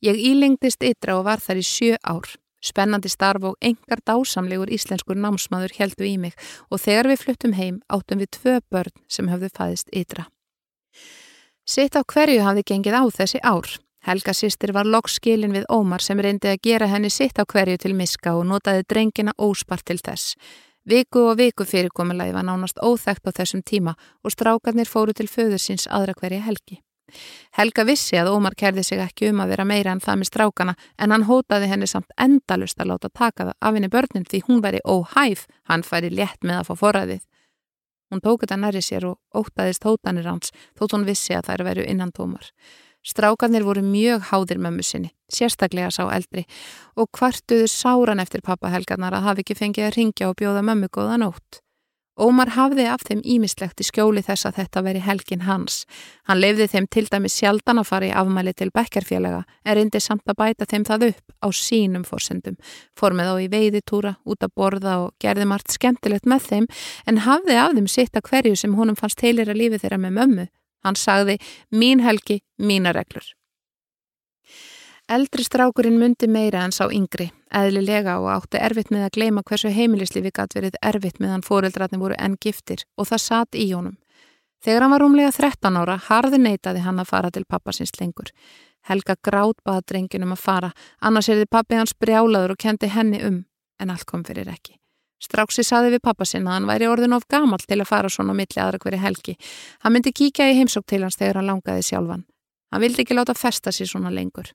Ég 0.00 0.16
ílengdist 0.16 0.80
ytra 0.80 1.18
og 1.18 1.26
var 1.26 1.42
þar 1.44 1.60
í 1.60 1.64
sjö 1.66 1.98
ár. 2.00 2.30
Spennandi 2.64 3.10
starf 3.12 3.44
og 3.44 3.58
engar 3.60 4.00
dásamlegur 4.00 4.72
íslenskur 4.72 5.18
námsmaður 5.20 5.74
heldu 5.76 6.06
í 6.08 6.14
mig 6.16 6.38
og 6.70 6.80
þegar 6.80 7.10
við 7.10 7.20
fluttum 7.24 7.52
heim 7.58 7.82
áttum 7.92 8.22
við 8.22 8.30
tvö 8.38 8.54
börn 8.72 9.04
sem 9.06 9.28
höfðu 9.28 9.50
fæðist 9.58 9.92
ytra. 9.92 10.24
Sitt 11.68 12.00
á 12.00 12.02
hverju 12.02 12.46
hafði 12.48 12.64
gengið 12.64 12.96
á 12.96 13.04
þessi 13.12 13.42
ár. 13.44 13.68
Helga 14.08 14.32
sýstir 14.32 14.72
var 14.72 14.88
lokkskilin 14.88 15.52
við 15.52 15.68
Ómar 15.68 16.00
sem 16.00 16.16
reyndi 16.16 16.48
að 16.48 16.62
gera 16.64 16.88
henni 16.88 17.10
sitt 17.12 17.36
á 17.36 17.44
hverju 17.44 17.76
til 17.76 17.92
miska 17.98 18.32
og 18.38 18.46
notaði 18.48 18.86
drengina 18.88 19.36
óspart 19.36 19.84
til 19.84 19.98
þess. 20.00 20.38
Viku 20.88 21.26
og 21.28 21.36
viku 21.36 21.64
fyrirkomulagi 21.68 22.32
var 22.32 22.46
nánast 22.48 22.78
óþægt 22.80 23.28
á 23.28 23.30
þessum 23.36 23.60
tíma 23.60 23.92
og 24.24 24.32
strákarnir 24.32 24.88
fóru 24.88 25.12
til 25.12 25.28
föður 25.28 25.60
síns 25.60 25.84
aðra 25.84 26.14
hverja 26.16 26.40
helgi. 26.46 26.78
Helga 27.58 27.84
vissi 27.84 28.16
að 28.16 28.30
Ómar 28.32 28.56
kerði 28.56 28.84
sig 28.84 29.02
ekki 29.04 29.28
um 29.28 29.42
að 29.44 29.52
vera 29.52 29.66
meira 29.68 29.92
en 29.92 30.00
það 30.00 30.20
með 30.20 30.30
strákana 30.30 30.74
en 30.96 31.12
hann 31.12 31.26
hótaði 31.28 31.68
henni 31.68 31.88
samt 31.90 32.16
endalust 32.16 32.80
að 32.80 32.92
láta 32.92 33.12
taka 33.12 33.50
það 33.50 33.54
af 33.60 33.76
henni 33.76 33.92
börnin 33.92 34.24
því 34.24 34.40
hún 34.48 34.64
væri 34.64 34.80
óhæf, 34.84 35.44
hann 35.68 35.84
færi 35.84 36.08
létt 36.08 36.40
með 36.40 36.62
að 36.62 36.68
fá 36.70 36.74
forræðið. 36.80 37.22
Hún 38.08 38.24
tók 38.24 38.46
þetta 38.46 38.56
næri 38.56 38.80
sér 38.80 39.10
og 39.10 39.18
ótaðist 39.36 39.84
hótanir 39.84 40.24
hans 40.24 40.56
þótt 40.72 40.96
hún 40.96 41.04
vissi 41.04 41.36
að 41.36 41.50
þær 41.50 41.66
veru 41.68 41.84
innan 41.84 42.12
tómar. 42.16 42.48
Strákanir 43.06 43.64
voru 43.64 43.82
mjög 43.82 44.26
háðir 44.32 44.58
mömmu 44.58 44.82
sinni, 44.82 45.12
sérstaklega 45.30 45.92
sá 45.94 46.02
eldri 46.10 46.44
og 46.98 47.08
kvartuðu 47.14 47.68
sáran 47.70 48.20
eftir 48.20 48.42
pappahelgarnar 48.44 49.14
að 49.14 49.30
hafi 49.30 49.46
ekki 49.46 49.58
fengið 49.62 49.88
að 49.88 49.96
ringja 49.96 50.28
og 50.28 50.36
bjóða 50.40 50.64
mömmu 50.66 50.90
góða 50.92 51.16
nótt. 51.22 51.62
Ómar 52.18 52.50
hafði 52.56 52.88
af 52.90 53.04
þeim 53.06 53.20
ímislegt 53.22 53.78
í 53.78 53.84
skjóli 53.86 54.24
þess 54.26 54.48
að 54.48 54.56
þetta 54.56 54.80
veri 54.82 55.02
helgin 55.04 55.44
hans. 55.46 55.84
Hann 56.26 56.40
lefði 56.42 56.66
þeim 56.72 56.88
til 56.90 57.04
dæmi 57.06 57.30
sjaldan 57.30 57.78
að 57.78 57.90
fara 57.92 58.08
í 58.08 58.10
afmæli 58.10 58.56
til 58.58 58.72
bekkerfélaga 58.74 59.44
en 59.62 59.78
reyndi 59.78 60.00
samt 60.02 60.26
að 60.26 60.40
bæta 60.42 60.66
þeim 60.66 60.86
það 60.88 61.06
upp 61.12 61.46
á 61.46 61.48
sínum 61.54 62.02
fórsendum. 62.08 62.58
Formið 62.98 63.30
á 63.30 63.34
í 63.38 63.46
veiðitúra, 63.54 64.16
út 64.26 64.42
að 64.42 64.54
borða 64.58 64.98
og 65.04 65.14
gerði 65.22 65.46
margt 65.46 65.70
skemmtilegt 65.70 66.26
með 66.26 66.50
þeim 66.50 66.70
en 67.06 67.22
hafði 67.22 67.60
af 67.62 67.78
þeim 67.78 67.86
sitt 67.94 68.18
að 68.18 68.26
hverju 68.32 68.58
sem 68.58 68.74
honum 68.74 68.98
fannst 68.98 69.22
heilir 69.22 69.54
að 69.54 69.62
lífi 69.62 69.84
þeirra 69.84 70.02
með 70.02 70.18
mömmu 70.18 70.48
Hann 70.84 70.96
sagði, 70.96 71.38
mín 71.70 72.02
helgi, 72.04 72.40
mína 72.58 72.92
reglur. 72.94 73.26
Eldri 75.08 75.40
strákurinn 75.40 75.96
myndi 75.96 76.28
meira 76.28 76.60
en 76.66 76.72
sá 76.76 76.84
yngri, 76.92 77.30
eðlilega 77.56 78.18
og 78.20 78.28
átti 78.28 78.60
erfitt 78.60 78.90
með 78.92 79.06
að 79.06 79.14
gleima 79.16 79.42
hversu 79.48 79.70
heimilislífi 79.72 80.32
gatt 80.36 80.52
verið 80.52 80.76
erfitt 80.84 81.16
meðan 81.24 81.44
fóreldratni 81.46 82.00
voru 82.02 82.18
enn 82.20 82.36
giftir 82.44 82.84
og 82.96 83.08
það 83.08 83.22
satt 83.24 83.56
í 83.56 83.70
honum. 83.72 83.96
Þegar 84.60 84.84
hann 84.84 84.92
var 84.92 85.04
umlega 85.06 85.30
13 85.32 85.78
ára, 85.80 85.96
harði 86.10 86.42
neytaði 86.42 86.82
hann 86.84 87.00
að 87.00 87.08
fara 87.08 87.30
til 87.32 87.46
pappasins 87.48 87.94
lengur. 88.00 88.28
Helga 88.84 89.16
grátt 89.24 89.62
baða 89.64 89.86
drenginum 89.88 90.34
að 90.34 90.42
fara, 90.44 90.70
annars 91.00 91.30
er 91.30 91.40
þið 91.40 91.52
pappi 91.56 91.78
hans 91.78 91.96
brjálaður 91.96 92.52
og 92.52 92.60
kendi 92.60 92.90
henni 92.92 93.22
um, 93.24 93.40
en 93.80 93.94
allt 93.94 94.04
kom 94.04 94.26
fyrir 94.28 94.50
ekki. 94.52 94.76
Stráksi 95.18 95.64
saði 95.66 95.96
við 95.96 96.04
pappa 96.06 96.26
sinna 96.28 96.52
að 96.52 96.58
hann 96.58 96.68
væri 96.70 96.88
orðin 96.88 97.16
of 97.16 97.26
gamal 97.30 97.58
til 97.64 97.80
að 97.80 97.90
fara 97.90 98.10
svona 98.12 98.36
milli 98.38 98.62
aðra 98.62 98.78
hverju 98.82 99.02
helgi. 99.02 99.34
Hann 99.82 99.96
myndi 99.96 100.14
kíkja 100.14 100.46
í 100.52 100.56
heimsók 100.60 100.86
til 100.86 101.02
hans 101.02 101.18
þegar 101.18 101.40
hann 101.40 101.50
langaði 101.50 101.84
sjálfan. 101.88 102.24
Hann 102.70 102.84
vildi 102.84 103.02
ekki 103.02 103.16
láta 103.16 103.34
festa 103.34 103.72
sér 103.74 103.90
svona 103.90 104.12
lengur. 104.14 104.52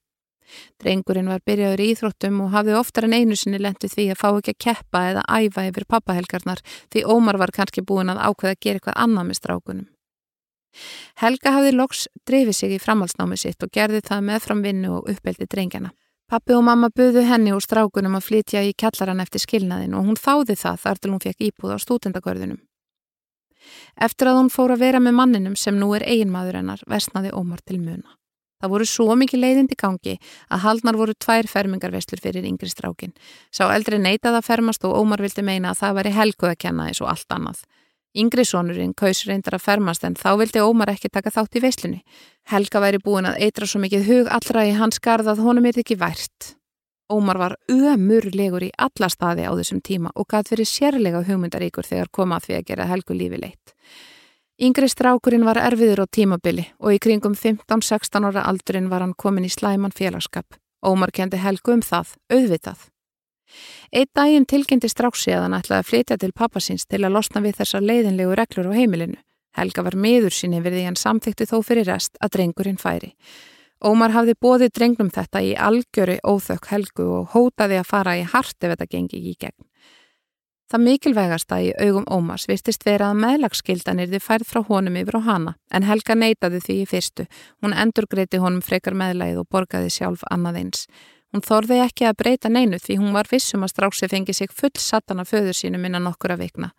Drengurinn 0.81 1.31
var 1.31 1.41
byrjaður 1.45 1.81
í 1.81 1.87
íþróttum 1.93 2.41
og 2.45 2.51
hafði 2.53 2.75
oftar 2.77 3.07
en 3.07 3.15
einu 3.15 3.35
sinni 3.39 3.59
lendið 3.61 3.95
því 3.95 4.05
að 4.13 4.19
fá 4.19 4.27
ekki 4.29 4.53
að 4.53 4.61
keppa 4.65 5.01
eða 5.11 5.23
æfa 5.39 5.65
yfir 5.69 5.87
pappahelgarnar 5.89 6.61
því 6.93 7.05
Ómar 7.09 7.39
var 7.41 7.53
kannski 7.55 7.81
búin 7.81 8.11
að 8.13 8.21
ákveða 8.27 8.55
að 8.55 8.61
gera 8.65 8.81
eitthvað 8.81 8.99
annað 9.05 9.29
með 9.29 9.39
strákunum. 9.39 9.87
Helga 11.21 11.53
hafði 11.57 11.73
loks 11.77 12.07
drefið 12.27 12.57
sig 12.57 12.75
í 12.75 12.81
framhalsnámi 12.81 13.37
sitt 13.37 13.63
og 13.63 13.73
gerði 13.73 14.01
það 14.05 14.25
með 14.29 14.45
framvinnu 14.47 14.93
og 14.97 15.11
uppeldi 15.13 15.49
drengjana. 15.49 15.93
Pappi 16.31 16.55
og 16.55 16.63
mamma 16.65 16.89
buðu 16.89 17.23
henni 17.27 17.51
og 17.53 17.61
strákunum 17.61 18.15
að 18.17 18.27
flytja 18.27 18.63
í 18.63 18.73
kjallaran 18.79 19.21
eftir 19.23 19.43
skilnaðin 19.43 19.93
og 19.97 20.07
hún 20.07 20.19
þáði 20.19 20.55
það 20.59 20.79
þar 20.85 21.01
til 21.01 21.11
hún 21.11 21.23
fekk 21.23 21.47
íbúð 21.49 21.75
á 21.75 21.77
stútendagörðunum. 21.83 22.59
Eftir 24.07 24.29
að 24.31 24.39
hún 24.39 24.51
fór 24.51 24.73
að 24.73 24.83
vera 24.83 24.99
með 25.03 25.17
manninum 25.19 25.55
sem 25.59 25.77
nú 25.79 25.93
er 25.95 26.05
eiginmaður 26.07 26.59
hennar, 26.59 26.83
versnaði 26.89 27.31
Ómar 27.35 27.61
til 27.63 27.79
muna. 27.79 28.17
Það 28.63 28.71
voru 28.71 28.85
svo 28.87 29.15
mikið 29.19 29.41
leiðindi 29.43 29.75
gangi 29.75 30.13
að 30.47 30.61
haldnar 30.63 30.95
voru 30.95 31.13
tvær 31.19 31.49
fermingarveslur 31.51 32.21
fyrir 32.23 32.45
yngri 32.47 32.69
strákin. 32.71 33.11
Sá 33.51 33.67
eldri 33.75 33.99
neitað 33.99 34.39
að 34.39 34.47
fermast 34.47 34.85
og 34.87 34.95
Ómar 35.01 35.23
vildi 35.23 35.43
meina 35.43 35.73
að 35.73 35.81
það 35.81 35.97
væri 35.97 36.13
helgu 36.15 36.47
að 36.47 36.59
kenna 36.63 36.87
eins 36.87 37.01
og 37.03 37.11
allt 37.11 37.35
annað. 37.35 37.65
Yngri 38.13 38.43
sonurinn 38.45 38.93
kaus 38.93 39.23
reyndar 39.25 39.55
að 39.57 39.63
fermast 39.65 40.03
en 40.05 40.13
þá 40.13 40.35
vildi 40.37 40.61
Ómar 40.61 40.91
ekki 40.93 41.09
taka 41.09 41.31
þátt 41.33 41.57
í 41.57 41.63
veislunni. 41.63 42.03
Helga 42.51 42.81
væri 42.83 42.99
búin 43.01 43.25
að 43.25 43.39
eitra 43.47 43.65
svo 43.65 43.81
mikið 43.81 44.05
hug 44.09 44.29
allra 44.29 44.67
í 44.69 44.75
hans 44.77 45.01
garð 45.01 45.31
að 45.33 45.41
honum 45.47 45.65
er 45.65 45.79
ekki 45.81 45.97
vært. 45.97 46.53
Ómar 47.09 47.39
var 47.41 47.55
ömurlegur 47.73 48.67
í 48.67 48.71
alla 48.77 49.09
staði 49.09 49.49
á 49.49 49.51
þessum 49.57 49.81
tíma 49.81 50.13
og 50.13 50.29
gæti 50.29 50.53
verið 50.53 50.69
sérlega 50.69 51.23
hugmyndaríkur 51.25 51.89
þegar 51.89 52.13
komað 52.13 52.45
því 52.45 52.57
að 52.59 52.67
gera 52.69 52.89
helgu 52.93 53.17
lífi 53.17 53.41
leitt. 53.41 53.73
Yngri 54.61 54.87
strákurinn 54.87 55.45
var 55.49 55.57
erfiður 55.57 56.05
á 56.05 56.13
tímabili 56.13 56.69
og 56.77 56.93
í 56.93 57.01
kringum 57.01 57.33
15-16 57.33 58.29
ára 58.29 58.45
aldurinn 58.45 58.93
var 58.93 59.01
hann 59.01 59.17
komin 59.17 59.49
í 59.49 59.51
slæman 59.51 59.91
félagskap. 59.91 60.53
Ómar 60.85 61.09
kendi 61.09 61.41
helgu 61.41 61.73
um 61.73 61.81
það, 61.81 62.13
auðvitað. 62.29 62.92
Eitt 63.91 64.11
daginn 64.15 64.45
tilkynnti 64.49 64.89
stráksi 64.91 65.33
að 65.35 65.47
hann 65.47 65.57
ætlaði 65.59 65.79
að 65.83 65.89
flytja 65.89 66.17
til 66.21 66.31
pappasins 66.35 66.85
til 66.85 67.03
að 67.03 67.15
losna 67.17 67.43
við 67.45 67.59
þessar 67.61 67.85
leiðinlegu 67.85 68.37
reglur 68.39 68.71
á 68.71 68.77
heimilinu. 68.77 69.19
Helga 69.53 69.83
var 69.85 69.95
miður 69.95 70.33
sín 70.33 70.55
yfir 70.57 70.73
því 70.73 70.85
hann 70.87 70.97
samþykti 70.97 71.49
þó 71.49 71.57
fyrir 71.65 71.89
rest 71.91 72.17
að 72.19 72.37
drengurinn 72.37 72.81
færi. 72.81 73.13
Ómar 73.83 74.13
hafði 74.15 74.33
bóðið 74.39 74.71
drengnum 74.77 75.11
þetta 75.11 75.41
í 75.43 75.51
algjöri 75.59 76.17
óþökk 76.23 76.69
helgu 76.71 77.05
og 77.19 77.33
hótaði 77.35 77.81
að 77.81 77.89
fara 77.89 78.15
í 78.17 78.23
hart 78.23 78.55
ef 78.63 78.71
þetta 78.71 78.89
gengi 78.89 79.19
í 79.19 79.35
gegn. 79.35 79.59
Það 80.71 80.83
mikilvægasta 80.87 81.57
í 81.61 81.67
augum 81.83 82.05
Ómars 82.09 82.47
virtist 82.49 82.85
vera 82.87 83.11
að 83.11 83.19
meðlagsskildanir 83.21 84.09
þið 84.09 84.23
færð 84.25 84.47
frá 84.49 84.61
honum 84.69 84.95
yfir 84.97 85.19
á 85.19 85.27
hana 85.27 85.51
en 85.69 85.85
Helga 85.85 86.15
neytaði 86.17 86.61
því 86.63 86.77
í 86.79 86.87
fyrstu. 86.89 87.25
Hún 87.61 87.75
endurgreiti 87.77 88.39
honum 88.41 88.63
frekar 88.65 88.97
meðlægið 88.97 89.43
og 89.43 89.49
borgaði 89.53 89.91
sjálf 89.93 90.23
annað 90.33 90.61
eins. 90.63 90.87
Hún 91.33 91.41
þorði 91.41 91.79
ekki 91.81 92.05
að 92.05 92.19
breyta 92.19 92.49
neinu 92.53 92.77
því 92.77 92.99
hún 93.01 93.15
var 93.15 93.25
vissum 93.31 93.63
að 93.65 93.71
stráksi 93.73 94.09
fengi 94.09 94.35
sig 94.37 94.51
full 94.53 94.75
satana 94.77 95.25
föður 95.25 95.57
sínum 95.57 95.87
innan 95.87 96.05
nokkura 96.05 96.37
vikna. 96.37 96.69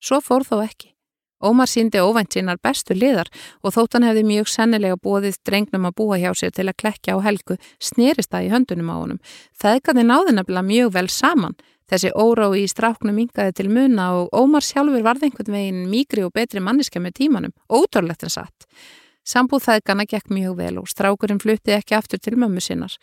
Svo 0.00 0.22
fór 0.24 0.46
þó 0.48 0.62
ekki. 0.64 0.94
Ómar 1.40 1.68
síndi 1.68 2.00
óvænt 2.00 2.32
sínar 2.32 2.56
bestu 2.60 2.96
liðar 2.96 3.28
og 3.64 3.72
þóttan 3.72 4.04
hefði 4.04 4.24
mjög 4.28 4.48
sennilega 4.52 4.96
bóðið 5.00 5.38
drengnum 5.44 5.86
að 5.88 5.94
búa 6.00 6.18
hjá 6.20 6.32
sér 6.36 6.52
til 6.56 6.66
að 6.68 6.76
klekja 6.80 7.16
á 7.16 7.18
helgu 7.24 7.56
snerist 7.80 8.32
það 8.32 8.46
í 8.46 8.50
höndunum 8.54 8.92
á 8.92 8.96
honum. 8.96 9.20
Þeðgæði 9.60 10.04
náði 10.08 10.34
nefnilega 10.36 10.68
mjög 10.68 10.92
vel 10.96 11.08
saman. 11.12 11.56
Þessi 11.90 12.12
órái 12.12 12.60
í 12.60 12.68
stráknum 12.70 13.20
yngaði 13.20 13.56
til 13.56 13.68
muna 13.72 14.10
og 14.16 14.36
Ómar 14.36 14.64
sjálfur 14.64 15.04
varði 15.04 15.28
einhvern 15.28 15.56
veginn 15.56 15.88
mýgri 15.92 16.24
og 16.24 16.32
betri 16.36 16.60
manniska 16.60 17.00
með 17.00 17.16
tímanum. 17.20 17.56
Ótorlegt 17.68 18.24
en 18.24 18.32
satt. 18.36 18.68
Sambúð 19.30 19.62
þeðgana 19.68 20.06
gekk 20.10 20.32
mjög 20.32 20.56
vel 20.58 20.78
og 20.80 20.88
strákurinn 20.90 21.38
flutti 21.38 21.74
ekki 21.76 21.94
aftur 21.94 22.18
til 22.18 22.34
mömmu 22.40 22.62
sinnar. 22.64 22.96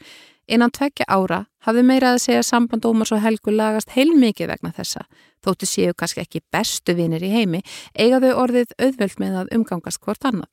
Innan 0.47 0.73
tvekja 0.75 1.05
ára 1.07 1.45
hafði 1.63 1.83
meira 1.87 2.13
að 2.15 2.23
segja 2.25 2.43
samband 2.43 2.87
Ómars 2.87 3.13
og 3.15 3.21
Helgu 3.23 3.53
lagast 3.53 3.93
heilmikið 3.95 4.51
vegna 4.51 4.73
þessa. 4.75 5.05
Þóttu 5.43 5.69
séu 5.69 5.95
kannski 5.95 6.23
ekki 6.25 6.41
bestu 6.51 6.97
vinir 6.97 7.23
í 7.23 7.31
heimi, 7.31 7.61
eiga 7.95 8.19
þau 8.23 8.43
orðið 8.43 8.75
auðvöld 8.75 9.17
með 9.23 9.39
að 9.41 9.55
umgangast 9.55 10.03
hvort 10.03 10.27
annað. 10.27 10.51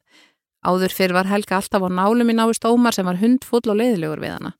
Áður 0.64 0.94
fyrr 0.94 1.16
var 1.16 1.30
Helga 1.30 1.58
alltaf 1.58 1.82
á 1.82 1.88
nálum 1.90 2.30
í 2.30 2.38
návist 2.38 2.66
Ómar 2.66 2.94
sem 2.94 3.06
var 3.06 3.18
hundfull 3.22 3.66
og 3.66 3.78
leiðilegur 3.80 4.22
við 4.22 4.34
hana. 4.36 4.54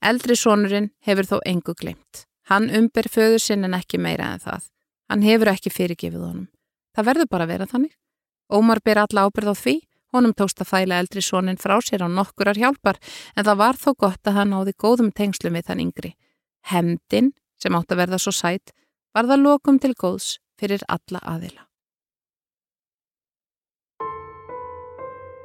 Eldri 0.00 0.36
sonurinn 0.36 0.90
hefur 1.04 1.28
þó 1.28 1.36
engu 1.44 1.76
glimt. 1.76 2.26
Hann 2.48 2.72
umber 2.72 3.06
föður 3.08 3.40
sinn 3.40 3.68
en 3.68 3.76
ekki 3.76 4.00
meira 4.00 4.32
en 4.32 4.42
það. 4.42 4.68
Hann 5.12 5.28
hefur 5.28 5.52
ekki 5.52 5.70
fyrirgefið 5.70 6.24
honum. 6.24 6.48
Það 6.96 7.08
verður 7.12 7.30
bara 7.30 7.46
að 7.46 7.54
vera 7.54 7.68
þannig. 7.70 7.96
Ómar 8.52 8.80
ber 8.84 9.04
alla 9.04 9.28
ábyrð 9.28 9.52
á 9.52 9.56
því 9.56 9.80
Honum 10.12 10.34
tókst 10.36 10.60
að 10.60 10.68
fæla 10.68 11.00
eldri 11.00 11.22
sónin 11.24 11.60
frá 11.60 11.78
sér 11.80 12.04
á 12.04 12.08
nokkurar 12.08 12.58
hjálpar 12.60 13.00
en 13.36 13.46
það 13.46 13.60
var 13.62 13.80
þó 13.80 13.90
gott 14.04 14.28
að 14.28 14.38
hann 14.38 14.52
áði 14.52 14.76
góðum 14.76 15.10
tengslum 15.12 15.56
við 15.56 15.68
þann 15.70 15.84
yngri. 15.86 16.14
Hemdin, 16.68 17.32
sem 17.56 17.74
átt 17.74 17.92
að 17.92 18.02
verða 18.04 18.20
svo 18.20 18.34
sætt, 18.36 18.74
var 19.16 19.28
það 19.28 19.44
lokum 19.48 19.80
til 19.80 19.94
góðs 19.96 20.36
fyrir 20.60 20.84
alla 20.88 21.22
aðila. 21.24 21.66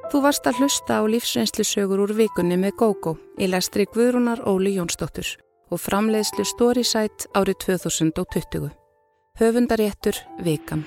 Þú 0.08 0.22
varst 0.24 0.46
að 0.48 0.62
hlusta 0.62 1.00
á 1.00 1.02
lífsreynslusögur 1.04 2.00
úr 2.00 2.14
vikunni 2.16 2.56
með 2.56 2.78
GóGó 2.80 3.18
í 3.36 3.48
lestri 3.50 3.84
Guðrúnar 3.92 4.40
Óli 4.48 4.72
Jónsdóttur 4.78 5.34
og 5.68 5.82
framleiðslu 5.84 6.46
Storysight 6.48 7.28
árið 7.36 7.60
2020. 7.66 8.72
Höfundaréttur 9.36 10.16
Vikan. 10.40 10.86